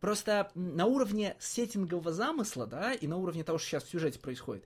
[0.00, 4.64] Просто на уровне сеттингового замысла, да, и на уровне того, что сейчас в сюжете происходит,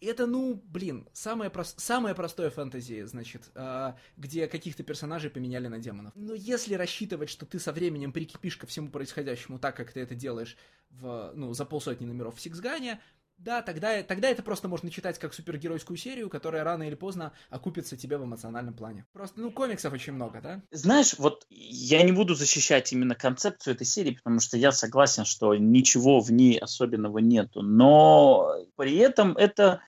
[0.00, 1.74] это, ну, блин, самое, прос...
[1.76, 6.12] самое простое фэнтези, значит, э, где каких-то персонажей поменяли на демонов.
[6.16, 10.16] Но если рассчитывать, что ты со временем прикипишь ко всему происходящему так, как ты это
[10.16, 10.56] делаешь
[10.90, 13.00] в, ну, за полсотни номеров в Сиксгане,
[13.42, 17.96] да, тогда, тогда это просто можно читать как супергеройскую серию, которая рано или поздно окупится
[17.96, 19.06] тебе в эмоциональном плане.
[19.12, 20.62] Просто, ну, комиксов очень много, да?
[20.70, 25.54] Знаешь, вот я не буду защищать именно концепцию этой серии, потому что я согласен, что
[25.54, 27.62] ничего в ней особенного нету.
[27.62, 29.80] Но при этом это...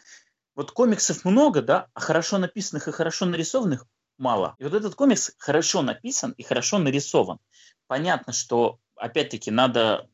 [0.56, 3.86] Вот комиксов много, да, а хорошо написанных и хорошо нарисованных
[4.18, 4.54] мало.
[4.60, 7.40] И вот этот комикс хорошо написан и хорошо нарисован.
[7.88, 10.08] Понятно, что, опять-таки, надо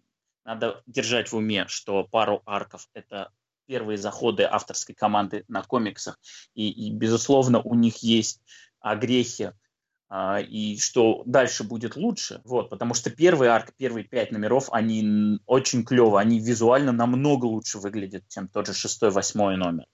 [0.45, 3.31] надо держать в уме, что пару арков– это
[3.67, 6.19] первые заходы авторской команды на комиксах,
[6.55, 8.41] и, и безусловно, у них есть
[8.81, 9.53] огрехи,
[10.09, 15.39] а, и что дальше будет лучше, вот, потому что первый арк, первые пять номеров, они
[15.47, 19.87] очень клево, они визуально намного лучше выглядят, чем тот же шестой, восьмой номер.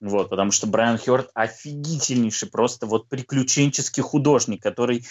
[0.00, 5.06] Вот, потому что Брайан Хёрд офигительнейший, просто вот приключенческий художник, который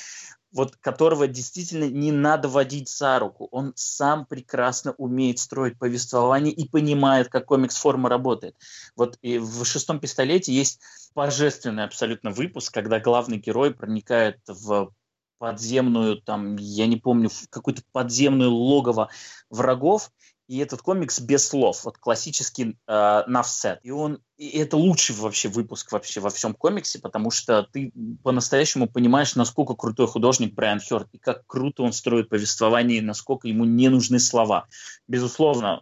[0.55, 3.49] вот которого действительно не надо водить за руку.
[3.51, 8.55] Он сам прекрасно умеет строить повествование и понимает, как комикс-форма работает.
[8.95, 10.79] Вот и в «Шестом пистолете» есть
[11.13, 14.93] божественный абсолютно выпуск, когда главный герой проникает в
[15.39, 19.09] подземную, там, я не помню, какую-то подземную логово
[19.49, 20.09] врагов,
[20.47, 23.77] и этот комикс без слов, вот классический э.
[23.83, 27.91] И он, и это лучший вообще выпуск вообще во всем комиксе, потому что ты
[28.23, 33.47] по-настоящему понимаешь, насколько крутой художник Брайан Хёрд, и как круто он строит повествование, и насколько
[33.47, 34.67] ему не нужны слова.
[35.07, 35.81] Безусловно,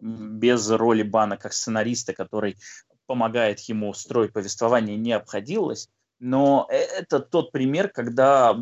[0.00, 2.56] без роли Бана как сценариста, который
[3.06, 5.88] помогает ему строить повествование, не обходилось,
[6.20, 8.56] но э, это тот пример, когда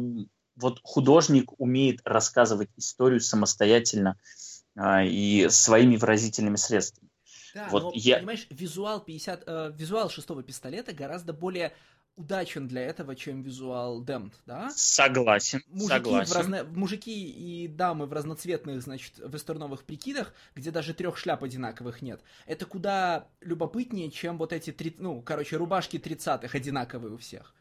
[0.56, 4.16] вот художник умеет рассказывать историю самостоятельно а,
[4.76, 7.10] и своими выразительными средствами.
[7.54, 8.16] Да, вот но, я...
[8.16, 11.72] понимаешь, визуал 50, э, визуал шестого пистолета гораздо более
[12.16, 14.70] удачен для этого, чем визуал Damned, да?
[14.74, 16.32] Согласен, мужики согласен.
[16.32, 16.64] В разно...
[16.64, 22.20] Мужики и дамы в разноцветных, значит, вестерновых прикидах, где даже трех шляп одинаковых нет.
[22.46, 24.94] Это куда любопытнее, чем вот эти, три...
[24.98, 27.54] ну, короче, рубашки тридцатых одинаковые у всех.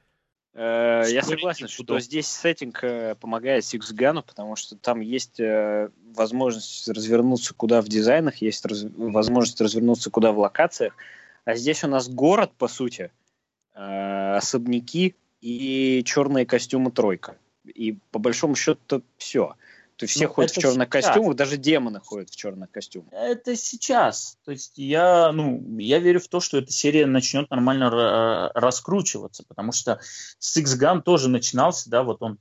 [0.54, 5.90] Э, я согласен, что здесь сеттинг э, помогает Six Gun, потому что там есть э,
[6.14, 8.66] возможность развернуться куда в дизайнах, есть
[8.98, 10.96] возможность развернуться куда в локациях.
[11.46, 13.12] А здесь у нас город, по сути,
[13.74, 17.36] особняки и черные костюмы тройка.
[17.66, 19.56] И по большому счету все.
[20.02, 21.06] То есть все ну, ходят в черных сейчас.
[21.06, 23.14] костюмах, даже демоны ходят в черных костюмах.
[23.14, 24.40] Это сейчас.
[24.44, 29.72] То есть я, ну, я верю в то, что эта серия начнет нормально раскручиваться, потому
[29.72, 30.00] что
[30.40, 32.40] Six Gun тоже начинался, да, вот он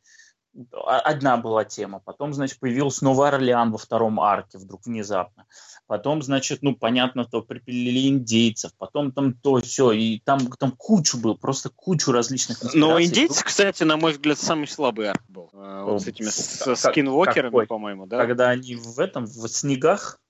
[0.86, 2.00] одна была тема.
[2.04, 5.46] Потом, значит, появился Новый Орлеан во втором арке вдруг внезапно.
[5.86, 8.72] Потом, значит, ну, понятно, то припилили индейцев.
[8.78, 9.92] Потом там то все.
[9.92, 14.68] И там, там кучу был, просто кучу различных Но индейцы, кстати, на мой взгляд, самый
[14.68, 15.50] слабый арк был.
[15.52, 18.18] Э, вот с этими с, скинвокерами, по-моему, да?
[18.18, 20.20] Когда они в этом, в снегах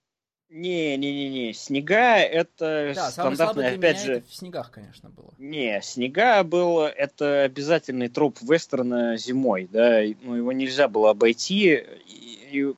[0.50, 1.52] не, не, не, не.
[1.52, 4.22] Снега это да, стандартный, опять же.
[4.22, 5.32] в снегах, конечно, было.
[5.38, 10.00] Не, снега был это обязательный троп вестерна зимой, да.
[10.22, 11.84] Ну, его нельзя было обойти.
[12.06, 12.74] И.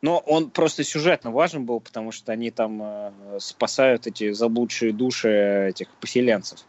[0.00, 5.68] Но он просто сюжетно важен был, потому что они там э, спасают эти заблудшие души
[5.68, 6.64] этих поселенцев.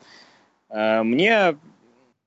[0.70, 1.58] Э, мне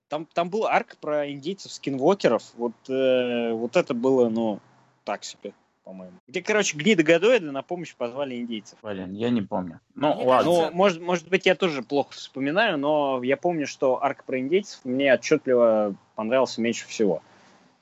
[0.09, 2.43] там, там был арк про индейцев скинвокеров.
[2.57, 4.61] Вот, э, вот это было, ну,
[5.05, 5.53] так себе
[5.87, 6.19] по-моему.
[6.27, 8.77] Где, короче, гниды гадоиды на помощь позвали индейцев.
[8.83, 9.81] Блин, я не помню.
[9.95, 10.51] Ну, мне ладно.
[10.51, 10.71] Кажется...
[10.71, 14.85] Ну, может, может быть, я тоже плохо вспоминаю, но я помню, что арк про индейцев
[14.85, 17.23] мне отчетливо понравился меньше всего.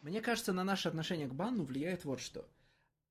[0.03, 2.45] Мне кажется, на наше отношение к банну влияет вот что.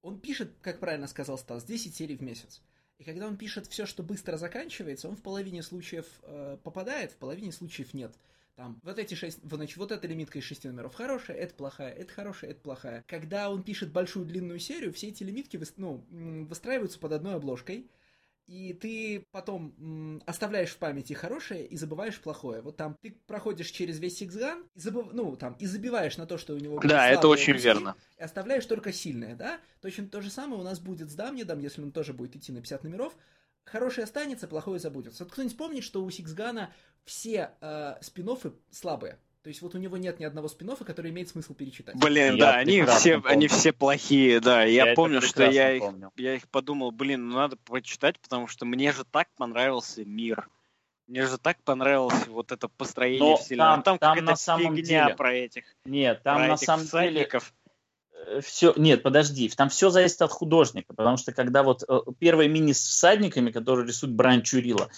[0.04, 2.62] Он пишет, как правильно сказал Стас, 10 серий в месяц.
[3.00, 7.18] И когда он пишет все, что быстро заканчивается, он в половине случаев э, попадает, в
[7.18, 8.14] половине случаев нет.
[8.56, 12.14] Там, вот эти шесть, значит, вот эта лимитка из шести номеров хорошая, это плохая, это
[12.14, 13.04] хорошая, это плохая.
[13.08, 16.06] Когда он пишет большую длинную серию, все эти лимитки ну,
[16.48, 17.90] выстраиваются под одной обложкой,
[18.46, 22.62] и ты потом оставляешь в памяти хорошее и забываешь плохое.
[22.62, 25.08] Вот там ты проходишь через весь Сиксган, и забыв...
[25.14, 27.96] ну, там, и забиваешь на то, что у него Да, это очень куски, верно.
[28.18, 29.62] И оставляешь только сильное, да?
[29.82, 32.60] Точно то же самое у нас будет с Дамнидом, если он тоже будет идти на
[32.60, 33.16] 50 номеров.
[33.66, 35.24] Хорошее останется, плохое забудется.
[35.24, 36.72] Вот кто-нибудь помнит, что у Сиксгана
[37.06, 38.30] все э, спин
[38.72, 39.20] слабые.
[39.44, 41.96] То есть вот у него нет ни одного спин который имеет смысл перечитать.
[41.98, 44.64] Блин, я да, они все, они все плохие, да.
[44.64, 45.84] Я, я помню, что я их,
[46.16, 50.48] я их подумал, блин, ну надо почитать, потому что мне же так понравился мир.
[51.08, 53.84] Мне же так понравилось вот это построение Но вселенной.
[53.84, 55.16] Там, там, там на самом фигня деле...
[55.18, 55.66] про этих.
[55.84, 57.44] Нет, там на самом всадников.
[57.44, 57.63] деле
[58.42, 62.74] все, нет, подожди, там все зависит от художника, потому что когда вот э, первые мини
[62.74, 64.90] с всадниками, которые рисует Брайан Чурила,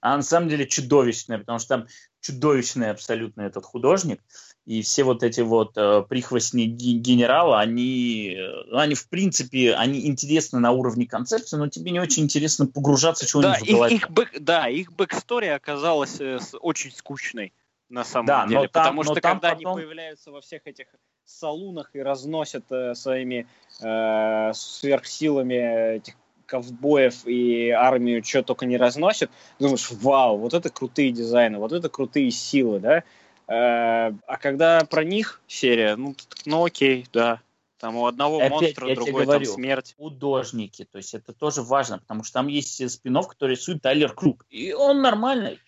[0.00, 1.86] а на самом деле чудовищная, потому что там
[2.20, 4.20] чудовищный абсолютно этот художник,
[4.66, 10.58] и все вот эти вот э, прихвостни генерала, они, э, они в принципе, они интересны
[10.58, 13.96] на уровне концепции, но тебе не очень интересно погружаться, чего да, у них в голове.
[13.96, 17.52] Их, бэк, да, их бэкстория оказалась э, очень скучной
[17.88, 19.76] на самом да, деле, там, потому что когда потом...
[19.76, 20.86] они появляются во всех этих
[21.24, 23.46] салунах и разносят э, своими
[23.80, 26.14] э, сверхсилами этих
[26.46, 31.88] ковбоев и армию что только не разносит, думаешь, вау, вот это крутые дизайны, вот это
[31.88, 33.04] крутые силы, да?
[33.46, 36.14] Э, а когда про них серия, ну,
[36.46, 37.40] ну окей, да,
[37.78, 39.94] там у одного Опять, монстра, у другой говорю, там смерть.
[39.98, 44.46] Художники, то есть это тоже важно, потому что там есть спинов, который рисует Тайлер Круг,
[44.50, 45.58] и он нормальный.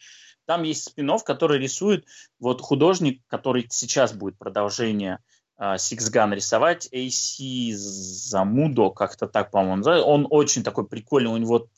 [0.47, 2.07] Там есть спинов, который рисует
[2.39, 5.19] вот художник, который сейчас будет продолжение
[5.61, 11.69] Six Gun рисовать, AC Замудо, как-то так, по-моему, он очень такой прикольный, у него,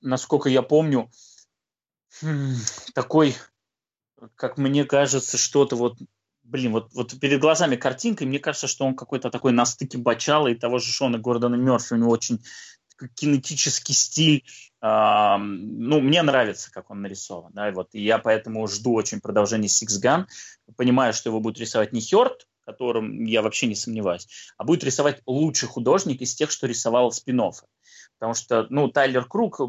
[0.00, 1.10] насколько я помню,
[2.20, 2.56] хм,
[2.94, 3.36] такой,
[4.34, 5.96] как мне кажется, что-то вот,
[6.42, 9.96] блин, вот, вот перед глазами картинка, и мне кажется, что он какой-то такой на стыке
[9.96, 12.44] Бачала и того же Шона Гордона Мерфи, у него очень
[13.14, 14.44] кинетический стиль,
[14.84, 19.18] Uh, ну, мне нравится, как он нарисован, да, и вот, и я поэтому жду очень
[19.18, 20.26] продолжения Six Gun,
[20.76, 25.22] понимаю, что его будет рисовать не Хёрд, котором я вообще не сомневаюсь, а будет рисовать
[25.26, 27.64] лучший художник из тех, что рисовал спин -оффы.
[28.18, 29.60] Потому что, ну, Тайлер Круг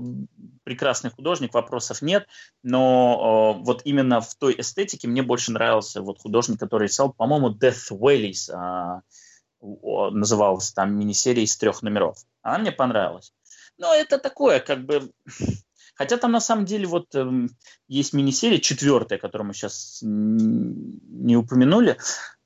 [0.63, 2.27] прекрасный художник, вопросов нет,
[2.63, 7.49] но э, вот именно в той эстетике мне больше нравился вот художник, который рисовал, по-моему,
[7.49, 9.01] Death Valleys э,
[9.61, 12.17] называлась там мини-серия из трех номеров.
[12.45, 13.33] Она мне понравилась.
[13.77, 15.11] Но это такое, как бы...
[15.95, 17.47] Хотя там на самом деле вот э,
[17.87, 21.97] есть мини-серия четвертая, которую мы сейчас не упомянули,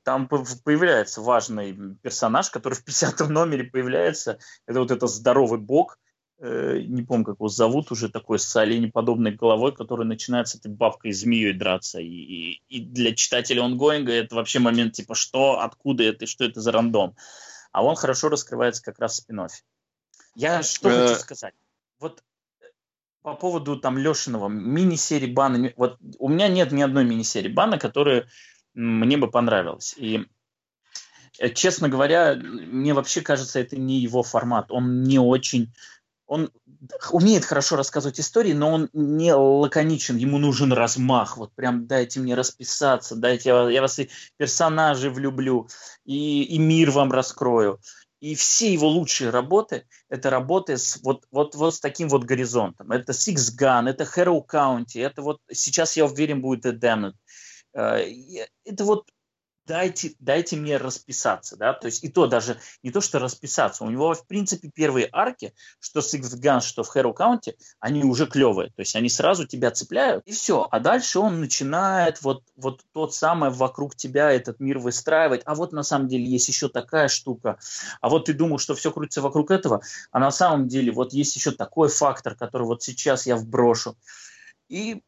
[0.04, 4.38] там появляется важный персонаж, который в 50 номере появляется.
[4.66, 5.98] Это вот этот здоровый бог,
[6.38, 10.70] э, не помню, как его зовут, уже такой с оленеподобной головой, который начинает с этой
[10.70, 12.00] бабкой змеей драться.
[12.00, 16.62] И, и, и для читателя онгоинга это вообще момент типа, что, откуда это, что это
[16.62, 17.16] за рандом.
[17.72, 19.60] А он хорошо раскрывается как раз в спин -оффе.
[20.34, 21.54] Я что э, хочу сказать.
[21.98, 22.22] Вот
[22.60, 22.64] э,
[23.22, 25.72] по поводу там Лешиного мини-серии бана.
[25.76, 28.28] Вот у меня нет ни одной мини-серии бана, которая
[28.74, 29.94] мне бы понравилась.
[29.96, 30.26] И
[31.38, 34.70] э, честно говоря, мне вообще кажется, это не его формат.
[34.70, 35.72] Он не очень...
[36.26, 36.52] Он
[37.10, 41.36] умеет хорошо рассказывать истории, но он не лаконичен, ему нужен размах.
[41.36, 45.68] Вот прям дайте мне расписаться, дайте я вас и персонажей влюблю,
[46.04, 47.80] и, и мир вам раскрою.
[48.20, 52.92] И все его лучшие работы– это работы с вот, вот, вот с таким вот горизонтом.
[52.92, 57.14] Это Six Gun, это Hero County, это вот сейчас, я уверен, будет Damned.
[57.74, 58.04] Э,
[58.64, 59.08] это вот
[59.66, 63.90] дайте, дайте мне расписаться, да, то есть и то даже не то, что расписаться, у
[63.90, 68.70] него, в принципе, первые арки, что Six Guns, что в Hero County, они уже клевые,
[68.70, 73.14] то есть они сразу тебя цепляют, и все, а дальше он начинает вот, вот тот
[73.14, 77.58] самый вокруг тебя этот мир выстраивать, а вот на самом деле есть еще такая штука,
[78.00, 81.36] а вот ты думал, что все крутится вокруг этого, а на самом деле вот есть
[81.36, 83.96] еще такой фактор, который вот сейчас я вброшу,
[84.68, 85.02] и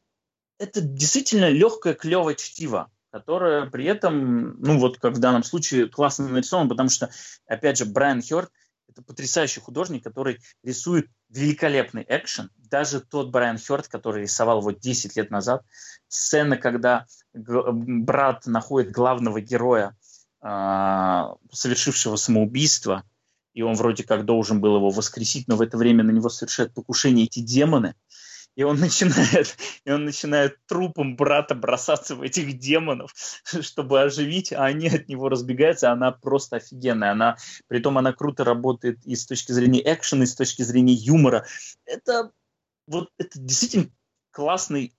[0.59, 6.29] это действительно легкое, клевое чтиво которая при этом, ну вот как в данном случае, классно
[6.29, 7.11] нарисована, потому что,
[7.47, 8.51] опять же, Брайан Хёрд–
[8.89, 12.51] это потрясающий художник, который рисует великолепный экшен.
[12.57, 15.63] Даже тот Брайан Хёрд, который рисовал вот 10 лет назад,
[16.09, 19.95] сцена, когда брат находит главного героя,
[20.43, 21.23] э,
[21.53, 23.05] совершившего самоубийство,
[23.53, 26.73] и он вроде как должен был его воскресить, но в это время на него совершают
[26.73, 27.95] покушение эти демоны–
[28.55, 33.15] и он начинает, и он начинает трупом брата бросаться в этих демонов,
[33.45, 37.37] чтобы оживить, а они от него разбегаются, она просто офигенная, она,
[37.69, 41.47] притом она круто работает и с точки зрения экшена, и с точки зрения юмора.
[41.85, 42.33] Это
[42.87, 43.91] вот это действительно
[44.31, 44.95] классный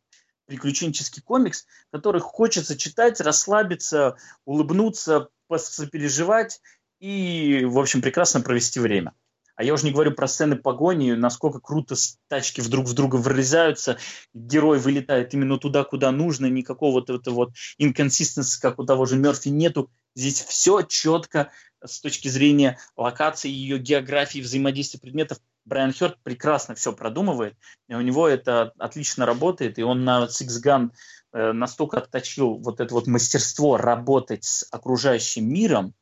[0.45, 6.59] приключенческий комикс, который хочется читать, расслабиться, улыбнуться, сопереживать
[6.99, 9.13] и, в общем, прекрасно провести время.
[9.55, 11.95] А я уже не говорю про сцены погони, насколько круто
[12.27, 13.97] тачки вдруг в друга врезаются,
[14.33, 19.15] герой вылетает именно туда, куда нужно, никакого вот этого вот инконсистенции, как у того же
[19.17, 19.91] Мерфи, нету.
[20.15, 21.51] Здесь все четко
[21.83, 25.39] с точки зрения локации, ее географии, взаимодействия предметов.
[25.65, 27.55] Брайан Хёрд прекрасно все продумывает,
[27.87, 30.89] и у него это отлично работает, и он на Six Gun
[31.31, 35.93] э, настолько отточил вот это вот мастерство работать с окружающим миром,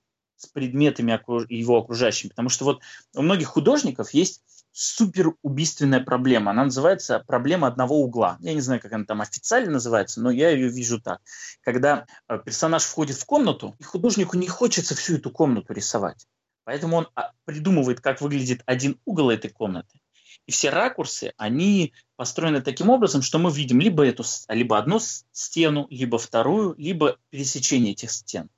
[0.41, 1.19] с предметами
[1.53, 2.29] его окружающими.
[2.29, 2.81] Потому что вот
[3.15, 4.41] у многих художников есть
[4.71, 6.51] супер убийственная проблема.
[6.51, 8.37] Она называется проблема одного угла.
[8.39, 11.21] Я не знаю, как она там официально называется, но я ее вижу так.
[11.61, 16.25] Когда э, персонаж входит в комнату, и художнику не хочется всю эту комнату рисовать.
[16.63, 19.99] Поэтому он а, придумывает, как выглядит один угол этой комнаты.
[20.47, 24.99] И все ракурсы, они построены таким образом, что мы видим либо, эту, либо одну
[25.31, 28.49] стену, либо вторую, либо пересечение этих стен.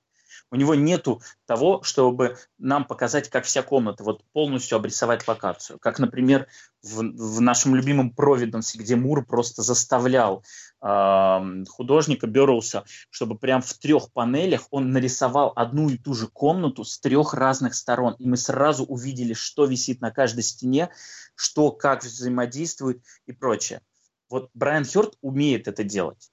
[0.54, 5.80] У него нету того, чтобы нам показать, как вся комната, вот полностью обрисовать локацию.
[5.80, 6.46] Как, например,
[6.84, 10.44] в, в нашем любимом Провиденсе, где Мур просто заставлял
[10.80, 16.84] э, художника Берроуса, чтобы прям в трех панелях он нарисовал одну и ту же комнату
[16.84, 18.14] с трех разных сторон.
[18.20, 20.92] И мы сразу увидели, что висит на каждой стене,
[21.34, 23.82] что как взаимодействует и прочее.
[24.30, 26.30] Вот Брайан Хёрд умеет это делать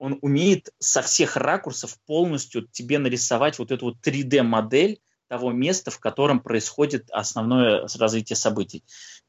[0.00, 6.00] он умеет со всех ракурсов полностью тебе нарисовать вот эту вот 3D-модель того места, в
[6.00, 8.82] котором происходит основное развитие событий.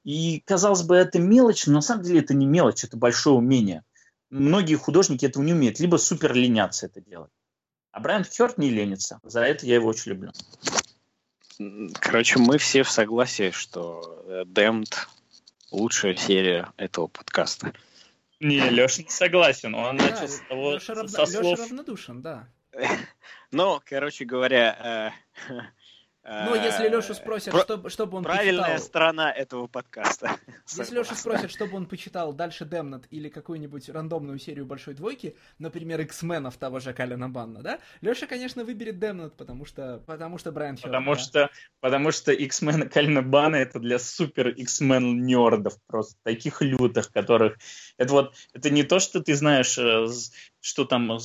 [0.05, 3.83] И, казалось бы, это мелочь, но на самом деле это не мелочь, это большое умение.
[4.29, 7.31] Многие художники этого не умеют, либо супер ленятся это делать.
[7.91, 9.19] А Брайан Хёрд не ленится.
[9.23, 10.31] За это я его очень люблю.
[11.99, 14.93] Короче, мы все в согласии, что Damned
[15.69, 17.73] лучшая серия этого подкаста.
[18.41, 19.75] Не, Леша не согласен.
[19.75, 21.59] Он да, начал с того, Леша, со слов...
[21.59, 22.47] Леша равнодушен, да.
[23.51, 25.13] Ну, короче говоря,
[25.49, 25.53] э,
[26.23, 27.61] ну, если Лешу спросят, Про...
[27.61, 28.85] что, чтобы он Правильная почитал...
[28.85, 30.37] сторона этого подкаста.
[30.77, 35.99] Если Лешу спросят, чтобы он почитал дальше Демнат или какую-нибудь рандомную серию Большой Двойки, например,
[36.01, 37.79] X-менов того же Калина Банна, да?
[38.01, 41.19] Леша, конечно, выберет Демнат, потому что, потому что Брайан Хёрд, Потому да?
[41.19, 41.49] что,
[41.79, 47.57] потому что X-Men Калина Банна это для супер X-Men нердов, просто таких лютых, которых...
[47.97, 50.07] Это вот, это не то, что ты знаешь, э,
[50.61, 51.19] что там,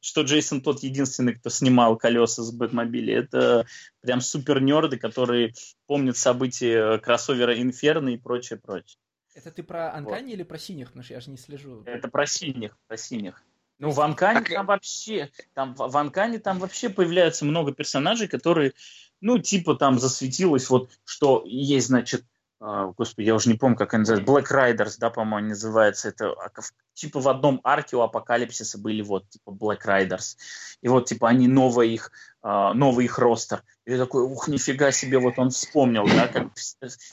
[0.00, 3.18] что Джейсон тот единственный, кто снимал колеса с Бэтмобиля.
[3.18, 3.66] Это
[4.00, 5.52] прям супер нерды, которые
[5.86, 8.98] помнят события кроссовера Инферно и прочее, прочее.
[9.34, 10.32] Это ты про Анкани вот.
[10.32, 10.88] или про синих?
[10.88, 11.82] Потому что я же не слежу.
[11.84, 13.44] Это про синих, про синих.
[13.78, 18.72] Ну, в Анкане там вообще, там, в Анкане там вообще появляется много персонажей, которые,
[19.20, 22.24] ну, типа там засветилось вот, что есть, значит,
[22.60, 26.50] господи, я уже не помню, как они называются, Black Riders, да, по-моему, называется, это а,
[26.94, 30.36] типа в одном арке у Апокалипсиса были вот, типа, Black Riders,
[30.82, 32.10] и вот, типа, они новый их,
[32.42, 36.48] uh, новый их ростер, и ты такой, ух, нифига себе, вот он вспомнил, да, как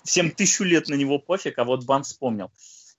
[0.04, 2.52] всем тысячу лет на него пофиг, а вот Бан вспомнил.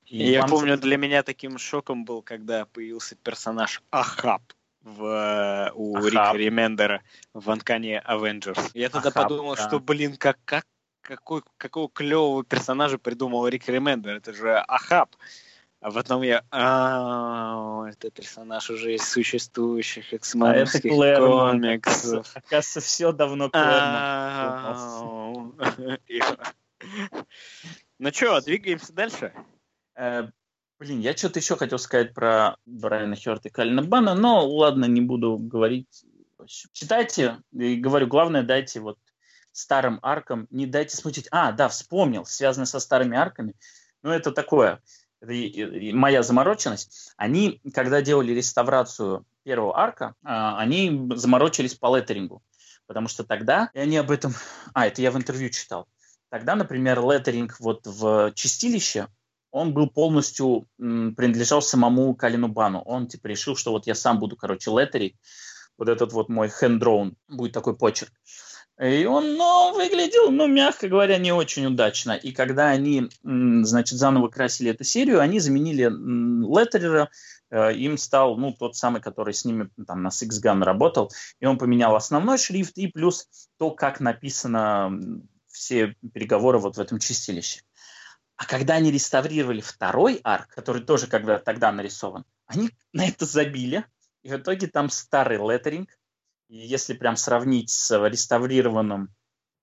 [0.05, 0.51] И я Бан...
[0.51, 4.43] помню, для меня таким шоком был, когда появился персонаж Ахаб,
[4.83, 6.11] в, э, у Ахаб.
[6.13, 7.03] Рика Ремендера
[7.35, 8.71] в Анкане Avengers.
[8.75, 9.67] Я тогда Ахаб, подумал, да.
[9.67, 10.65] что, блин, как, как
[11.07, 14.17] какой, какого клевого персонажа придумал Рик Ремендер.
[14.17, 15.15] Это же Ахаб.
[15.81, 22.27] А потом я, а, это персонаж уже из существующих эксменовских а комиксов.
[22.35, 25.55] Оказывается, все давно Клэрмонт.
[27.99, 29.33] Ну что, двигаемся дальше?
[29.95, 30.29] Э,
[30.79, 35.01] блин, я что-то еще хотел сказать про Брайана Хёрта и Калина Бана, но ладно, не
[35.01, 36.05] буду говорить.
[36.73, 38.99] Читайте, и говорю, главное, дайте вот
[39.57, 41.29] старым аркам не дайте смутить.
[41.31, 43.55] А, да, вспомнил, связано со старыми арками.
[44.03, 44.83] Ну, это такое,
[45.21, 45.33] это
[45.97, 47.13] моя замороченность.
[47.17, 52.43] Они, когда делали реставрацию первого арка, а, они заморочились по леттерингу.
[52.87, 54.35] Потому что тогда, и они об этом...
[54.75, 55.89] А, это я в интервью читал.
[56.29, 59.09] Тогда, например, леттеринг вот в Чистилище,
[59.51, 62.83] он был полностью, принадлежал самому Калину Бану.
[62.83, 65.17] Он типа решил, что вот я сам буду, короче, леттерить.
[65.79, 68.13] Вот этот вот мой hand будет такой почерк.
[68.79, 72.13] И он, ну, выглядел, ну, мягко говоря, не очень удачно.
[72.13, 77.09] И когда они, значит, заново красили эту серию, они заменили Леттерера,
[77.51, 81.47] э, им стал, ну, тот самый, который с ними там на Six Gun работал, и
[81.47, 83.27] он поменял основной шрифт и плюс
[83.57, 84.93] то, как написано
[85.47, 87.63] все переговоры вот в этом чистилище.
[88.37, 93.87] А когда они реставрировали второй арк, который тоже когда тогда нарисован, они на это забили,
[94.23, 95.89] и в итоге там старый леттеринг,
[96.49, 99.15] если прям сравнить с реставрированным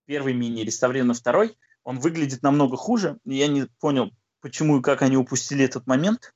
[0.05, 3.18] первый мини, реставрированный второй, он выглядит намного хуже.
[3.26, 4.11] Я не понял,
[4.41, 6.34] почему и как они упустили этот момент.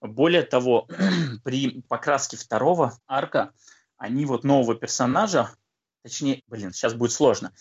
[0.00, 0.88] Более того,
[1.44, 3.52] при покраске второго арка
[3.96, 5.50] они вот нового персонажа,
[6.02, 7.52] точнее, блин, сейчас будет сложно,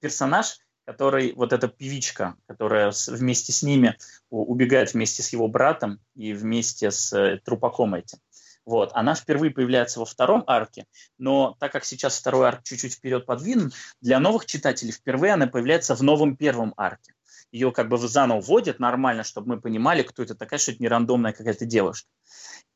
[0.00, 3.96] персонаж, который, вот эта певичка, которая вместе с ними
[4.28, 8.18] убегает вместе с его братом и вместе с э, трупаком этим.
[8.64, 8.90] Вот.
[8.94, 10.86] Она впервые появляется во втором арке,
[11.18, 15.94] но так как сейчас второй арк чуть-чуть вперед подвинут, для новых читателей впервые она появляется
[15.94, 17.12] в новом первом арке.
[17.52, 20.88] Ее как бы заново вводят нормально, чтобы мы понимали, кто это такая, что это не
[20.88, 22.08] рандомная какая-то девушка.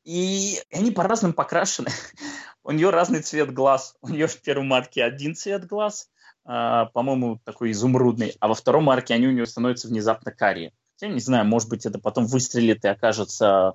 [0.05, 1.89] И они по-разному покрашены.
[2.63, 3.95] У нее разный цвет глаз.
[4.01, 6.09] У нее в первом арке один цвет глаз,
[6.45, 10.71] а, по-моему, такой изумрудный, а во втором арке они у нее становятся внезапно карие.
[11.01, 13.73] Я не знаю, может быть, это потом выстрелит и окажется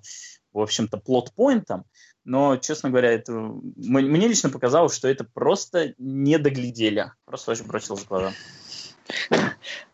[0.54, 1.84] в общем-то, плот-поинтом,
[2.24, 7.12] но, честно говоря, это, мне лично показалось, что это просто не доглядели.
[7.26, 8.32] Просто очень бросилось в глаза.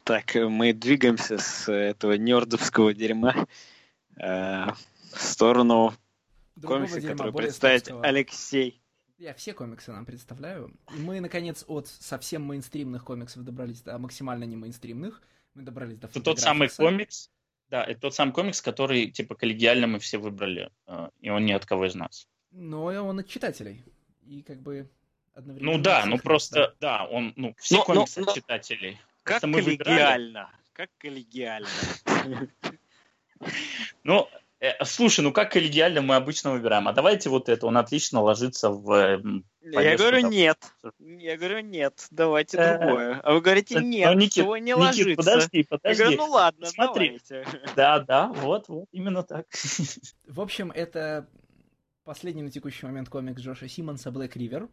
[0.05, 3.47] Так, мы двигаемся с этого нердовского дерьма
[4.17, 4.67] э,
[5.13, 5.95] в сторону
[6.57, 8.05] Другого комикса, дерьма, который представит стопского.
[8.05, 8.83] Алексей.
[9.19, 10.75] Я все комиксы нам представляю.
[10.97, 15.21] И мы, наконец, от совсем мейнстримных комиксов добрались до максимально не мейнстримных.
[15.55, 17.31] Мы добрались до Это тот самый комикс,
[17.71, 21.53] да, это тот самый комикс, который, типа, коллегиально мы все выбрали, э, и он не
[21.53, 22.29] от кого из нас.
[22.51, 23.85] Но он от читателей.
[24.27, 24.91] И как бы
[25.35, 25.77] одновременно...
[25.77, 28.99] Ну да, ну просто, да, да он, ну, все но, комиксы но, от читателей.
[29.23, 30.51] Как коллегиально?
[30.73, 31.69] Как коллегиально?
[34.03, 34.29] Ну,
[34.61, 36.87] Э, слушай, ну как коллегиально мы обычно выбираем?
[36.87, 39.23] А давайте вот это, он отлично ложится в...
[39.63, 40.31] Я говорю там.
[40.31, 40.59] нет.
[40.99, 43.21] Я говорю нет, давайте э, другое.
[43.21, 45.03] А вы говорите э, нет, ну, Никит, не ложится.
[45.03, 46.03] Никит, подожди, подожди.
[46.03, 47.21] Я говорю, ну ладно, Смотри.
[47.29, 47.59] давайте.
[47.75, 49.47] Да, да, вот, вот, именно так.
[50.27, 51.27] В общем, это
[52.05, 54.69] последний на текущий момент комикс Джоша Симмонса «Блэк Ривер».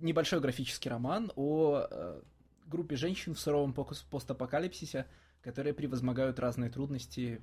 [0.00, 2.20] Небольшой графический роман о э,
[2.64, 5.06] группе женщин в суровом постапокалипсисе,
[5.42, 7.42] которые превозмогают разные трудности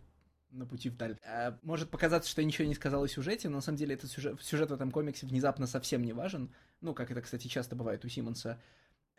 [0.52, 1.18] на пути вдаль.
[1.26, 4.12] А, может показаться, что я ничего не сказал о сюжете, но на самом деле этот
[4.12, 6.54] сюжет, сюжет в этом комиксе внезапно совсем не важен.
[6.82, 8.62] Ну, как это, кстати, часто бывает у Симмонса.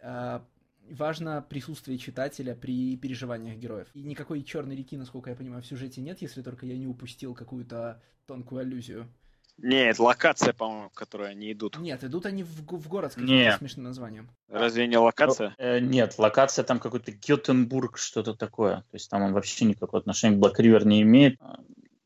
[0.03, 0.47] А,
[0.91, 3.89] важно присутствие читателя при переживаниях героев.
[3.95, 7.35] И никакой черной реки, насколько я понимаю, в сюжете нет, если только я не упустил
[7.35, 9.13] какую-то тонкую аллюзию.
[9.59, 11.79] Нет, локация, по-моему, в которой они идут.
[11.79, 14.31] Нет, идут они в, в город с каким-то смешным названием.
[14.49, 15.55] Разве не локация?
[15.57, 18.77] Э, нет, локация там какой-то Гетенбург, что-то такое.
[18.77, 21.41] То есть там он вообще никакого отношения к Black River не имеет.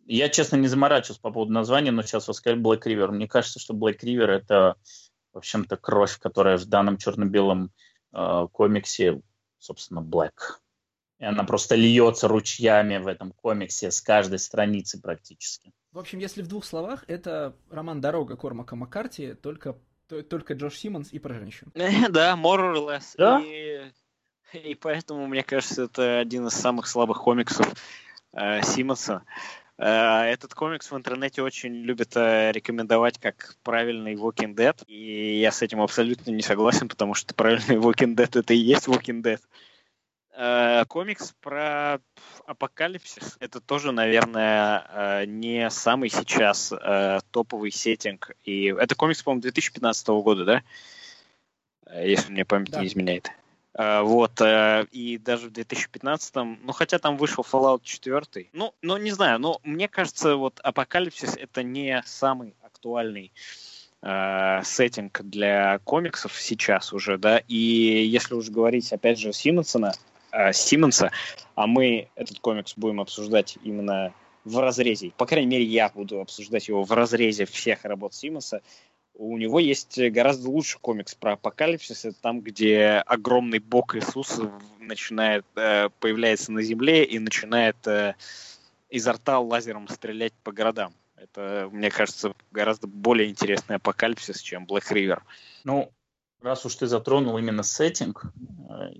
[0.06, 3.10] Я, честно, не заморачивался по поводу названия, но сейчас вы сказали Black River.
[3.10, 4.76] Мне кажется, что Black River это,
[5.32, 7.72] в общем-то, кровь, которая в данном черно-белом
[8.12, 9.20] э, комиксе,
[9.58, 10.34] собственно, Black.
[11.18, 15.72] И она просто льется ручьями в этом комиксе с каждой страницы практически.
[15.92, 19.76] В общем, если в двух словах, это роман «Дорога» Кормака Маккарти, только,
[20.28, 21.72] только Джош Симмонс и про женщин.
[22.10, 23.14] Да, more or less.
[23.18, 23.40] Да?
[23.40, 23.90] И,
[24.52, 27.66] и поэтому, мне кажется, это один из самых слабых комиксов
[28.32, 29.24] э, Симмонса.
[29.78, 35.50] Э, этот комикс в интернете очень любят э, рекомендовать как правильный Walking Dead, и я
[35.50, 39.40] с этим абсолютно не согласен, потому что правильный Walking Dead это и есть Walking Dead.
[40.42, 42.00] Э, комикс про
[42.46, 43.36] апокалипсис.
[43.40, 46.72] Это тоже, наверное, не самый сейчас
[47.30, 48.32] топовый сеттинг.
[48.44, 50.62] И это комикс, по-моему, 2015 года, да?
[51.92, 52.80] Если мне память да.
[52.80, 53.30] не изменяет.
[53.74, 58.96] Э, вот, э, и даже в 2015-м, ну, хотя там вышел Fallout 4, ну, ну,
[58.96, 63.32] не знаю, но мне кажется, вот Апокалипсис это не самый актуальный
[64.02, 69.92] э, сеттинг для комиксов сейчас уже, да, и если уж говорить, опять же, Симонсона,
[70.32, 71.10] э, Симонса,
[71.54, 74.12] а мы этот комикс будем обсуждать именно
[74.44, 78.62] в разрезе, по крайней мере, я буду обсуждать его в разрезе всех работ Симонса,
[79.14, 85.44] у него есть гораздо лучше комикс про апокалипсис, это там, где огромный бог Иисуса начинает
[85.56, 88.14] э, появляется на земле и начинает э,
[88.88, 90.94] изо рта лазером стрелять по городам.
[91.16, 95.20] Это, мне кажется, гораздо более интересный апокалипсис, чем Black River.
[95.64, 95.92] Ну,
[96.42, 98.92] раз уж ты затронул именно сеттинг, э,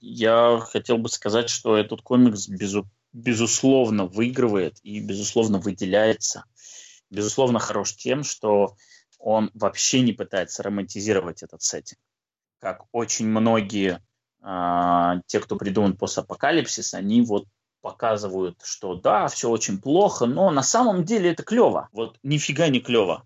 [0.00, 6.44] я хотел бы сказать, что этот комикс безу безусловно выигрывает и безусловно выделяется.
[7.08, 8.76] Безусловно хорош тем, что
[9.18, 11.98] он вообще не пытается романтизировать этот сеттинг.
[12.60, 14.02] Как очень многие
[14.42, 17.46] э, те, кто придуман постапокалипсис, они вот
[17.80, 21.88] показывают, что да, все очень плохо, но на самом деле это клево.
[21.92, 23.24] Вот нифига не клево.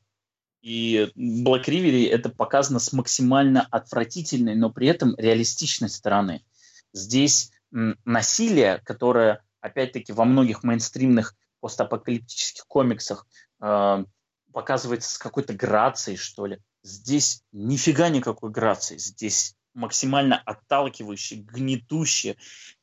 [0.63, 6.45] И Black River это показано с максимально отвратительной, но при этом реалистичной стороны.
[6.93, 13.27] Здесь насилие, которое, опять-таки, во многих мейнстримных постапокалиптических комиксах
[13.61, 14.05] э,
[14.53, 16.59] показывается с какой-то грацией, что ли.
[16.83, 18.97] Здесь нифига никакой грации.
[18.97, 22.37] Здесь максимально отталкивающе, гнетуще.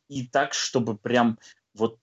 [0.08, 1.38] И так, чтобы прям
[1.74, 1.99] вот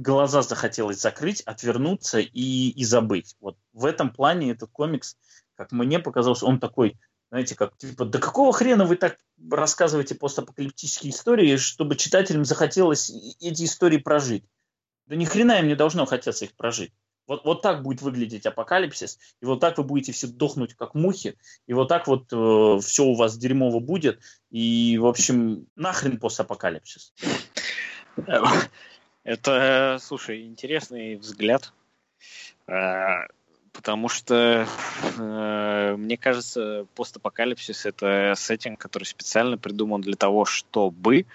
[0.00, 3.36] глаза захотелось закрыть, отвернуться и, и забыть.
[3.40, 5.16] Вот в этом плане этот комикс,
[5.54, 6.98] как мне показалось, он такой,
[7.30, 9.18] знаете, как типа, да какого хрена вы так
[9.50, 13.10] рассказываете постапокалиптические истории, чтобы читателям захотелось
[13.40, 14.44] эти истории прожить?
[15.06, 16.92] Да ни хрена им не должно хотеться их прожить.
[17.26, 21.36] Вот, вот так будет выглядеть апокалипсис, и вот так вы будете все дохнуть как мухи,
[21.68, 24.20] и вот так вот э, все у вас дерьмово будет,
[24.50, 27.12] и, в общем, нахрен постапокалипсис.
[29.22, 31.74] Это, слушай, интересный взгляд,
[32.66, 33.26] э,
[33.72, 34.66] потому что,
[35.18, 41.26] э, мне кажется, постапокалипсис— это сеттинг, который специально придуман для того, чтобы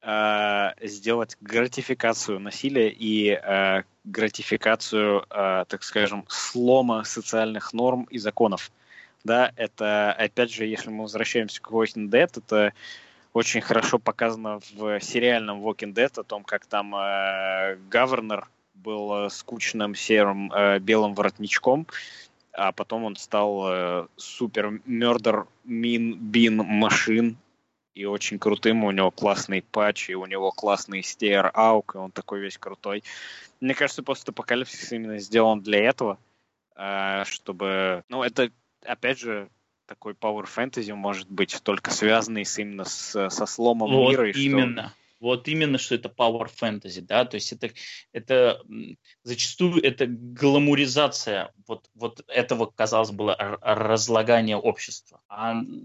[0.00, 8.72] э, сделать гратификацию насилия и э, гратификацию, так скажем, слома социальных норм и законов.
[9.24, 12.72] Да, это, опять же, если мы возвращаемся к Walking Dead, это
[13.32, 17.76] очень хорошо показано в сериальном Walking Dead о том, как там э,
[18.74, 21.86] был э, скучным серым э, белым воротничком,
[22.52, 27.36] а потом он стал э, супер мердер мин бин машин
[27.94, 32.10] и очень крутым, у него классный патч, и у него классный стейр аук, и он
[32.10, 33.02] такой весь крутой.
[33.60, 36.18] Мне кажется, постапокалипсис именно сделан для этого,
[36.76, 38.04] э, чтобы...
[38.08, 38.50] Ну, это,
[38.84, 39.48] опять же,
[39.90, 44.30] такой power fantasy может быть только связанный с, именно с, со сломом вот мира.
[44.30, 44.82] И именно.
[44.82, 44.92] Что...
[45.18, 47.70] Вот именно, что это power fantasy, да, то есть это,
[48.12, 48.62] это
[49.22, 55.20] зачастую это гламуризация вот, вот этого, казалось бы, разлагания общества.
[55.28, 55.82] А ну,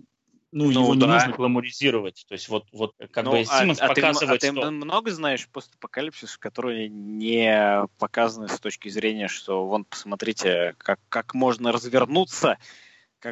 [0.52, 1.06] ну его да.
[1.06, 2.26] не нужно гламуризировать.
[2.30, 4.62] То есть вот, вот как ну, бы а, Симмонс а показывает, ты, а что...
[4.62, 11.34] ты много знаешь постапокалипсис, которые не показаны с точки зрения, что вон, посмотрите, как, как
[11.34, 12.58] можно развернуться,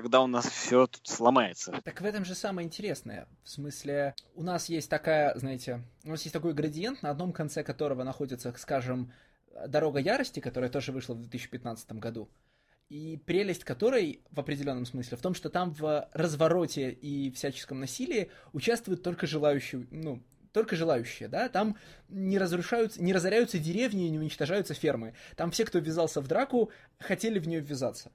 [0.02, 1.72] когда у нас все тут сломается.
[1.84, 3.28] Так в этом же самое интересное.
[3.44, 7.64] В смысле, у нас есть такая, знаете, у нас есть такой градиент, на одном конце
[7.64, 9.14] которого находится, скажем,
[9.68, 12.28] «Дорога ярости», которая тоже вышла в 2015 году
[12.90, 18.32] и прелесть которой в определенном смысле в том, что там в развороте и всяческом насилии
[18.52, 21.78] участвуют только желающие, ну, только желающие, да, там
[22.10, 25.14] не разрушаются, не разоряются деревни не уничтожаются фермы.
[25.36, 28.12] Там все, кто ввязался в драку, хотели в нее ввязаться.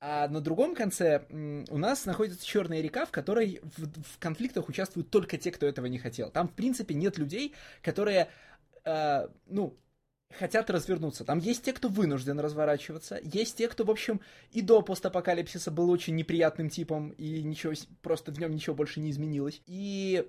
[0.00, 5.10] А на другом конце у нас находится черная река, в которой в, в конфликтах участвуют
[5.10, 6.30] только те, кто этого не хотел.
[6.30, 8.30] Там, в принципе, нет людей, которые,
[8.84, 9.76] э, ну,
[10.38, 11.24] хотят развернуться.
[11.24, 14.20] Там есть те, кто вынужден разворачиваться, есть те, кто, в общем,
[14.52, 19.10] и до постапокалипсиса был очень неприятным типом, и ничего, просто в нем ничего больше не
[19.10, 19.60] изменилось.
[19.66, 20.26] И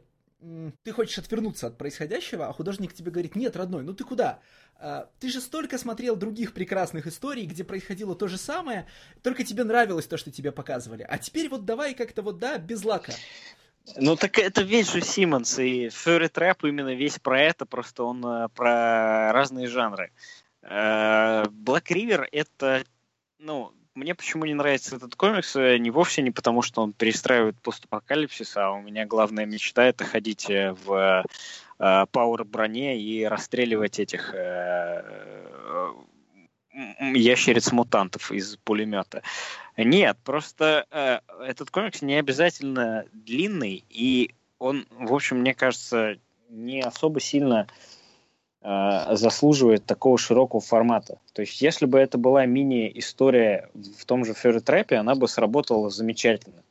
[0.84, 4.40] ты хочешь отвернуться от происходящего, а художник тебе говорит, нет, родной, ну ты куда?
[4.76, 8.88] А, ты же столько смотрел других прекрасных историй, где происходило то же самое,
[9.22, 11.06] только тебе нравилось то, что тебе показывали.
[11.08, 13.14] А теперь вот давай как-то вот, да, без лака.
[13.98, 18.26] Ну так это весь же Симмонс, и Ферри Трэп именно весь про это, просто он
[18.26, 20.12] э, про разные жанры.
[20.64, 22.84] Black River это,
[23.40, 27.60] ну, мне почему не нравится этот комикс, э, не вовсе не потому, что он перестраивает
[27.62, 31.26] постапокалипсис, а у меня главная мечта это ходить в
[31.80, 34.36] Power броне и расстреливать этих
[37.00, 39.24] ящериц-мутантов из пулемета.
[39.78, 46.18] Нет, просто э, этот комикс не обязательно длинный, и он, в общем, мне кажется,
[46.50, 48.01] не особо сильно э,
[48.62, 51.20] заслуживает такого широкого формата.
[51.34, 55.90] То есть, если бы это была мини-история в том же Ферри Трэпе, она бы сработала
[55.90, 56.64] замечательно.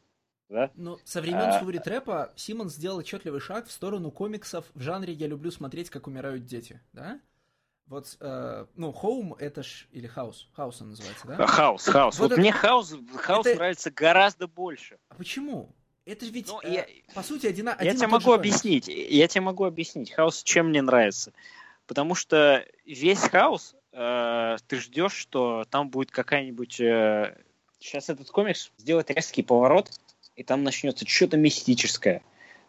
[0.51, 0.71] Да?
[0.75, 1.61] Ну, со времен а...
[1.61, 6.09] Фьюри Трэпа Симон сделал отчетливый шаг в сторону комиксов в жанре «Я люблю смотреть, как
[6.09, 7.21] умирают дети», да?
[7.87, 11.47] Вот, э, ну, Home это ж, или House, House он называется, да?
[11.47, 12.19] Хаус, Хаус.
[12.19, 12.41] Вот, вот это...
[12.41, 13.57] мне Хаус, Хаус это...
[13.57, 14.99] нравится гораздо больше.
[15.09, 15.73] А почему?
[16.05, 16.87] Это ведь, ну, э, я...
[17.15, 20.83] по сути, один, один Я тебе могу объяснить, я тебе могу объяснить, Хаус чем мне
[20.83, 21.33] нравится.
[21.91, 26.81] Потому что весь Хаус, э, ты ждешь, что там будет какая-нибудь...
[26.81, 27.37] Э,
[27.81, 29.91] сейчас этот комикс сделает резкий поворот,
[30.37, 32.23] и там начнется что-то мистическое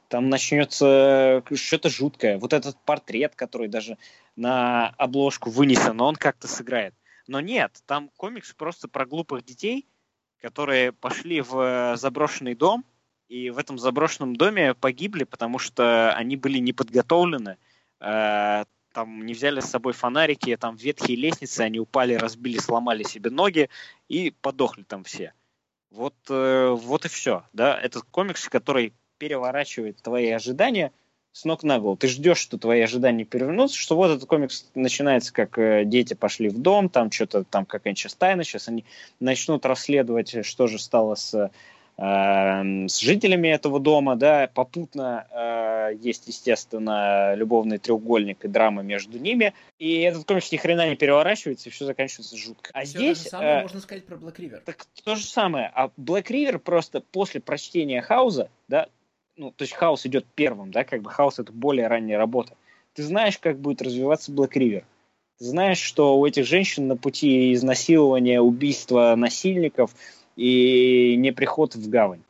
[0.07, 2.39] там начнется что-то жуткое.
[2.39, 3.99] Вот этот портрет, который даже
[4.35, 6.95] на обложку вынесен, он как-то сыграет.
[7.27, 9.87] Но нет, там комикс просто про глупых детей,
[10.41, 12.83] которые пошли в заброшенный дом,
[13.29, 17.57] и в этом заброшенном доме погибли, потому что они были не подготовлены,
[17.99, 23.29] э, там не взяли с собой фонарики, там ветхие лестницы, они упали, разбили, сломали себе
[23.29, 23.69] ноги
[24.07, 25.33] и подохли там все.
[25.89, 27.43] Вот, э, вот и все.
[27.53, 27.79] Да?
[27.79, 30.91] Этот комикс, который переворачивает твои ожидания
[31.33, 31.97] с ног на голову.
[31.97, 36.49] Ты ждешь, что твои ожидания перевернутся, что вот этот комикс начинается, как э, дети пошли
[36.49, 38.85] в дом, там что-то, там какая-нибудь сейчас тайна, сейчас они
[39.19, 41.51] начнут расследовать, что же стало с,
[42.03, 49.53] с жителями этого дома, да, попутно э, есть, естественно, любовный треугольник и драма между ними,
[49.77, 52.71] и этот комикс ни хрена не переворачивается, и все заканчивается жутко.
[52.73, 53.17] А все здесь...
[53.19, 54.61] То же самое э, можно сказать про Black River.
[54.65, 58.87] Так то же самое, а Black River просто после прочтения Хауза, да,
[59.37, 62.55] ну, то есть хаос идет первым, да, как бы хаос это более ранняя работа.
[62.93, 64.83] Ты знаешь, как будет развиваться Black River.
[65.37, 69.91] Ты знаешь, что у этих женщин на пути изнасилования, убийства насильников
[70.41, 72.23] и не приход в гавань.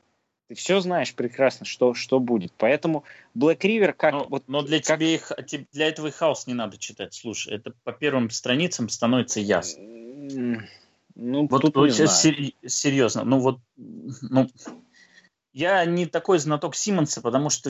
[0.50, 2.52] Ты все знаешь прекрасно, что, что будет.
[2.58, 3.06] Поэтому
[3.38, 4.14] Black River как...
[4.14, 5.00] Но, вот, но для, как...
[5.00, 5.32] Тебе их,
[5.72, 7.14] для этого и хаос не надо читать.
[7.14, 9.82] Слушай, это по первым страницам становится ясно.
[11.16, 13.24] Ну, вот, тут вот сейчас серьезно.
[13.24, 14.50] Ну вот, ну,
[15.54, 17.70] я не такой знаток Симмонса, потому что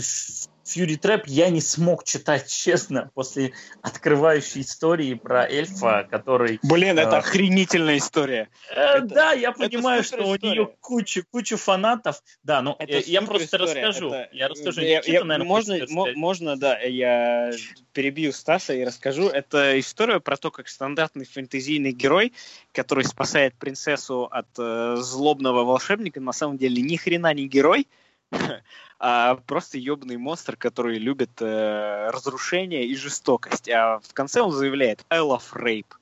[0.66, 6.60] Фьюри Трэп я не смог читать, честно, после открывающей истории про эльфа, который...
[6.64, 8.50] Блин, это э, охренительная история.
[8.72, 12.22] Э, это, да, я понимаю, что у нее куча, куча фанатов.
[12.44, 13.86] Да, ну это я просто история.
[13.88, 14.14] расскажу.
[14.14, 14.30] Это...
[14.32, 14.82] Я расскажу.
[14.82, 15.78] Я, я, наверное, можно,
[16.16, 17.52] можно, да, я
[17.92, 19.28] перебью Стаса и расскажу.
[19.28, 22.34] Это история про то, как стандартный фэнтезийный герой,
[22.72, 27.88] который спасает принцессу от э, злобного волшебника, на самом деле ни хрена не герой,
[29.00, 33.70] а просто ебаный монстр, который любит э, разрушение и жестокость.
[33.70, 35.94] А в конце он заявляет «I love rape»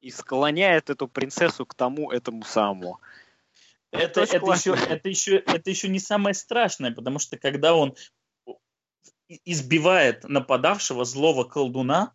[0.00, 3.00] и склоняет эту принцессу к тому этому самому.
[3.90, 7.94] Это, это, это, еще, это, еще, это еще не самое страшное, потому что когда он
[9.44, 12.12] избивает нападавшего злого колдуна,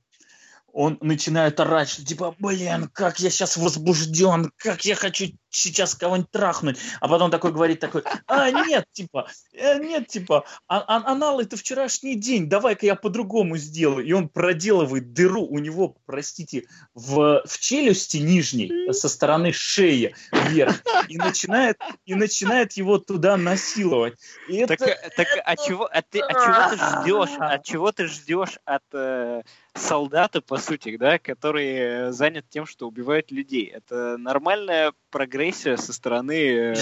[0.71, 6.31] он начинает орать, что типа, блин, как я сейчас возбужден, как я хочу сейчас кого-нибудь
[6.31, 6.77] трахнуть.
[6.99, 11.57] А потом такой говорит такой, а, нет, типа, э, нет, типа, а, а, анал это
[11.57, 14.05] вчерашний день, давай-ка я по-другому сделаю.
[14.05, 20.81] И он проделывает дыру у него, простите, в, в челюсти нижней, со стороны шеи вверх,
[21.07, 24.15] и начинает, и начинает его туда насиловать.
[24.47, 28.07] И так, это, так а чего, а ты, а чего ты ждешь, а чего ты
[28.07, 29.41] ждешь от э,
[29.73, 33.65] солдата, по сути, да, который э, занят тем, что убивает людей?
[33.65, 36.75] Это нормальная программа агрессия со стороны э,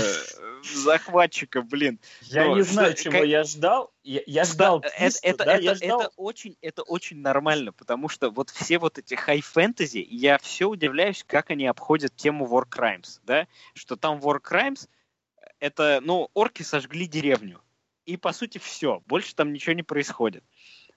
[0.64, 2.00] захватчика, блин.
[2.22, 3.26] Я Но, не знаю, что, чего как...
[3.26, 3.94] я ждал.
[4.04, 6.02] Я, я ждал это, киста, это, да, это, я ждал...
[6.02, 11.24] это, очень, это очень нормально, потому что вот все вот эти хай-фэнтези, я все удивляюсь,
[11.26, 14.88] как они обходят тему War Crimes, да, что там War Crimes,
[15.60, 17.62] это, ну, орки сожгли деревню,
[18.06, 20.44] и, по сути, все, больше там ничего не происходит.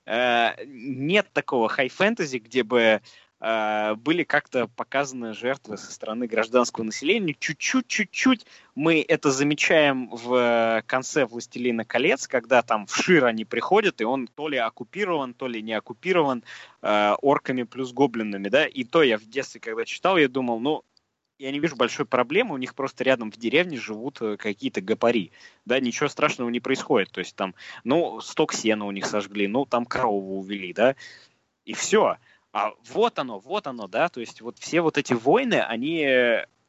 [0.07, 3.01] Э, нет такого хай-фэнтези, где бы э,
[3.41, 7.35] были как-то показаны жертвы со стороны гражданского населения.
[7.39, 8.45] Чуть-чуть, чуть-чуть
[8.75, 14.27] мы это замечаем в конце «Властелина колец», когда там в Шир они приходят, и он
[14.27, 16.45] то ли оккупирован, то ли не оккупирован
[16.83, 20.85] э, орками плюс гоблинами, да, и то я в детстве, когда читал, я думал, ну,
[21.39, 25.33] я не вижу большой проблемы, у них просто рядом в деревне живут э, какие-то гопари,
[25.65, 27.55] да, ничего страшного не происходит, то есть там,
[27.85, 30.95] ну, сток сена у них сожгли, ну, там корову увели, да,
[31.65, 32.19] и все.
[32.53, 36.05] А вот оно, вот оно, да, то есть вот все вот эти войны, они,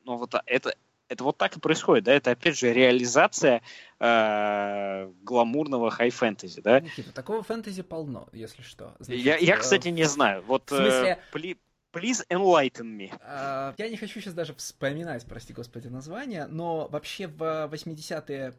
[0.03, 0.75] ну, вот это,
[1.07, 3.61] это вот так и происходит, да, это опять же реализация
[3.99, 6.79] э, гламурного хай-фэнтези, да.
[6.79, 8.95] Никита, такого фэнтези полно, если что.
[8.99, 10.43] Значит, я, я, кстати, не знаю.
[10.43, 11.55] Вот, в смысле, э,
[11.91, 13.11] Please enlighten me.
[13.19, 18.53] Uh, я не хочу сейчас даже вспоминать, прости господи, название, но вообще в 80-е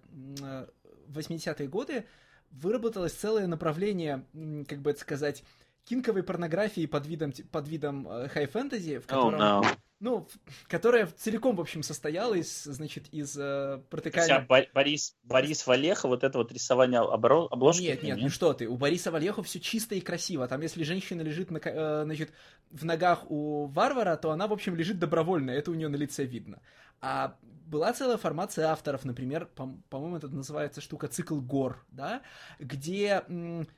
[1.08, 2.04] 80 годы
[2.50, 4.26] выработалось целое направление,
[4.68, 5.42] как бы это сказать,
[5.84, 9.40] кинковой порнографии под видом, под видом хай-фэнтези, в котором...
[9.40, 9.66] Oh, no.
[10.00, 10.28] Ну,
[10.66, 14.44] которая целиком, в общем, состояла из, значит, из э, протыкания...
[14.74, 17.46] Борис, Борис Валеха, вот это вот рисование обро...
[17.46, 17.82] обложки?
[17.82, 20.48] Нет, нет, нет, ну что ты, у Бориса Валеха все чисто и красиво.
[20.48, 22.32] Там, если женщина лежит, на, э, значит,
[22.72, 26.24] в ногах у варвара, то она, в общем, лежит добровольно, это у нее на лице
[26.24, 26.60] видно.
[27.00, 32.22] А была целая формация авторов, например, по- по-моему, это называется штука «Цикл гор», да,
[32.58, 33.22] где...
[33.28, 33.68] М-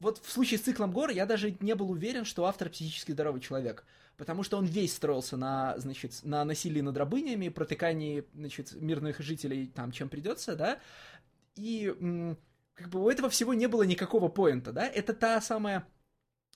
[0.00, 3.40] вот в случае с циклом гор я даже не был уверен, что автор психически здоровый
[3.40, 3.84] человек
[4.20, 9.66] потому что он весь строился на, значит, на насилии над рабынями, протыкании, значит, мирных жителей
[9.66, 10.78] там, чем придется, да,
[11.56, 12.36] и
[12.74, 15.86] как бы у этого всего не было никакого поинта, да, это та самая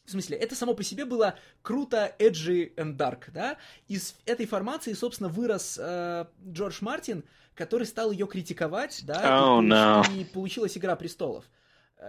[0.05, 3.57] в смысле, это само по себе было круто, edgy and dark, да?
[3.89, 9.23] Из этой формации, собственно, вырос э, Джордж Мартин, который стал ее критиковать, да?
[9.25, 10.21] Oh, и, no.
[10.21, 11.47] и получилась «Игра престолов».
[11.47, 11.64] Э,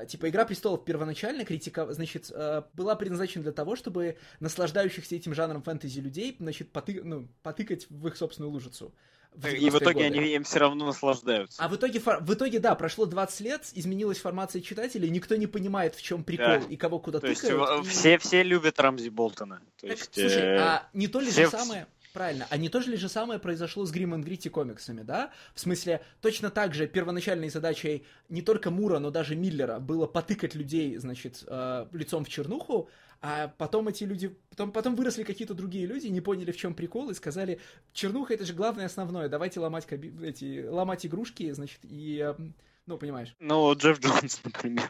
[0.06, 5.64] типа, «Игра престолов» первоначально критика, значит, э, была предназначена для того, чтобы наслаждающихся этим жанром
[5.64, 7.02] фэнтези людей, значит, поты...
[7.04, 8.94] ну, потыкать в их собственную лужицу.
[9.36, 10.20] В и в итоге годы.
[10.20, 11.62] они им все равно наслаждаются.
[11.62, 15.96] А в итоге, в итоге, да, прошло 20 лет, изменилась формация читателей, никто не понимает,
[15.96, 16.66] в чем прикол да.
[16.70, 17.86] и кого куда То тыкают.
[17.86, 18.00] Есть, и...
[18.00, 19.60] все, все любят Рамзи Болтона.
[19.80, 20.58] То так, есть, слушай, э...
[20.58, 21.46] а не то ли все...
[21.46, 21.88] же самое...
[22.16, 22.48] Правильно.
[22.50, 25.32] А не то же ли самое произошло с Grim and Gritty комиксами, да?
[25.54, 30.56] В смысле, точно так же первоначальной задачей не только Мура, но даже Миллера было потыкать
[30.56, 32.90] людей, значит, э, лицом в чернуху,
[33.22, 37.10] а потом эти люди, потом, потом выросли какие-то другие люди, не поняли, в чем прикол,
[37.10, 37.60] и сказали,
[37.92, 40.14] чернуха это же главное основное, давайте ломать, каби...
[40.26, 42.42] эти, ломать игрушки, значит, и, э,
[42.86, 43.36] ну, понимаешь.
[43.42, 44.90] Ну, Джефф Джонс, например,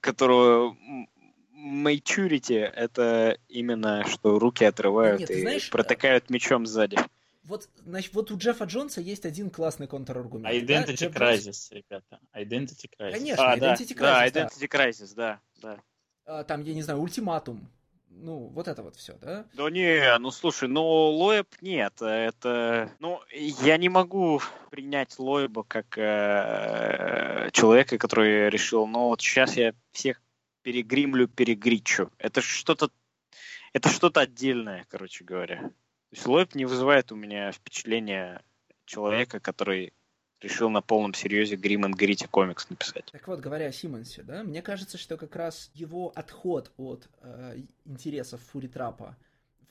[0.00, 0.76] которого
[1.56, 6.98] maturity— это именно, что руки отрывают Нет, и знаешь, протыкают мечом сзади.
[7.44, 10.52] Вот, значит, вот у Джеффа Джонса есть один классный контраргумент.
[10.52, 11.34] Identity да?
[11.34, 12.18] Crisis, ребята.
[12.34, 13.12] Identity Crisis.
[13.12, 14.24] Конечно, а, Identity да.
[14.26, 14.32] Crisis.
[14.32, 14.66] Да, Identity да.
[14.66, 15.78] Crisis, да, да.
[16.26, 17.68] А, там, я не знаю, ультиматум.
[18.18, 19.44] Ну, вот это вот все, да?
[19.52, 22.90] Да не, ну слушай, ну Лоеб нет, это...
[22.98, 29.74] Ну, я не могу принять Лоеба как э, человека, который решил, ну вот сейчас я
[29.92, 30.22] всех
[30.66, 32.10] перегримлю, перегричу.
[32.18, 32.90] Это что-то
[33.72, 35.60] это что-то отдельное, короче говоря.
[35.60, 35.70] То
[36.10, 38.42] есть Лойб не вызывает у меня впечатления
[38.84, 39.92] человека, который
[40.40, 43.04] решил на полном серьезе Грим и Грити комикс написать.
[43.12, 47.58] Так вот, говоря о Симмонсе, да, мне кажется, что как раз его отход от э,
[47.84, 49.16] интересов Фури Трапа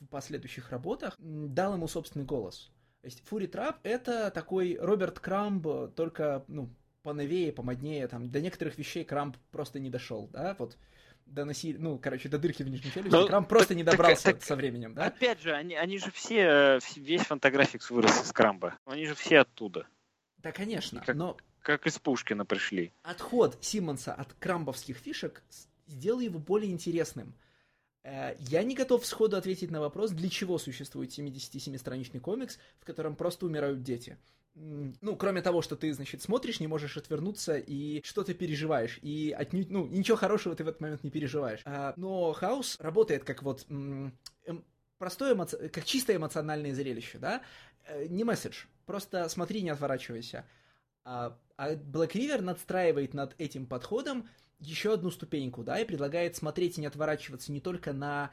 [0.00, 2.70] в последующих работах дал ему собственный голос.
[3.02, 6.70] То есть Фури Трап— это такой Роберт Крамб, только, ну,
[7.06, 10.76] поновее, помоднее, там, до некоторых вещей Крамп просто не дошел, да, вот
[11.24, 14.42] доносили, ну, короче, до дырки в нижней челюсти, Но, Крамп просто так, не добрался так,
[14.42, 15.04] со временем, да?
[15.04, 19.86] Опять же, они, они же все, весь фантаграфикс вырос из Крамба, они же все оттуда.
[20.38, 21.36] Да, конечно, как, но...
[21.60, 22.92] Как из Пушкина пришли.
[23.04, 25.44] Отход Симмонса от крамбовских фишек
[25.86, 27.34] сделал его более интересным.
[28.02, 33.14] Э, я не готов сходу ответить на вопрос, для чего существует 77-страничный комикс, в котором
[33.14, 34.18] просто умирают дети
[34.56, 39.70] ну, кроме того, что ты, значит, смотришь, не можешь отвернуться и что-то переживаешь, и отнюдь,
[39.70, 41.60] ну, ничего хорошего ты в этот момент не переживаешь.
[41.64, 44.12] А, но Хаус работает как вот эм,
[44.98, 45.68] простое, эмоци...
[45.68, 47.42] как чисто эмоциональное зрелище, да,
[47.86, 50.46] э, не месседж, просто смотри, не отворачивайся.
[51.04, 54.26] А, а Black River надстраивает над этим подходом
[54.58, 58.30] еще одну ступеньку, да, и предлагает смотреть и не отворачиваться не только на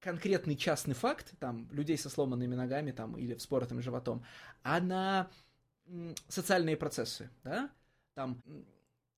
[0.00, 4.24] конкретный частный факт, там, людей со сломанными ногами, там, или вспоротым животом,
[4.62, 5.28] а на
[6.28, 7.70] социальные процессы, да,
[8.14, 8.42] там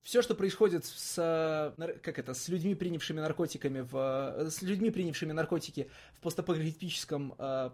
[0.01, 5.91] все, что происходит с, как это, с людьми, принявшими наркотиками в, с людьми, принявшими наркотики
[6.13, 7.69] в постапокалиптическом э,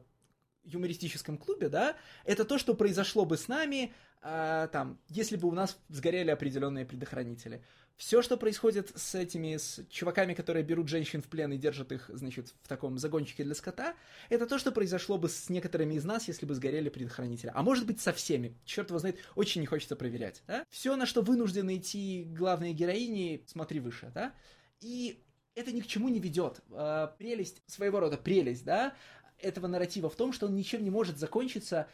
[0.64, 1.96] юмористическом клубе, да,
[2.26, 6.86] это то, что произошло бы с нами, а, там, если бы у нас сгорели определенные
[6.86, 7.64] предохранители.
[7.98, 12.10] Все, что происходит с этими, с чуваками, которые берут женщин в плен и держат их,
[12.14, 13.96] значит, в таком загончике для скота,
[14.30, 17.52] это то, что произошло бы с некоторыми из нас, если бы сгорели предохранители.
[17.56, 18.56] А может быть, со всеми.
[18.66, 20.64] Черт его знает, очень не хочется проверять, да?
[20.70, 24.34] Все, на что вынуждены идти главные героини, смотри выше, да?
[24.80, 25.24] И
[25.56, 26.62] это ни к чему не ведет.
[26.70, 28.96] А, прелесть, своего рода прелесть, да,
[29.40, 31.88] этого нарратива в том, что он ничем не может закончиться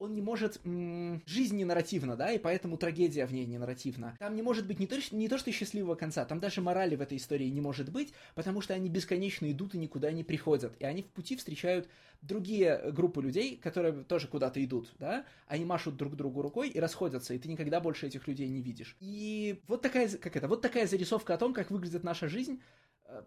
[0.00, 0.60] он не может...
[0.64, 4.16] М- жизнь не нарративна, да, и поэтому трагедия в ней не нарративна.
[4.18, 7.02] Там не может быть не то, не то, что счастливого конца, там даже морали в
[7.02, 10.74] этой истории не может быть, потому что они бесконечно идут и никуда не приходят.
[10.80, 11.88] И они в пути встречают
[12.22, 17.34] другие группы людей, которые тоже куда-то идут, да, они машут друг другу рукой и расходятся,
[17.34, 18.96] и ты никогда больше этих людей не видишь.
[19.00, 22.60] И вот такая, как это, вот такая зарисовка о том, как выглядит наша жизнь,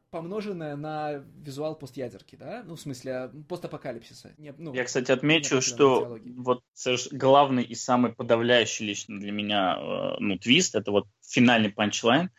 [0.10, 2.64] помноженное на визуал постядерки, да?
[2.66, 4.34] Ну, в смысле, постапокалипсиса.
[4.38, 6.64] Не, ну, Я, кстати, отмечу, что вот
[7.12, 12.30] главный и самый подавляющий лично для меня э, ну, твист, это вот финальный панчлайн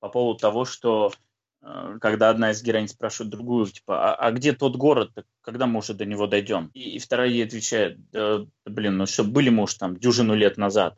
[0.00, 1.12] по поводу того, что
[1.62, 5.78] э, когда одна из героинь спрашивает другую, типа, а, а где тот город, когда мы
[5.78, 6.70] уже до него дойдем?
[6.74, 10.56] И, и вторая ей отвечает, да, блин, ну что, были мы уж там дюжину лет
[10.56, 10.96] назад,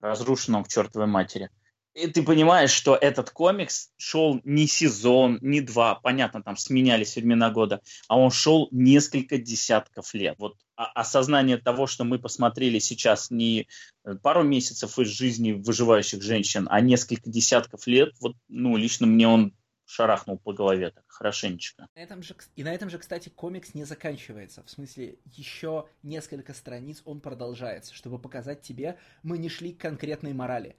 [0.00, 1.50] разрушенном к чертовой матери
[1.98, 7.50] и ты понимаешь, что этот комикс шел не сезон, не два, понятно, там сменялись времена
[7.50, 10.36] года, а он шел несколько десятков лет.
[10.38, 13.66] Вот осознание того, что мы посмотрели сейчас не
[14.04, 19.26] э, пару месяцев из жизни выживающих женщин, а несколько десятков лет, вот, ну, лично мне
[19.26, 19.52] он
[19.84, 21.88] шарахнул по голове так хорошенечко.
[21.96, 24.62] На этом же, и на этом же, кстати, комикс не заканчивается.
[24.62, 30.34] В смысле, еще несколько страниц он продолжается, чтобы показать тебе, мы не шли к конкретной
[30.34, 30.76] морали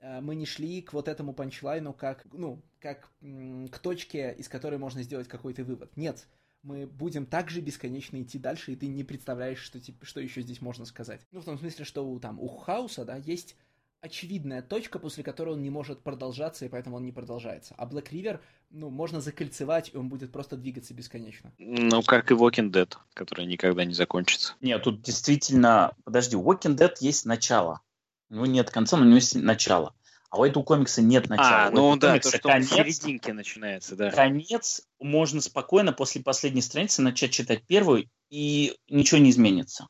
[0.00, 5.02] мы не шли к вот этому панчлайну как, ну, как к точке, из которой можно
[5.02, 5.96] сделать какой-то вывод.
[5.96, 6.26] Нет,
[6.62, 10.60] мы будем также бесконечно идти дальше, и ты не представляешь, что, типа, что еще здесь
[10.60, 11.20] можно сказать.
[11.32, 13.56] Ну, в том смысле, что у, там, у Хауса, да, есть
[14.00, 17.74] очевидная точка, после которой он не может продолжаться, и поэтому он не продолжается.
[17.76, 18.40] А Black River,
[18.70, 21.52] ну, можно закольцевать, и он будет просто двигаться бесконечно.
[21.58, 24.54] Ну, как и Walking Dead, который никогда не закончится.
[24.60, 25.94] Нет, тут действительно...
[26.04, 27.82] Подожди, у Walking Dead есть начало.
[28.30, 29.94] У него нет конца, но у него есть начало.
[30.30, 31.66] А у этого комикса нет начала.
[31.66, 34.12] А, ну да, то, что конец, в серединке начинается, да.
[34.12, 39.88] Конец можно спокойно после последней страницы начать читать первую, и ничего не изменится.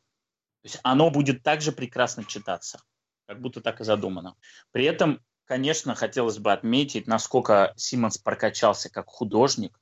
[0.62, 2.80] То есть оно будет также прекрасно читаться,
[3.26, 4.34] как будто так и задумано.
[4.72, 9.78] При этом, конечно, хотелось бы отметить, насколько Симмонс прокачался как художник,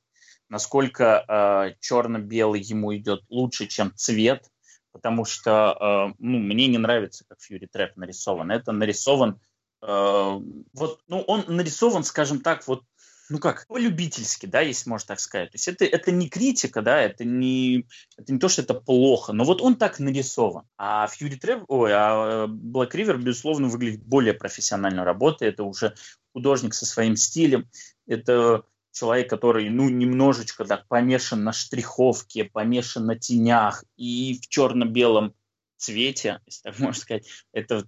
[0.49, 4.49] насколько э, черно-белый ему идет лучше, чем цвет,
[4.91, 8.51] потому что э, ну, мне не нравится, как Фьюри Трэп нарисован.
[8.51, 9.39] Это нарисован,
[9.81, 10.39] э,
[10.73, 12.83] вот, ну, он нарисован, скажем так, вот,
[13.29, 15.51] ну как, по-любительски, да, если можно так сказать.
[15.51, 17.85] То есть это, это не критика, да, это не,
[18.17, 20.65] это не то, что это плохо, но вот он так нарисован.
[20.77, 25.95] А Фьюри Трэп, ой, а Black River, безусловно, выглядит более профессионально работает, это уже
[26.33, 27.69] художник со своим стилем,
[28.07, 35.33] это человек, который, ну, немножечко так помешан на штриховке, помешан на тенях и в черно-белом
[35.77, 37.85] цвете, если так можно сказать, это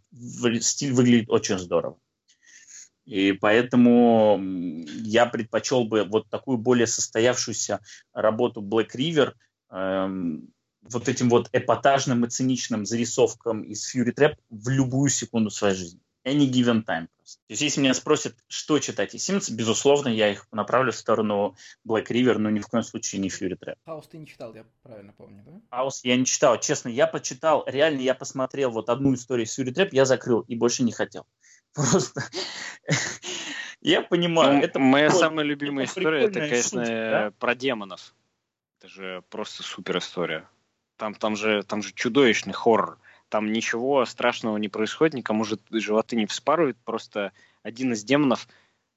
[0.62, 1.98] стиль выглядит очень здорово.
[3.06, 4.40] И поэтому
[4.88, 7.82] я предпочел бы вот такую более состоявшуюся
[8.14, 9.34] работу Black River
[9.72, 15.76] эм, вот этим вот эпатажным и циничным зарисовкам из Fury Trap в любую секунду своей
[15.76, 17.08] жизни any given time.
[17.18, 17.40] Просто.
[17.48, 21.56] То есть, если меня спросят, что читать из Simmons, безусловно, я их направлю в сторону
[21.88, 23.76] Black River, но ни в коем случае не Fury Trap.
[23.86, 25.78] Хаус ты не читал, я правильно помню, да?
[25.78, 26.60] Хаус я не читал.
[26.60, 30.56] Честно, я почитал, реально я посмотрел вот одну историю с Fury Trap, я закрыл и
[30.56, 31.26] больше не хотел.
[31.74, 32.22] Просто
[33.82, 34.58] я понимаю.
[34.58, 38.14] Ну, это моя самая любимая история, это, конечно, про демонов.
[38.80, 40.50] Это же просто супер история.
[40.98, 43.00] Там, там, же, там же чудовищный хоррор
[43.32, 47.32] там ничего страшного не происходит, никому же животы не вспарывают, просто
[47.64, 48.48] один из демонов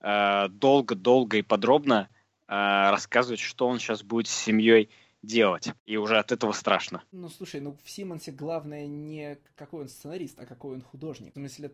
[0.00, 2.08] э, долго-долго и подробно
[2.48, 2.52] э,
[2.90, 4.90] рассказывает, что он сейчас будет с семьей
[5.22, 5.70] делать.
[5.86, 7.02] И уже от этого страшно.
[7.12, 11.30] Ну, слушай, ну в Симонсе главное не какой он сценарист, а какой он художник.
[11.30, 11.70] В смысле,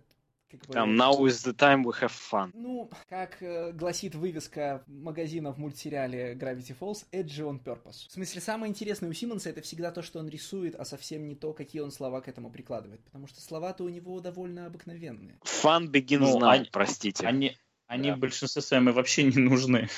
[0.50, 2.50] как бы, Там now is the time we have fun.
[2.54, 8.08] Ну, как э, гласит вывеска магазина в мультсериале Gravity Falls, edgy on purpose.
[8.08, 11.36] В смысле, самое интересное у Симмонса это всегда то, что он рисует, а совсем не
[11.36, 13.02] то, какие он слова к этому прикладывает.
[13.04, 15.38] Потому что слова-то у него довольно обыкновенные.
[15.44, 17.26] Fun begins ну, now, они, простите.
[17.26, 17.56] Они,
[17.86, 18.16] они да.
[18.16, 19.88] в большинстве своем и вообще не нужны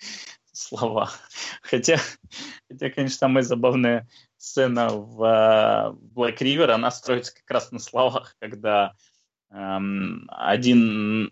[0.52, 1.10] слова.
[1.62, 1.98] Хотя,
[2.68, 4.08] хотя, конечно, самая забавная
[4.38, 8.94] сцена в uh, Black River, она строится как раз на словах, когда
[9.50, 11.30] один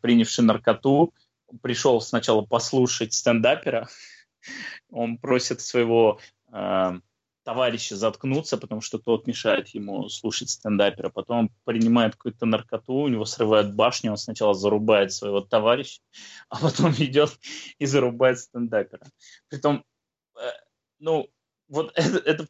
[0.00, 1.14] принявший наркоту
[1.62, 3.88] пришел сначала послушать стендапера,
[4.90, 6.20] он просит своего
[6.52, 7.00] э,
[7.44, 11.10] товарища заткнуться, потому что тот мешает ему слушать стендапера.
[11.10, 16.00] Потом он принимает какую-то наркоту, у него срывает башню, он сначала зарубает своего товарища,
[16.48, 17.38] а потом идет
[17.78, 19.06] и зарубает стендапера.
[19.48, 19.84] Притом,
[20.36, 20.50] э,
[20.98, 21.30] ну,
[21.68, 22.48] вот это, это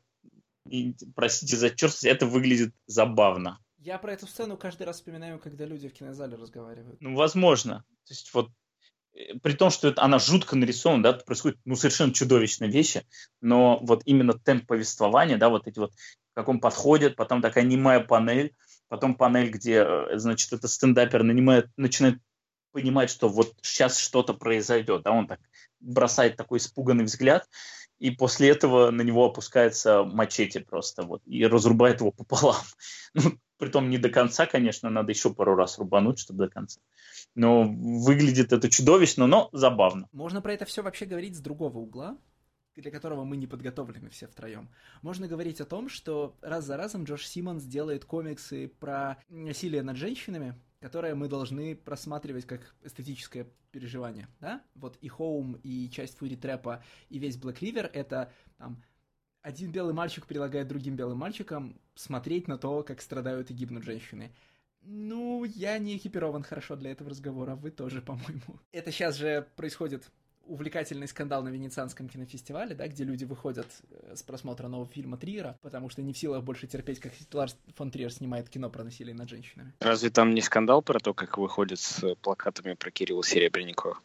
[1.14, 3.58] простите за черствость, это выглядит забавно.
[3.86, 7.00] Я про эту сцену каждый раз вспоминаю, когда люди в кинозале разговаривают.
[7.00, 7.84] Ну, возможно.
[8.04, 8.50] То есть вот
[9.16, 13.06] Э, при том, что это, она жутко нарисована, да, происходят ну, совершенно чудовищные вещи,
[13.40, 15.92] но вот именно темп повествования, да, вот эти вот,
[16.34, 18.54] как он подходит, потом такая немая панель,
[18.88, 22.18] потом панель, где, э, значит, этот стендапер нанимает, начинает
[22.72, 25.40] понимать, что вот сейчас что-то произойдет, да, он так
[25.80, 27.48] бросает такой испуганный взгляд,
[27.98, 32.62] и после этого на него опускается мачете просто вот и разрубает его пополам.
[33.14, 33.22] Ну,
[33.58, 36.80] притом не до конца, конечно, надо еще пару раз рубануть, чтобы до конца.
[37.34, 40.08] Но выглядит это чудовищно, но забавно.
[40.12, 42.18] Можно про это все вообще говорить с другого угла,
[42.74, 44.68] для которого мы не подготовлены все втроем.
[45.02, 49.96] Можно говорить о том, что раз за разом Джош Симмонс делает комиксы про насилие над
[49.96, 54.62] женщинами, которые мы должны просматривать как эстетическое переживание, да?
[54.74, 58.82] Вот и Хоум, и часть Фури Трэпа, и весь Black River— это там
[59.46, 64.32] один белый мальчик предлагает другим белым мальчикам смотреть на то, как страдают и гибнут женщины.
[64.82, 68.58] Ну, я не экипирован хорошо для этого разговора, вы тоже, по-моему.
[68.72, 70.10] Это сейчас же происходит
[70.46, 75.56] увлекательный скандал на Венецианском кинофестивале, да, где люди выходят э, с просмотра нового фильма Триера,
[75.62, 79.14] потому что не в силах больше терпеть, как Ларс фон Триер снимает кино про насилие
[79.14, 79.74] над женщинами.
[79.80, 83.98] Разве там не скандал про то, как выходят с плакатами про Кирилла Серебренникова?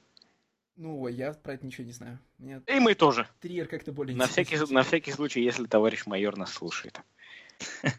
[0.82, 2.18] Ну, я про это ничего не знаю.
[2.40, 2.60] Мне...
[2.66, 3.28] И мы тоже.
[3.40, 7.00] Триер как-то более на всякий, на всякий случай, если товарищ майор нас слушает.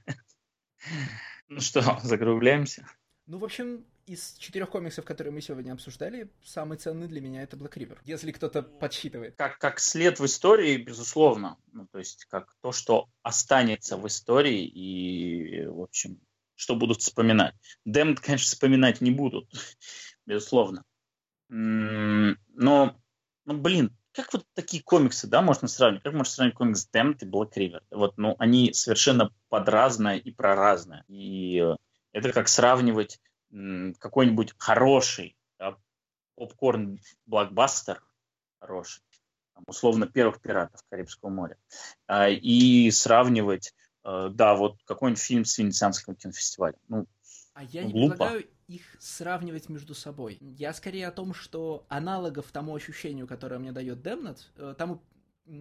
[1.48, 2.88] Ну что, закругляемся?
[3.26, 7.58] Ну, в общем, из четырех комиксов, которые мы сегодня обсуждали, самый ценный для меня это
[7.58, 9.36] Black River, если кто-то подсчитывает.
[9.36, 11.58] Как, как след в истории, безусловно.
[11.72, 16.18] Ну, то есть, как то, что останется в истории и, в общем,
[16.54, 17.54] что будут вспоминать.
[17.84, 19.52] Дэмд, конечно, вспоминать не будут,
[20.26, 20.84] безусловно.
[21.54, 22.96] Но,
[23.44, 26.02] ну, блин, как вот такие комиксы, да, можно сравнивать?
[26.02, 27.82] Как можно сравнить комикс Damned и Black River?
[27.90, 31.04] Вот, ну, они совершенно подразные и проразные.
[31.08, 31.76] И э,
[32.12, 33.20] это как сравнивать
[33.98, 35.76] какой-нибудь хороший да,
[36.36, 38.02] попкорн-блокбастер,
[38.58, 39.02] хороший,
[39.54, 41.58] там, условно, первых пиратов Карибского моря,
[42.06, 43.74] а, и сравнивать,
[44.04, 46.78] э, да, вот какой-нибудь фильм с Венецианского кинофестиваля.
[46.88, 47.06] Ну,
[47.52, 48.16] а я не глупо.
[48.16, 48.44] предлагаю
[48.76, 50.38] их сравнивать между собой.
[50.40, 55.02] Я скорее о том, что аналогов тому ощущению, которое мне дает Демнет, э, тому,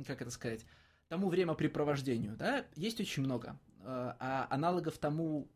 [0.08, 0.66] как это сказать,
[1.08, 3.60] тому времяпрепровождению, да, есть очень много.
[3.80, 5.50] Э, а аналогов тому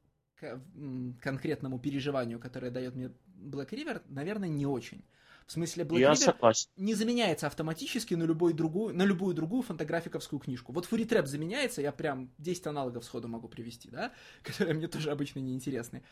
[1.21, 5.05] конкретному переживанию, которое дает мне Black River, наверное, не очень.
[5.47, 6.69] В смысле, Black Я River согласен.
[6.75, 10.73] не заменяется автоматически на, любой другую, на любую другую фантаграфиковскую книжку.
[10.73, 14.11] Вот Фури Трэп заменяется, я прям 10 аналогов сходу могу привести, да,
[14.43, 16.03] которые мне тоже обычно не интересны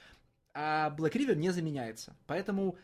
[0.54, 2.16] а Black River не заменяется.
[2.28, 2.78] Поэтому,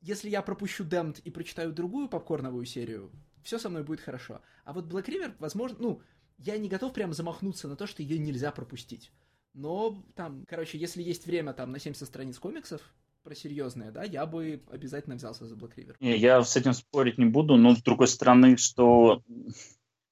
[0.00, 3.10] если я пропущу Damned и прочитаю другую попкорновую серию,
[3.42, 4.40] все со мной будет хорошо.
[4.64, 6.02] А вот Black River, возможно, ну,
[6.38, 9.12] я не готов прям замахнуться на то, что ее нельзя пропустить.
[9.54, 12.80] Но там, короче, если есть время там на 70 страниц комиксов,
[13.22, 15.96] про серьезное, да, я бы обязательно взялся за Black River.
[15.98, 19.24] Не, я с этим спорить не буду, но с другой стороны, что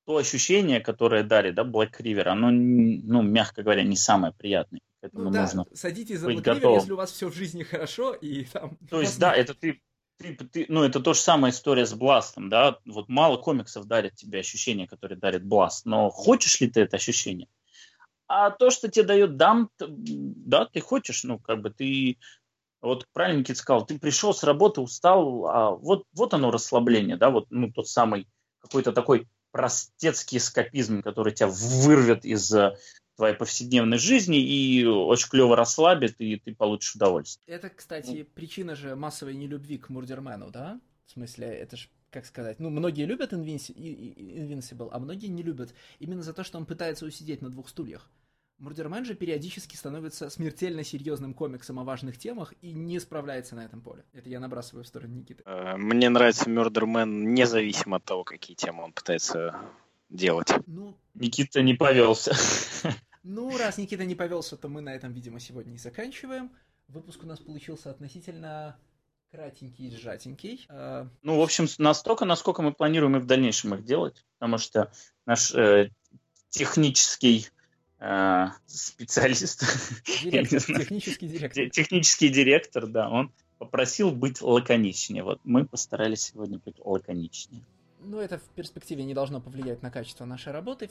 [0.05, 4.81] то ощущение, которое дарит, да, Black River, оно, ну, мягко говоря, не самое приятное.
[5.05, 8.45] Поэтому ну, да, нужно садитесь за Black если у вас все в жизни хорошо, и
[8.45, 8.79] там...
[8.91, 9.83] То есть, да, это ты,
[10.17, 14.15] ты, ты, ну, это то же самая история с Бластом, да, вот мало комиксов дарят
[14.15, 17.49] тебе ощущение, которое дарит Бласт, но хочешь ли ты это ощущение?
[18.29, 22.17] А то, что тебе дает Дам, да, ты хочешь, ну, как бы ты,
[22.81, 27.29] вот правильно Никит сказал, ты пришел с работы, устал, а вот, вот оно расслабление, да,
[27.29, 28.27] вот, ну, тот самый
[28.61, 32.51] какой-то такой простецкий эскапизм, который тебя вырвет из
[33.17, 37.57] твоей повседневной жизни и очень клево расслабит, и ты получишь удовольствие.
[37.57, 38.25] Это, кстати, ну.
[38.35, 40.81] причина же массовой нелюбви к Мурдермену, да?
[41.07, 45.75] В смысле, это же как сказать, ну, многие любят Invincible, а многие не любят.
[45.99, 48.09] Именно за то, что он пытается усидеть на двух стульях.
[48.59, 53.81] Мурдермен же периодически становится смертельно серьезным комиксом о важных темах и не справляется на этом
[53.81, 54.05] поле.
[54.13, 55.43] Это я набрасываю в сторону Никиты.
[55.45, 59.59] Э, мне нравится Мурдермен независимо от того, какие темы он пытается
[60.15, 60.49] делать.
[60.67, 62.35] Ну, Никита не повелся.
[63.27, 66.53] Ну, раз Никита не повелся, то мы на этом, видимо, сегодня и заканчиваем.
[66.89, 68.79] Выпуск у нас получился относительно
[69.31, 70.67] кратенький и сжатенький.
[70.69, 74.93] А, ну, в общем, настолько, насколько мы планируем и в дальнейшем их делать, потому что
[75.25, 75.91] наш э,
[76.51, 77.49] технический
[77.99, 79.65] э, специалист,
[80.23, 85.25] директор, технический директор, технический директор, да, он попросил быть лаконичнее.
[85.25, 87.65] Вот мы постарались сегодня быть лаконичнее.
[88.05, 90.89] Ну, это в перспективе не должно повлиять на качество нашей работы.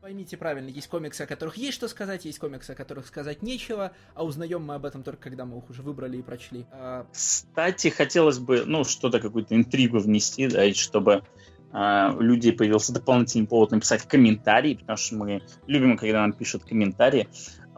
[0.00, 3.92] Поймите правильно, есть комиксы, о которых есть что сказать, есть комиксы, о которых сказать нечего,
[4.14, 6.66] а узнаем мы об этом только когда мы их уже выбрали и прочли.
[6.70, 7.06] А...
[7.12, 11.24] Кстати, хотелось бы, ну, что-то, какую-то интригу внести, да, и чтобы
[11.72, 16.64] а, у людей появился дополнительный повод написать комментарий, потому что мы любим, когда нам пишут
[16.64, 17.28] комментарии.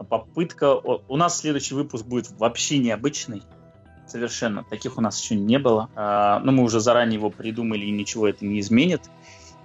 [0.09, 0.75] Попытка...
[0.75, 3.43] У нас следующий выпуск будет вообще необычный.
[4.09, 4.63] Совершенно.
[4.63, 5.89] Таких у нас еще не было.
[5.95, 9.09] А, но мы уже заранее его придумали, и ничего это не изменит.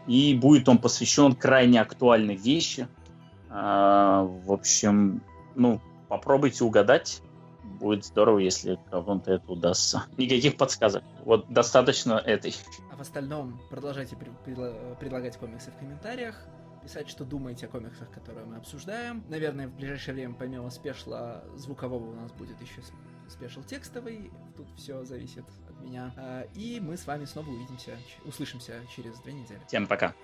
[0.06, 2.86] И будет он посвящен крайне актуальной вещи.
[3.48, 5.22] В общем,
[5.54, 7.22] ну, попробуйте угадать
[7.64, 10.04] будет здорово, если кому-то это удастся.
[10.16, 11.02] Никаких подсказок.
[11.24, 12.54] Вот достаточно этой.
[12.92, 14.16] А в остальном продолжайте
[14.98, 16.46] предлагать комиксы в комментариях,
[16.82, 19.24] писать, что думаете о комиксах, которые мы обсуждаем.
[19.28, 22.82] Наверное, в ближайшее время, помимо спешла звукового, у нас будет еще
[23.28, 24.30] спешл текстовый.
[24.56, 26.12] Тут все зависит от меня.
[26.16, 29.60] А, и мы с вами снова увидимся, услышимся через две недели.
[29.66, 30.14] Всем пока.